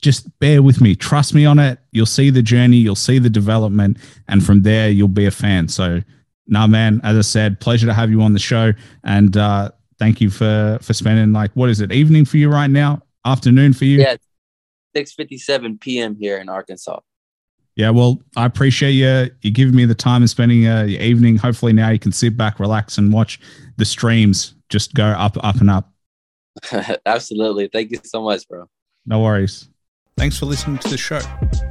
just 0.00 0.38
bear 0.38 0.62
with 0.62 0.80
me. 0.80 0.94
Trust 0.94 1.34
me 1.34 1.44
on 1.44 1.58
it. 1.58 1.78
You'll 1.92 2.06
see 2.06 2.30
the 2.30 2.42
journey, 2.42 2.78
you'll 2.78 2.94
see 2.94 3.18
the 3.18 3.30
development, 3.30 3.98
and 4.28 4.44
from 4.44 4.62
there 4.62 4.88
you'll 4.88 5.08
be 5.08 5.26
a 5.26 5.30
fan. 5.30 5.68
So 5.68 6.00
nah 6.46 6.66
man, 6.66 7.00
as 7.04 7.16
I 7.16 7.22
said, 7.22 7.60
pleasure 7.60 7.86
to 7.86 7.94
have 7.94 8.10
you 8.10 8.22
on 8.22 8.32
the 8.32 8.38
show. 8.38 8.72
And 9.04 9.36
uh 9.36 9.70
thank 9.98 10.20
you 10.20 10.30
for 10.30 10.78
for 10.82 10.92
spending 10.92 11.32
like 11.32 11.50
what 11.52 11.70
is 11.70 11.80
it, 11.80 11.92
evening 11.92 12.24
for 12.24 12.36
you 12.36 12.50
right 12.50 12.70
now? 12.70 13.02
Afternoon 13.24 13.72
for 13.72 13.84
you? 13.84 13.98
Yeah. 13.98 14.16
6 14.94 15.12
57 15.12 15.78
PM 15.78 16.16
here 16.16 16.38
in 16.38 16.48
Arkansas. 16.48 17.00
Yeah, 17.76 17.90
well, 17.90 18.22
I 18.36 18.46
appreciate 18.46 18.92
you 18.92 19.30
you 19.42 19.50
giving 19.50 19.76
me 19.76 19.84
the 19.84 19.94
time 19.94 20.22
and 20.22 20.30
spending 20.30 20.66
uh, 20.66 20.84
your 20.84 21.02
evening. 21.02 21.36
Hopefully, 21.36 21.74
now 21.74 21.90
you 21.90 21.98
can 21.98 22.12
sit 22.12 22.36
back, 22.36 22.58
relax, 22.58 22.96
and 22.96 23.12
watch 23.12 23.38
the 23.76 23.84
streams 23.84 24.54
just 24.70 24.94
go 24.94 25.04
up, 25.04 25.36
up, 25.44 25.56
and 25.56 25.68
up. 25.68 25.92
Absolutely. 27.06 27.68
Thank 27.70 27.90
you 27.90 28.00
so 28.02 28.22
much, 28.22 28.48
bro. 28.48 28.68
No 29.04 29.20
worries. 29.20 29.68
Thanks 30.16 30.38
for 30.38 30.46
listening 30.46 30.78
to 30.78 30.88
the 30.88 30.96
show. 30.96 31.20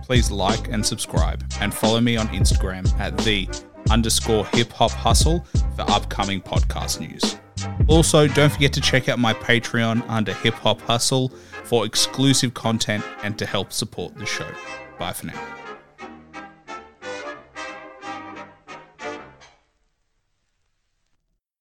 Please 0.04 0.30
like 0.30 0.68
and 0.68 0.86
subscribe, 0.86 1.44
and 1.60 1.74
follow 1.74 2.00
me 2.00 2.16
on 2.18 2.28
Instagram 2.28 2.88
at 3.00 3.18
the 3.20 3.50
underscore 3.90 4.46
hip 4.48 4.72
hop 4.72 4.92
hustle 4.92 5.44
for 5.76 5.90
upcoming 5.90 6.40
podcast 6.40 7.00
news. 7.00 7.38
Also, 7.88 8.28
don't 8.28 8.52
forget 8.52 8.74
to 8.74 8.82
check 8.82 9.10
out 9.10 9.20
my 9.20 9.34
Patreon 9.34 10.04
under 10.10 10.34
Hip 10.34 10.56
Hop 10.56 10.82
Hustle 10.82 11.30
for 11.64 11.86
exclusive 11.86 12.54
content 12.54 13.04
and 13.24 13.38
to 13.38 13.46
help 13.46 13.72
support 13.72 14.16
the 14.16 14.26
show. 14.26 14.48
Bye 14.98 15.14
for 15.14 15.28
now. 15.28 15.65